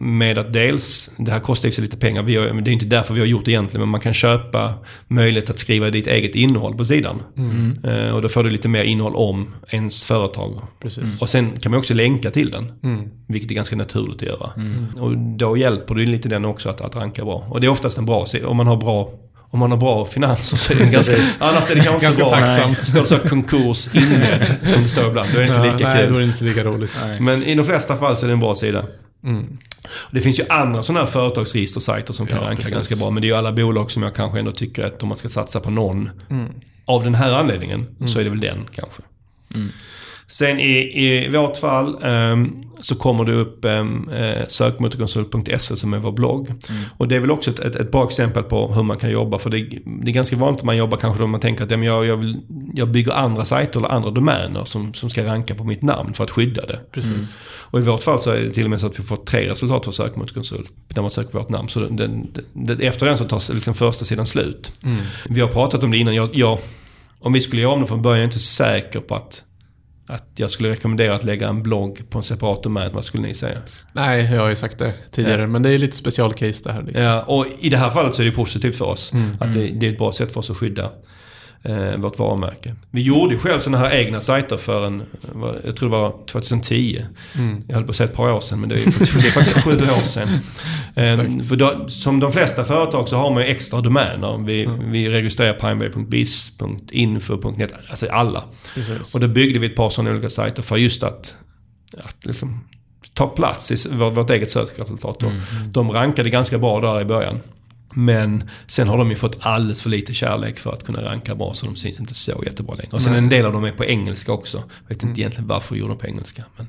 med 0.00 0.38
att 0.38 0.52
dels, 0.52 1.10
det 1.18 1.30
här 1.32 1.40
kostar 1.40 1.68
ju 1.68 1.72
sig 1.72 1.84
lite 1.84 1.96
pengar, 1.96 2.22
vi 2.22 2.36
har, 2.36 2.46
det 2.60 2.70
är 2.70 2.72
inte 2.72 2.86
därför 2.86 3.14
vi 3.14 3.20
har 3.20 3.26
gjort 3.26 3.44
det 3.44 3.50
egentligen, 3.50 3.80
men 3.80 3.88
man 3.88 4.00
kan 4.00 4.14
köpa 4.14 4.74
möjlighet 5.08 5.50
att 5.50 5.58
skriva 5.58 5.90
ditt 5.90 6.06
eget 6.06 6.34
innehåll 6.34 6.74
på 6.76 6.84
sidan. 6.84 7.22
Eh, 7.84 8.08
Och 8.14 8.22
då 8.22 8.28
får 8.28 8.44
du 8.44 8.50
lite 8.50 8.68
mer 8.68 8.82
innehåll 8.84 9.14
om 9.16 9.54
ens 9.68 10.04
företag. 10.04 10.60
Precis. 10.82 11.22
Och 11.22 11.28
sen 11.30 11.50
kan 11.60 11.70
man 11.72 11.78
också 11.78 11.94
länka 11.94 12.30
till 12.30 12.50
den. 12.50 12.72
Mm. 12.82 13.08
Vilket 13.28 13.50
är 13.50 13.54
ganska 13.54 13.76
naturligt 13.76 14.16
att 14.16 14.22
göra. 14.28 14.50
Och 15.00 15.18
då 15.18 15.56
hjälper 15.56 15.94
det 15.94 16.06
lite 16.06 16.28
den 16.28 16.44
också 16.44 16.68
att, 16.68 16.80
att 16.80 16.96
ranka 16.96 17.24
bra. 17.24 17.46
Och 17.50 17.60
det 17.60 17.66
är 17.66 17.68
oftast 17.70 17.98
en 17.98 18.06
bra. 18.06 18.26
Om 18.44 18.56
man 18.56 18.66
har 18.66 18.76
bra, 18.76 19.10
om 19.50 19.58
man 19.58 19.70
har 19.70 19.78
bra 19.78 20.04
finanser 20.06 20.56
så 20.56 20.72
är 20.72 20.76
det 20.78 20.90
ganska... 20.92 21.16
annars 21.40 21.70
är 21.70 21.74
det 21.74 21.80
kanske 21.80 21.90
Ganska 22.06 22.08
inte 22.08 22.18
bra. 22.18 22.30
tacksamt. 22.30 22.76
Det 22.80 22.84
står 22.86 23.04
så 23.04 23.18
konkurs 23.18 23.94
inledd 23.94 24.56
som 24.64 24.82
det 24.82 24.88
står 24.88 25.08
ibland. 25.08 25.28
Då 25.34 25.38
är 25.40 25.42
det 25.42 25.48
inte 25.48 25.60
Ja, 25.66 25.72
lika 25.72 25.88
nej, 25.88 26.04
kul. 26.04 26.12
då 26.14 26.18
är 26.20 26.20
det 26.20 26.26
inte 26.32 26.44
lika 26.44 26.64
roligt. 26.64 26.90
Nej. 27.04 27.20
Men 27.20 27.42
i 27.42 27.54
de 27.54 27.66
flesta 27.66 27.96
fall 27.96 28.16
så 28.16 28.24
är 28.24 28.28
det 28.28 28.32
en 28.32 28.40
bra 28.40 28.54
sida. 28.54 28.82
Mm. 29.24 29.58
Det 30.10 30.20
finns 30.20 30.40
ju 30.40 30.44
andra 30.48 30.82
sådana 30.82 31.00
här 31.04 31.12
företagsregistersajter 31.12 32.12
som 32.12 32.26
kan 32.26 32.38
Ja, 32.38 32.44
ranka 32.44 32.56
precis. 32.56 32.74
ganska 32.74 32.96
bra. 32.96 33.10
Men 33.10 33.20
det 33.22 33.26
är 33.26 33.28
ju 33.30 33.34
alla 33.36 33.52
bolag 33.52 33.90
som 33.90 34.02
jag 34.02 34.14
kanske 34.14 34.38
ändå 34.38 34.52
tycker 34.52 34.86
att 34.86 35.02
om 35.02 35.08
man 35.08 35.18
ska 35.18 35.28
satsa 35.28 35.60
på 35.60 35.70
någon 35.70 36.10
Mm. 36.30 36.48
av 36.86 37.04
den 37.04 37.14
här 37.14 37.32
anledningen 37.32 37.86
så 38.06 38.20
är 38.20 38.24
det 38.24 38.30
väl 38.30 38.40
den 38.40 38.64
kanske. 38.74 39.02
Sen 40.28 40.58
i, 40.58 41.04
i 41.04 41.28
vårt 41.28 41.56
fall 41.56 42.04
ehm, 42.04 42.64
så 42.80 42.94
kommer 42.94 43.24
det 43.24 43.32
upp 43.32 43.64
um, 43.64 44.08
eh, 44.08 44.46
sökmotorkonsult.se 44.48 45.76
som 45.76 45.94
är 45.94 45.98
vår 45.98 46.12
blogg. 46.12 46.52
Och 46.96 47.08
det 47.08 47.16
är 47.16 47.20
väl 47.20 47.30
också 47.30 47.50
ett, 47.50 47.58
ett, 47.58 47.76
ett 47.76 47.92
bra 47.92 48.04
exempel 48.04 48.42
på 48.42 48.74
hur 48.74 48.82
man 48.82 48.98
kan 48.98 49.10
jobba. 49.10 49.38
För 49.38 49.50
det, 49.50 49.58
det 49.84 50.10
är 50.10 50.14
ganska 50.14 50.36
vanligt 50.36 50.60
att 50.60 50.64
man 50.64 50.76
jobbar 50.76 50.98
kanske 50.98 51.22
då 51.22 51.26
man 51.26 51.40
tänker 51.40 51.64
att 51.64 51.70
ja, 51.70 51.76
men 51.76 51.86
jag, 51.86 52.06
jag, 52.06 52.16
vill, 52.16 52.40
jag 52.74 52.88
bygger 52.88 53.12
andra 53.12 53.44
sajter 53.44 53.80
eller 53.80 53.88
andra 53.88 54.10
domäner 54.10 54.64
som, 54.64 54.94
som 54.94 55.10
ska 55.10 55.24
ranka 55.24 55.54
på 55.54 55.64
mitt 55.64 55.82
namn 55.82 56.14
för 56.14 56.24
att 56.24 56.30
skydda 56.30 56.66
det. 56.66 56.80
Precis. 56.92 57.38
Och 57.44 57.78
i 57.78 57.82
vårt 57.82 58.02
fall 58.02 58.20
så 58.20 58.30
är 58.30 58.40
det 58.40 58.50
till 58.50 58.64
och 58.64 58.70
med 58.70 58.80
så 58.80 58.86
att 58.86 58.98
vi 58.98 59.02
får 59.02 59.16
tre 59.16 59.50
resultat 59.50 59.84
för 59.84 59.92
sökmotorkonsult 59.92 60.72
när 60.88 61.02
man 61.02 61.10
söker 61.10 61.30
på 61.30 61.38
vårt 61.38 61.48
namn. 61.48 61.68
Så 61.68 61.80
den, 61.80 61.96
den, 61.96 62.28
den, 62.52 62.80
efter 62.80 63.06
den 63.06 63.18
så 63.18 63.24
tar 63.24 63.54
liksom 63.54 63.74
första 63.74 64.04
sidan 64.04 64.26
slut. 64.26 64.72
Mm. 64.84 65.02
Vi 65.28 65.40
har 65.40 65.48
pratat 65.48 65.82
om 65.82 65.90
det 65.90 65.96
innan. 65.96 66.14
Jag, 66.14 66.30
jag, 66.32 66.58
om 67.18 67.32
vi 67.32 67.40
skulle 67.40 67.62
göra 67.62 67.72
om 67.72 67.80
det 67.80 67.86
från 67.86 68.02
början, 68.02 68.18
jag 68.18 68.22
är 68.22 68.24
inte 68.24 68.38
säker 68.38 69.00
på 69.00 69.14
att, 69.14 69.42
att 70.06 70.28
jag 70.36 70.50
skulle 70.50 70.70
rekommendera 70.70 71.14
att 71.14 71.24
lägga 71.24 71.48
en 71.48 71.62
blogg 71.62 72.10
på 72.10 72.18
en 72.18 72.24
separat 72.24 72.62
domän. 72.62 72.94
Vad 72.94 73.04
skulle 73.04 73.22
ni 73.22 73.34
säga? 73.34 73.58
Nej, 73.92 74.34
jag 74.34 74.40
har 74.40 74.48
ju 74.48 74.56
sagt 74.56 74.78
det 74.78 74.94
tidigare. 75.10 75.40
Ja. 75.40 75.46
Men 75.46 75.62
det 75.62 75.70
är 75.70 75.78
lite 75.78 75.96
specialcase 75.96 76.64
det 76.64 76.72
här. 76.72 76.82
Liksom. 76.82 77.04
Ja, 77.04 77.22
och 77.22 77.46
i 77.60 77.68
det 77.68 77.76
här 77.76 77.90
fallet 77.90 78.14
så 78.14 78.22
är 78.22 78.26
det 78.26 78.32
positivt 78.32 78.76
för 78.76 78.84
oss. 78.84 79.12
Mm. 79.12 79.36
Att 79.40 79.52
det, 79.52 79.66
det 79.66 79.86
är 79.86 79.92
ett 79.92 79.98
bra 79.98 80.12
sätt 80.12 80.32
för 80.32 80.40
oss 80.40 80.50
att 80.50 80.56
skydda 80.56 80.90
eh, 81.64 81.96
vårt 81.96 82.18
varumärke. 82.18 82.74
Vi 82.90 83.02
gjorde 83.02 83.34
ju 83.34 83.40
själv 83.40 83.58
sådana 83.58 83.78
här 83.78 83.96
egna 83.96 84.20
sajter 84.20 84.56
för 84.56 84.86
en, 84.86 85.02
jag 85.64 85.76
tror 85.76 85.90
det 85.90 85.96
var 85.96 86.14
2010. 86.26 87.02
Mm. 87.34 87.62
Jag 87.68 87.74
höll 87.74 87.84
på 87.84 87.90
att 87.90 87.96
säga 87.96 88.08
ett 88.08 88.16
par 88.16 88.30
år 88.32 88.40
sedan, 88.40 88.60
men 88.60 88.68
det 88.68 88.74
är, 88.74 88.84
det 88.84 89.26
är 89.26 89.30
faktiskt 89.30 89.64
sju 89.64 89.70
år 89.72 90.04
sedan. 90.04 90.28
Exakt. 90.96 91.48
för 91.48 91.56
då, 91.56 91.88
som 91.88 92.20
de 92.20 92.32
flesta 92.32 92.64
företag 92.64 93.08
så 93.08 93.16
har 93.16 93.30
man 93.34 93.42
ju 93.42 93.48
extra 93.48 93.80
domäner. 93.80 94.38
Vi, 94.46 94.64
Mm. 94.64 94.90
vi 94.92 95.08
registrerar 95.10 95.52
pineberry.biz, 95.52 96.58
.info.net, 96.90 97.72
alltså 97.90 98.06
alla. 98.10 98.44
Precis. 98.74 99.14
Och 99.14 99.20
då 99.20 99.28
byggde 99.28 99.58
vi 99.60 99.66
ett 99.66 99.76
par 99.76 99.90
sådana 99.90 100.10
olika 100.10 100.28
sajter 100.28 100.62
för 100.62 100.76
just 100.76 101.02
att, 101.02 101.34
att 102.04 102.16
liksom 102.26 102.60
ta 103.14 103.26
plats 103.26 103.86
i 103.86 103.94
vårt, 103.94 104.16
vårt 104.16 104.30
eget 104.30 104.50
sökresultat. 104.50 105.22
Och 105.22 105.32
De 105.68 105.92
rankade 105.92 106.30
ganska 106.30 106.58
bra 106.58 106.80
där 106.80 107.00
i 107.00 107.04
början. 107.04 107.40
Men 107.94 108.50
sen 108.66 108.88
har 108.88 108.98
de 108.98 109.10
ju 109.10 109.16
fått 109.16 109.38
alldeles 109.40 109.82
för 109.82 109.90
lite 109.90 110.14
kärlek 110.14 110.58
för 110.58 110.72
att 110.72 110.84
kunna 110.84 111.02
ranka 111.02 111.34
bra 111.34 111.54
så 111.54 111.66
de 111.66 111.76
syns 111.76 112.00
inte 112.00 112.14
så 112.14 112.42
jättebra 112.46 112.74
längre. 112.74 112.90
Och 112.92 113.02
sen 113.02 113.14
en 113.14 113.28
del 113.28 113.46
av 113.46 113.52
dem 113.52 113.64
är 113.64 113.72
på 113.72 113.84
engelska 113.84 114.32
också. 114.32 114.56
Jag 114.56 114.94
vet 114.94 115.02
inte 115.02 115.20
egentligen 115.20 115.48
varför 115.48 115.74
vi 115.74 115.80
gjorde 115.80 115.94
på 115.94 116.06
engelska. 116.06 116.44
Men, 116.56 116.68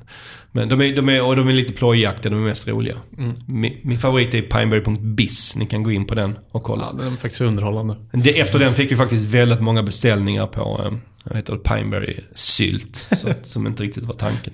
men 0.52 0.68
de, 0.68 0.80
är, 0.80 0.96
de, 0.96 1.08
är, 1.08 1.22
och 1.22 1.36
de 1.36 1.48
är 1.48 1.52
lite 1.52 1.72
plojjaktiga, 1.72 2.30
de 2.30 2.42
är 2.42 2.46
mest 2.46 2.68
roliga. 2.68 2.96
Min, 3.46 3.80
min 3.82 3.98
favorit 3.98 4.34
är 4.34 4.42
pineberry.biz. 4.42 5.56
Ni 5.56 5.66
kan 5.66 5.82
gå 5.82 5.92
in 5.92 6.06
på 6.06 6.14
den 6.14 6.38
och 6.50 6.62
kolla. 6.62 6.84
Ja, 6.92 7.04
den 7.04 7.12
är 7.12 7.16
faktiskt 7.16 7.40
underhållande. 7.40 7.96
Det, 8.12 8.40
efter 8.40 8.58
den 8.58 8.74
fick 8.74 8.92
vi 8.92 8.96
faktiskt 8.96 9.24
väldigt 9.24 9.60
många 9.60 9.82
beställningar 9.82 10.46
på 10.46 10.80
eh, 10.84 10.92
vad 11.24 11.36
heter 11.36 11.52
det, 11.52 11.58
Pineberry 11.58 12.20
sylt. 12.34 12.96
Så, 12.96 13.28
som 13.42 13.66
inte 13.66 13.82
riktigt 13.82 14.04
var 14.04 14.14
tanken. 14.14 14.52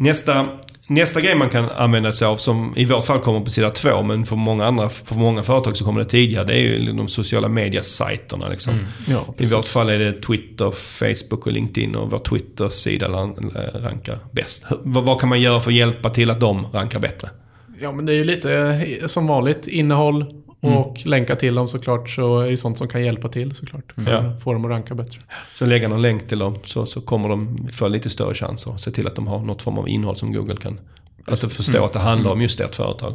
Nästa, 0.00 0.48
nästa 0.86 1.20
grej 1.20 1.34
man 1.34 1.50
kan 1.50 1.70
använda 1.70 2.12
sig 2.12 2.26
av, 2.26 2.36
som 2.36 2.72
i 2.76 2.84
vårt 2.84 3.04
fall 3.04 3.20
kommer 3.20 3.40
på 3.40 3.50
sida 3.50 3.70
två, 3.70 4.02
men 4.02 4.26
för 4.26 4.36
många 4.36 4.66
andra, 4.66 4.88
för 4.88 5.14
många 5.14 5.42
företag 5.42 5.76
så 5.76 5.84
kommer 5.84 6.00
det 6.00 6.06
tidigare, 6.06 6.44
det 6.44 6.54
är 6.54 6.58
ju 6.58 6.92
de 6.92 7.08
sociala 7.08 7.48
mediasajterna. 7.48 8.48
Liksom. 8.48 8.74
Ja, 9.08 9.34
I 9.38 9.46
vårt 9.46 9.66
fall 9.66 9.88
är 9.88 9.98
det 9.98 10.12
Twitter, 10.12 10.70
Facebook 10.70 11.46
och 11.46 11.52
LinkedIn 11.52 11.96
och 11.96 12.10
vår 12.10 12.18
Twitter-sida 12.18 13.06
eh, 13.06 13.80
rankar 13.80 14.18
bäst. 14.32 14.66
Vad, 14.70 15.04
vad 15.04 15.20
kan 15.20 15.28
man 15.28 15.40
göra 15.40 15.60
för 15.60 15.70
att 15.70 15.76
hjälpa 15.76 16.10
till 16.10 16.30
att 16.30 16.40
de 16.40 16.66
rankar 16.72 17.00
bättre? 17.00 17.28
Ja, 17.80 17.92
men 17.92 18.06
det 18.06 18.12
är 18.12 18.16
ju 18.16 18.24
lite 18.24 18.54
eh, 18.54 19.06
som 19.06 19.26
vanligt. 19.26 19.66
Innehåll 19.66 20.24
och 20.60 21.06
länka 21.06 21.36
till 21.36 21.54
dem 21.54 21.68
såklart. 21.68 22.10
Så 22.10 22.40
är 22.40 22.50
det 22.50 22.56
sånt 22.56 22.78
som 22.78 22.88
kan 22.88 23.04
hjälpa 23.04 23.28
till 23.28 23.54
såklart. 23.54 23.92
För 23.94 24.10
Ja. 24.10 24.18
att 24.18 24.42
få 24.42 24.52
dem 24.52 24.64
att 24.64 24.70
ranka 24.70 24.94
bättre. 24.94 25.20
Så 25.54 25.66
lägga 25.66 25.88
någon 25.88 26.02
länk 26.02 26.28
till 26.28 26.38
dem 26.38 26.58
så, 26.64 26.86
så 26.86 27.00
kommer 27.00 27.28
de 27.28 27.68
få 27.72 27.88
lite 27.88 28.10
större 28.10 28.34
chanser. 28.34 28.76
Se 28.76 28.90
till 28.90 29.06
att 29.06 29.14
de 29.14 29.26
har 29.26 29.38
något 29.38 29.62
form 29.62 29.78
av 29.78 29.88
innehåll 29.88 30.16
som 30.16 30.32
Google 30.32 30.56
kan 30.56 30.80
alltså 31.26 31.48
förstå 31.48 31.84
att 31.84 31.92
det 31.92 31.98
handlar 31.98 32.30
om 32.32 32.42
just 32.42 32.60
ert 32.60 32.74
företag. 32.74 33.14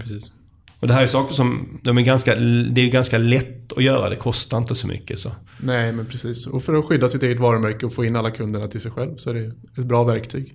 Precis. 0.00 0.32
Och 0.80 0.88
det 0.88 0.94
här 0.94 1.02
är 1.02 1.06
saker 1.06 1.34
som 1.34 1.78
de 1.82 1.98
är 1.98 2.02
ganska, 2.02 2.34
det 2.70 2.80
är 2.80 2.90
ganska 2.90 3.18
lätt 3.18 3.72
att 3.72 3.82
göra. 3.84 4.08
Det 4.10 4.16
kostar 4.16 4.58
inte 4.58 4.74
så 4.74 4.86
mycket. 4.86 5.18
Så. 5.18 5.30
Nej, 5.60 5.92
men 5.92 6.06
precis. 6.06 6.46
Och 6.46 6.62
för 6.62 6.74
att 6.74 6.84
skydda 6.84 7.08
sitt 7.08 7.22
eget 7.22 7.40
varumärke 7.40 7.86
och 7.86 7.92
få 7.94 8.04
in 8.04 8.16
alla 8.16 8.30
kunderna 8.30 8.66
till 8.68 8.80
sig 8.80 8.90
själv 8.90 9.16
så 9.16 9.30
är 9.30 9.34
det 9.34 9.52
ett 9.80 9.84
bra 9.86 10.04
verktyg. 10.04 10.54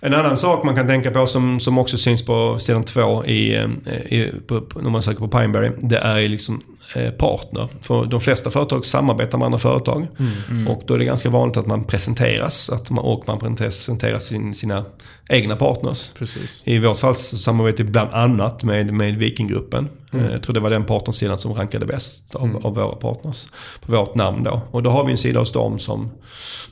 En 0.00 0.14
annan 0.14 0.36
sak 0.36 0.64
man 0.64 0.74
kan 0.74 0.86
tänka 0.86 1.10
på 1.10 1.26
som, 1.26 1.60
som 1.60 1.78
också 1.78 1.98
syns 1.98 2.26
på 2.26 2.58
sidan 2.58 2.84
två 2.84 3.24
i, 3.24 3.56
eh, 3.56 3.92
i, 3.92 4.32
på, 4.46 4.62
när 4.80 4.90
man 4.90 5.02
söker 5.02 5.18
på 5.18 5.28
Pineberry. 5.28 5.70
Det 5.78 5.98
är 5.98 6.28
liksom 6.28 6.60
eh, 6.94 7.10
partner. 7.10 7.68
För 7.80 8.06
de 8.06 8.20
flesta 8.20 8.50
företag 8.50 8.84
samarbetar 8.86 9.38
med 9.38 9.46
andra 9.46 9.58
företag. 9.58 10.06
Mm. 10.50 10.68
Och 10.68 10.82
då 10.86 10.94
är 10.94 10.98
det 10.98 11.04
ganska 11.04 11.30
vanligt 11.30 11.56
att 11.56 11.66
man 11.66 11.84
presenteras 11.84 12.70
att 12.70 12.90
man, 12.90 13.04
och 13.04 13.24
man 13.26 13.56
presenterar 13.56 14.18
sin, 14.18 14.54
sina 14.54 14.84
egna 15.28 15.56
partners. 15.56 16.10
Precis. 16.18 16.62
I 16.64 16.78
vårt 16.78 16.98
fall 16.98 17.14
så 17.14 17.38
samarbetar 17.38 17.84
vi 17.84 17.90
bland 17.90 18.10
annat 18.10 18.62
med, 18.62 18.94
med 18.94 19.18
Vikinggruppen. 19.18 19.88
Mm. 20.12 20.24
Eh, 20.26 20.32
Jag 20.32 20.42
tror 20.42 20.54
det 20.54 20.60
var 20.60 20.70
den 20.70 20.84
partnersidan 20.84 21.38
som 21.38 21.54
rankade 21.54 21.86
bäst 21.86 22.34
av, 22.34 22.60
av 22.66 22.74
våra 22.74 22.96
partners. 22.96 23.46
På 23.80 23.92
vårt 23.92 24.14
namn 24.14 24.42
då. 24.44 24.60
Och 24.70 24.82
då 24.82 24.90
har 24.90 25.04
vi 25.04 25.12
en 25.12 25.18
sida 25.18 25.38
hos 25.38 25.52
dem 25.52 25.78
som 25.78 26.10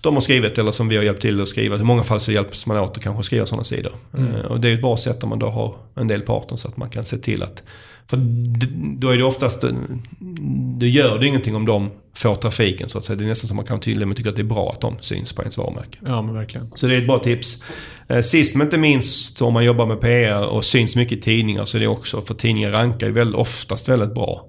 de 0.01 0.15
har 0.15 0.21
skrivit 0.21 0.59
eller 0.59 0.73
som 0.73 0.89
vi 0.89 0.97
har 0.97 1.05
hjälpt 1.05 1.23
till 1.23 1.43
att 1.43 1.49
skriva. 1.49 1.77
I 1.77 1.83
många 1.85 2.03
fall 2.03 2.21
så 2.21 2.33
hjälps 2.33 2.67
man 2.67 2.79
åt 2.79 2.97
att 2.97 3.03
kanske 3.03 3.23
skriva 3.23 3.47
sådana 3.47 3.65
sidor. 3.65 3.93
Mm. 4.19 4.35
Eh, 4.35 4.41
Och 4.41 4.61
det 4.61 4.69
är 4.69 4.75
ett 4.75 4.81
bra 4.81 4.97
sätt 4.97 5.23
om 5.23 5.29
man 5.29 5.39
då 5.39 5.49
har 5.51 5.75
en 5.95 6.09
del 6.09 6.21
partners 6.23 6.61
så 6.61 6.69
att 6.69 6.77
man 6.77 6.91
kan 6.91 7.05
se 7.05 7.17
till 7.19 7.43
att... 7.43 7.63
För 8.07 8.17
då 8.99 9.11
är 9.11 9.17
det 9.19 9.25
oftast... 9.25 9.65
Det 10.79 10.89
gör 10.89 11.19
det 11.19 11.27
ingenting 11.27 11.57
om 11.57 11.67
de 11.67 11.91
får 12.17 12.35
trafiken 12.35 12.89
så 12.89 12.99
att 12.99 13.05
säga. 13.05 13.17
Det 13.17 13.25
är 13.25 13.29
nästan 13.29 13.49
som 13.49 13.57
man 13.57 13.67
kan 13.67 13.81
till 13.81 14.03
och 14.03 14.09
med 14.09 14.17
tycka 14.17 14.31
att 14.31 14.37
det 14.37 14.43
är 14.43 14.45
bra 14.45 14.71
att 14.73 14.81
de 14.81 14.97
syns 15.01 15.33
på 15.33 15.43
ens 15.43 15.59
varumärke. 15.59 15.99
Ja, 16.05 16.23
men 16.23 16.35
verkligen. 16.35 16.71
Så 16.75 16.87
det 16.87 16.95
är 16.95 16.99
ett 16.99 17.07
bra 17.07 17.19
tips. 17.19 17.65
Eh, 18.09 18.21
Sist 18.21 18.57
men 18.57 18.67
inte 18.67 18.79
minst 18.79 19.43
om 19.43 19.53
man 19.55 19.65
jobbar 19.65 19.87
med 19.87 20.01
PR 20.01 20.47
och 20.47 20.65
syns 20.65 20.97
mycket 20.97 21.19
i 21.19 21.21
tidningar 21.21 21.65
så 21.65 21.77
är 21.77 21.81
det 21.81 21.87
också, 21.87 22.23
för 22.23 22.35
tidningar 22.35 22.71
rankar 22.71 23.07
ju 23.07 23.13
väl, 23.13 23.35
oftast 23.35 23.89
väldigt 23.89 24.15
bra. 24.15 24.49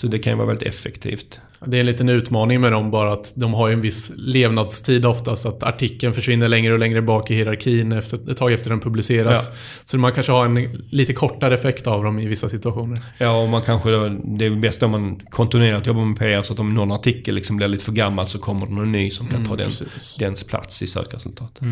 Så 0.00 0.06
det 0.06 0.18
kan 0.18 0.32
ju 0.32 0.36
vara 0.36 0.46
väldigt 0.46 0.68
effektivt. 0.68 1.40
Det 1.66 1.76
är 1.76 1.80
en 1.80 1.86
liten 1.86 2.08
utmaning 2.08 2.60
med 2.60 2.72
dem 2.72 2.90
bara 2.90 3.12
att 3.12 3.32
de 3.36 3.54
har 3.54 3.68
ju 3.68 3.74
en 3.74 3.80
viss 3.80 4.12
levnadstid 4.16 5.06
oftast. 5.06 5.46
Att 5.46 5.62
artikeln 5.62 6.12
försvinner 6.12 6.48
längre 6.48 6.72
och 6.72 6.78
längre 6.78 7.02
bak 7.02 7.30
i 7.30 7.34
hierarkin 7.34 7.92
efter, 7.92 8.30
ett 8.30 8.36
tag 8.36 8.52
efter 8.52 8.70
den 8.70 8.80
publiceras. 8.80 9.50
Så 9.84 9.98
man 9.98 10.12
kanske 10.12 10.32
har 10.32 10.44
en 10.44 10.84
lite 10.90 11.12
kortare 11.12 11.54
effekt 11.54 11.86
av 11.86 12.04
dem 12.04 12.18
i 12.18 12.26
vissa 12.26 12.48
situationer. 12.48 12.98
Ja, 13.18 13.42
och 13.42 13.48
man 13.48 13.62
kanske 13.62 13.90
då, 13.90 14.08
det 14.08 14.44
är 14.46 14.50
bäst 14.50 14.82
om 14.82 14.90
man 14.90 15.20
kontinuerligt 15.30 15.86
jobbar 15.86 16.04
med 16.04 16.18
PR 16.18 16.42
så 16.42 16.52
att 16.52 16.58
om 16.58 16.74
någon 16.74 16.92
artikel 16.92 17.34
liksom 17.34 17.56
blir 17.56 17.68
lite 17.68 17.84
för 17.84 17.92
gammal 17.92 18.26
så 18.26 18.38
kommer 18.38 18.66
det 18.66 18.72
någon 18.72 18.92
ny 18.92 19.10
som 19.10 19.26
kan 19.26 19.44
ta 19.44 19.56
den, 19.56 19.66
precis. 19.66 20.16
dens 20.16 20.44
plats 20.44 20.82
i 20.82 20.86
sökresultatet. 20.86 21.62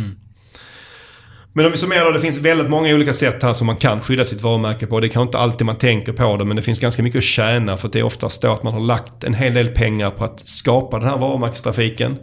Men 1.52 1.66
om 1.66 1.72
vi 1.72 1.78
summerar 1.78 2.12
det 2.12 2.20
finns 2.20 2.36
väldigt 2.38 2.70
många 2.70 2.94
olika 2.94 3.12
sätt 3.12 3.42
här 3.42 3.54
som 3.54 3.66
man 3.66 3.76
kan 3.76 4.00
skydda 4.00 4.24
sitt 4.24 4.40
varumärke 4.42 4.86
på. 4.86 5.00
Det 5.00 5.08
kanske 5.08 5.28
inte 5.28 5.38
alltid 5.38 5.66
man 5.66 5.76
tänker 5.76 6.12
på 6.12 6.36
det, 6.36 6.44
men 6.44 6.56
det 6.56 6.62
finns 6.62 6.80
ganska 6.80 7.02
mycket 7.02 7.18
att 7.18 7.24
tjäna 7.24 7.76
för 7.76 7.86
att 7.86 7.92
det 7.92 7.98
är 7.98 8.02
oftast 8.02 8.42
då 8.42 8.52
att 8.52 8.62
man 8.62 8.72
har 8.72 8.80
lagt 8.80 9.24
en 9.24 9.34
hel 9.34 9.54
del 9.54 9.68
pengar 9.68 10.10
på 10.10 10.24
att 10.24 10.48
skapa 10.48 10.98
den 10.98 11.08
här 11.08 11.18
varumärkestrafiken. 11.18 12.16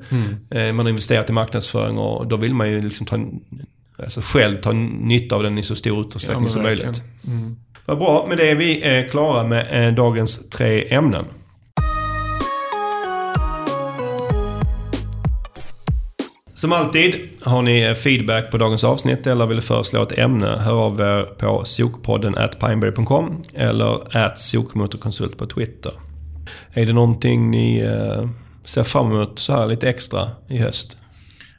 Eh, 0.52 0.74
Man 0.74 0.80
har 0.86 0.90
investerat 0.90 1.30
i 1.30 1.34
marknadsföring 1.34 1.98
och 1.98 2.28
då 2.28 2.38
vill 2.38 2.54
man 2.54 2.70
ju 2.72 2.82
liksom 2.82 3.06
ta, 3.06 3.20
alltså 4.04 4.22
själv 4.24 4.62
ta 4.62 4.72
nytta 4.72 5.36
av 5.36 5.44
den 5.44 5.58
i 5.58 5.64
så 5.64 5.76
stor 5.76 6.02
utsträckning 6.02 6.42
men 6.42 6.50
som 6.50 6.64
möjligt. 6.64 7.02
Vad 7.86 7.98
bra, 7.98 8.26
med 8.30 8.38
det 8.38 8.50
är 8.50 8.56
vi 8.56 9.08
klara 9.12 9.48
med 9.48 9.88
eh, 9.88 9.94
dagens 9.96 10.50
tre 10.50 10.94
ämnen. 10.96 11.26
Som 16.66 16.74
alltid, 16.74 17.30
har 17.41 17.61
ni 17.61 17.95
feedback 17.95 18.51
på 18.51 18.57
dagens 18.57 18.84
avsnitt 18.84 19.28
eller 19.28 19.45
vill 19.45 19.61
föreslå 19.61 20.03
ett 20.03 20.18
ämne, 20.18 20.47
hör 20.47 20.74
av 20.74 21.01
er 21.01 21.24
på 21.24 21.66
sokpodden 21.66 22.38
at 22.38 22.59
pineberry.com 22.59 23.43
eller 23.53 24.18
at 24.18 24.39
sokmotorkonsult 24.39 25.38
på 25.38 25.47
Twitter. 25.47 25.91
Är 26.74 26.86
det 26.86 26.93
någonting 26.93 27.51
ni 27.51 27.78
eh, 27.78 28.30
ser 28.63 28.84
fram 28.84 29.11
emot 29.11 29.39
så 29.39 29.53
här 29.53 29.68
lite 29.68 29.89
extra 29.89 30.30
i 30.47 30.57
höst? 30.57 30.97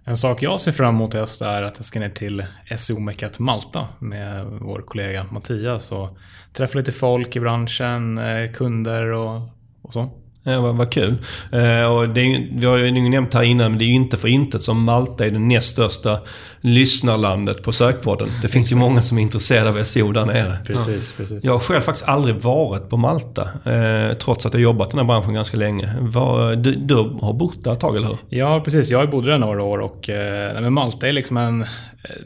En 0.04 0.16
sak 0.16 0.42
jag 0.42 0.60
ser 0.60 0.72
fram 0.72 0.94
emot 0.94 1.14
i 1.14 1.18
höst 1.18 1.42
är 1.42 1.62
att 1.62 1.74
jag 1.76 1.84
ska 1.84 2.00
ner 2.00 2.10
till 2.10 2.44
SEO-meckat 2.76 3.38
Malta 3.38 3.88
med 3.98 4.46
vår 4.60 4.82
kollega 4.86 5.26
Mattias 5.30 5.92
och 5.92 6.18
träffa 6.52 6.78
lite 6.78 6.92
folk 6.92 7.36
i 7.36 7.40
branschen, 7.40 8.18
eh, 8.18 8.52
kunder 8.52 9.12
och, 9.12 9.40
och 9.82 9.92
så. 9.92 10.10
Ja, 10.48 10.60
vad, 10.60 10.76
vad 10.76 10.92
kul. 10.92 11.14
Eh, 11.52 11.82
och 11.84 12.08
det 12.08 12.20
är, 12.20 12.58
vi 12.60 12.66
har 12.66 12.76
ju 12.76 13.08
nämnt 13.08 13.34
här 13.34 13.42
innan, 13.42 13.70
men 13.70 13.78
det 13.78 13.84
är 13.84 13.86
ju 13.86 13.94
inte 13.94 14.16
för 14.16 14.28
intet 14.28 14.62
som 14.62 14.84
Malta 14.84 15.26
är 15.26 15.30
det 15.30 15.38
näst 15.38 15.68
största 15.72 16.18
lyssnarlandet 16.60 17.62
på 17.62 17.72
sökpodden. 17.72 18.28
Det 18.42 18.48
finns 18.48 18.72
ju 18.72 18.76
många 18.76 19.02
som 19.02 19.18
är 19.18 19.22
intresserade 19.22 19.80
av 19.80 19.84
SEO 19.84 20.12
där 20.12 20.24
nere. 20.26 20.58
Precis, 20.66 21.12
precis. 21.12 21.44
Jag 21.44 21.52
har 21.52 21.58
själv 21.60 21.80
faktiskt 21.80 22.08
aldrig 22.08 22.36
varit 22.36 22.88
på 22.88 22.96
Malta, 22.96 23.42
eh, 23.64 24.16
trots 24.16 24.46
att 24.46 24.52
jag 24.52 24.62
jobbat 24.62 24.88
i 24.88 24.90
den 24.90 24.98
här 24.98 25.04
branschen 25.06 25.34
ganska 25.34 25.56
länge. 25.56 25.94
Var, 26.00 26.56
du, 26.56 26.74
du 26.74 26.94
har 26.94 27.32
bott 27.32 27.64
där 27.64 27.72
ett 27.72 27.80
tag, 27.80 27.96
eller 27.96 28.08
hur? 28.08 28.18
Ja, 28.28 28.60
precis. 28.64 28.90
Jag 28.90 28.98
har 28.98 29.06
bodde 29.06 29.30
där 29.30 29.38
några 29.38 29.62
år 29.62 29.78
och 29.78 30.08
eh, 30.10 30.60
men 30.60 30.72
Malta 30.72 31.08
är 31.08 31.12
liksom 31.12 31.36
en... 31.36 31.62
eh, 31.62 31.66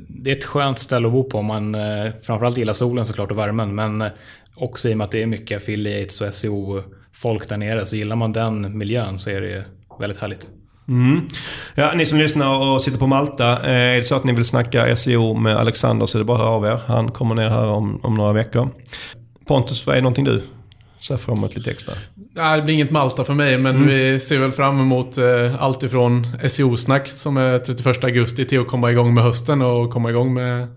Det 0.08 0.30
är 0.30 0.36
ett 0.36 0.44
skönt 0.44 0.78
ställe 0.78 1.06
att 1.06 1.12
bo 1.12 1.24
på. 1.24 1.42
Man 1.42 1.74
eh, 1.74 2.12
framförallt 2.22 2.56
gillar 2.58 2.72
solen 2.72 3.06
såklart 3.06 3.30
och 3.30 3.38
värmen, 3.38 3.74
men 3.74 4.02
eh, 4.02 4.08
också 4.56 4.88
i 4.88 4.92
och 4.92 4.96
med 4.98 5.04
att 5.04 5.10
det 5.10 5.22
är 5.22 5.26
mycket 5.26 5.56
affiliates 5.56 6.20
och 6.20 6.84
SEO-folk 7.12 7.48
där 7.48 7.56
nere, 7.56 7.86
så 7.86 7.96
gillar 7.96 8.16
man 8.16 8.32
den 8.32 8.78
miljön 8.78 9.18
så 9.18 9.30
är 9.30 9.40
det 9.40 9.64
väldigt 10.00 10.20
härligt. 10.20 10.50
Mm. 10.88 11.28
Ja, 11.74 11.92
ni 11.96 12.06
som 12.06 12.18
lyssnar 12.18 12.54
och 12.54 12.82
sitter 12.82 12.98
på 12.98 13.06
Malta, 13.06 13.52
eh, 13.52 13.72
är 13.72 13.96
det 13.96 14.04
så 14.04 14.14
att 14.14 14.24
ni 14.24 14.32
vill 14.32 14.44
snacka 14.44 14.96
SEO 14.96 15.34
med 15.34 15.56
Alexander 15.56 16.06
så 16.06 16.18
är 16.18 16.20
det 16.20 16.24
bara 16.24 16.38
att 16.38 16.44
höra 16.44 16.50
av 16.50 16.64
er. 16.64 16.80
Han 16.86 17.10
kommer 17.10 17.34
ner 17.34 17.48
här 17.48 17.66
om, 17.66 18.00
om 18.02 18.14
några 18.14 18.32
veckor. 18.32 18.68
Pontus, 19.46 19.86
vad 19.86 19.96
är 19.96 20.02
någonting 20.02 20.24
du 20.24 20.42
ser 21.00 21.16
fram 21.16 21.38
emot 21.38 21.56
lite 21.56 21.70
extra? 21.70 21.94
Det 22.56 22.62
blir 22.62 22.74
inget 22.74 22.90
Malta 22.90 23.24
för 23.24 23.34
mig, 23.34 23.58
men 23.58 23.86
vi 23.86 24.20
ser 24.20 24.38
väl 24.38 24.52
fram 24.52 24.80
emot 24.80 25.18
eh, 25.18 25.62
allt 25.62 25.82
ifrån 25.82 26.26
SEO-snack 26.48 27.08
som 27.08 27.36
är 27.36 27.58
31 27.58 28.04
augusti 28.04 28.44
till 28.44 28.60
att 28.60 28.66
komma 28.66 28.90
igång 28.90 29.14
med 29.14 29.24
hösten 29.24 29.62
och 29.62 29.90
komma 29.90 30.10
igång 30.10 30.34
med 30.34 30.68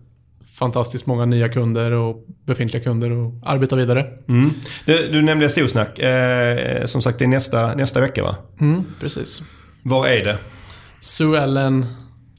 fantastiskt 0.64 1.05
många 1.07 1.26
nya 1.26 1.49
kunder 1.49 1.91
och 1.91 2.26
befintliga 2.45 2.84
kunder 2.84 3.11
och 3.11 3.32
arbeta 3.45 3.76
vidare. 3.76 4.09
Mm. 4.32 4.49
Du, 4.86 5.07
du 5.11 5.22
nämnde 5.22 5.49
SEO-snack. 5.49 5.99
Eh, 5.99 6.86
som 6.86 7.01
sagt, 7.01 7.20
det 7.20 7.26
är 7.26 7.28
nästa, 7.28 7.76
nästa 7.76 8.01
vecka 8.01 8.24
va? 8.24 8.36
Mm, 8.61 8.84
precis. 8.99 9.41
Var 9.84 10.07
är 10.07 10.24
det? 10.26 10.38
Sue 10.99 11.39
Ellen, 11.41 11.86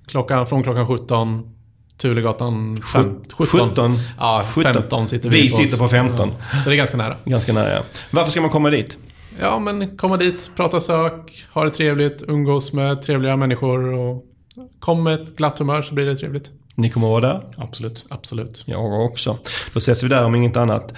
klockan, 0.06 0.46
från 0.46 0.62
klockan 0.62 0.86
17. 0.86 1.50
Tulegatan 1.98 2.76
fem- 2.92 3.20
17? 3.34 3.46
17. 3.68 3.92
Ja, 4.18 4.44
17. 4.54 4.74
15 4.74 5.08
sitter 5.08 5.30
vi 5.30 5.42
Vi 5.42 5.50
på. 5.50 5.56
sitter 5.56 5.78
på 5.78 5.88
15. 5.88 6.32
Ja, 6.52 6.60
så 6.60 6.68
det 6.70 6.74
är 6.74 6.76
ganska 6.76 6.96
nära. 6.96 7.16
Ganska 7.24 7.52
nära. 7.52 7.82
Varför 8.10 8.30
ska 8.30 8.40
man 8.40 8.50
komma 8.50 8.70
dit? 8.70 8.98
Ja, 9.40 9.58
men 9.58 9.96
komma 9.96 10.16
dit, 10.16 10.50
prata 10.56 10.80
sök, 10.80 11.46
ha 11.52 11.64
det 11.64 11.70
trevligt, 11.70 12.22
umgås 12.28 12.72
med 12.72 13.02
trevliga 13.02 13.36
människor 13.36 13.92
och 13.94 14.24
kom 14.78 15.02
med 15.02 15.14
ett 15.20 15.36
glatt 15.36 15.58
humör 15.58 15.82
så 15.82 15.94
blir 15.94 16.06
det 16.06 16.16
trevligt. 16.16 16.50
Ni 16.74 16.90
kommer 16.90 17.08
vara 17.08 17.20
där? 17.20 17.40
Absolut. 17.58 18.04
Absolut. 18.08 18.62
Jag 18.66 19.04
också. 19.04 19.36
Då 19.72 19.78
ses 19.78 20.02
vi 20.02 20.08
där 20.08 20.24
om 20.24 20.34
inget 20.34 20.56
annat. 20.56 20.94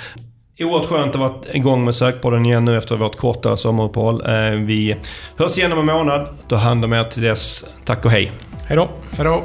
Oerhört 0.59 0.87
skönt 0.87 1.14
att 1.14 1.20
vara 1.20 1.35
igång 1.53 1.85
med 1.85 1.95
Sökpodden 1.95 2.47
igen 2.47 2.64
nu 2.64 2.79
efter 2.79 2.97
vårt 2.97 3.16
kortare 3.16 3.57
sommaruppehåll. 3.57 4.22
Eh, 4.27 4.51
Vi 4.51 4.97
hörs 5.37 5.59
igen 5.59 5.72
om 5.72 5.79
en 5.79 5.87
månad. 5.87 6.29
Ta 6.49 6.57
hand 6.57 6.85
om 6.85 6.93
er 6.93 7.05
till 7.05 7.22
dess. 7.22 7.64
Tack 7.85 8.05
och 8.05 8.11
hej. 8.11 8.33
Hej 8.66 8.77
då! 8.77 8.89
Hej 9.11 9.24
då! 9.24 9.43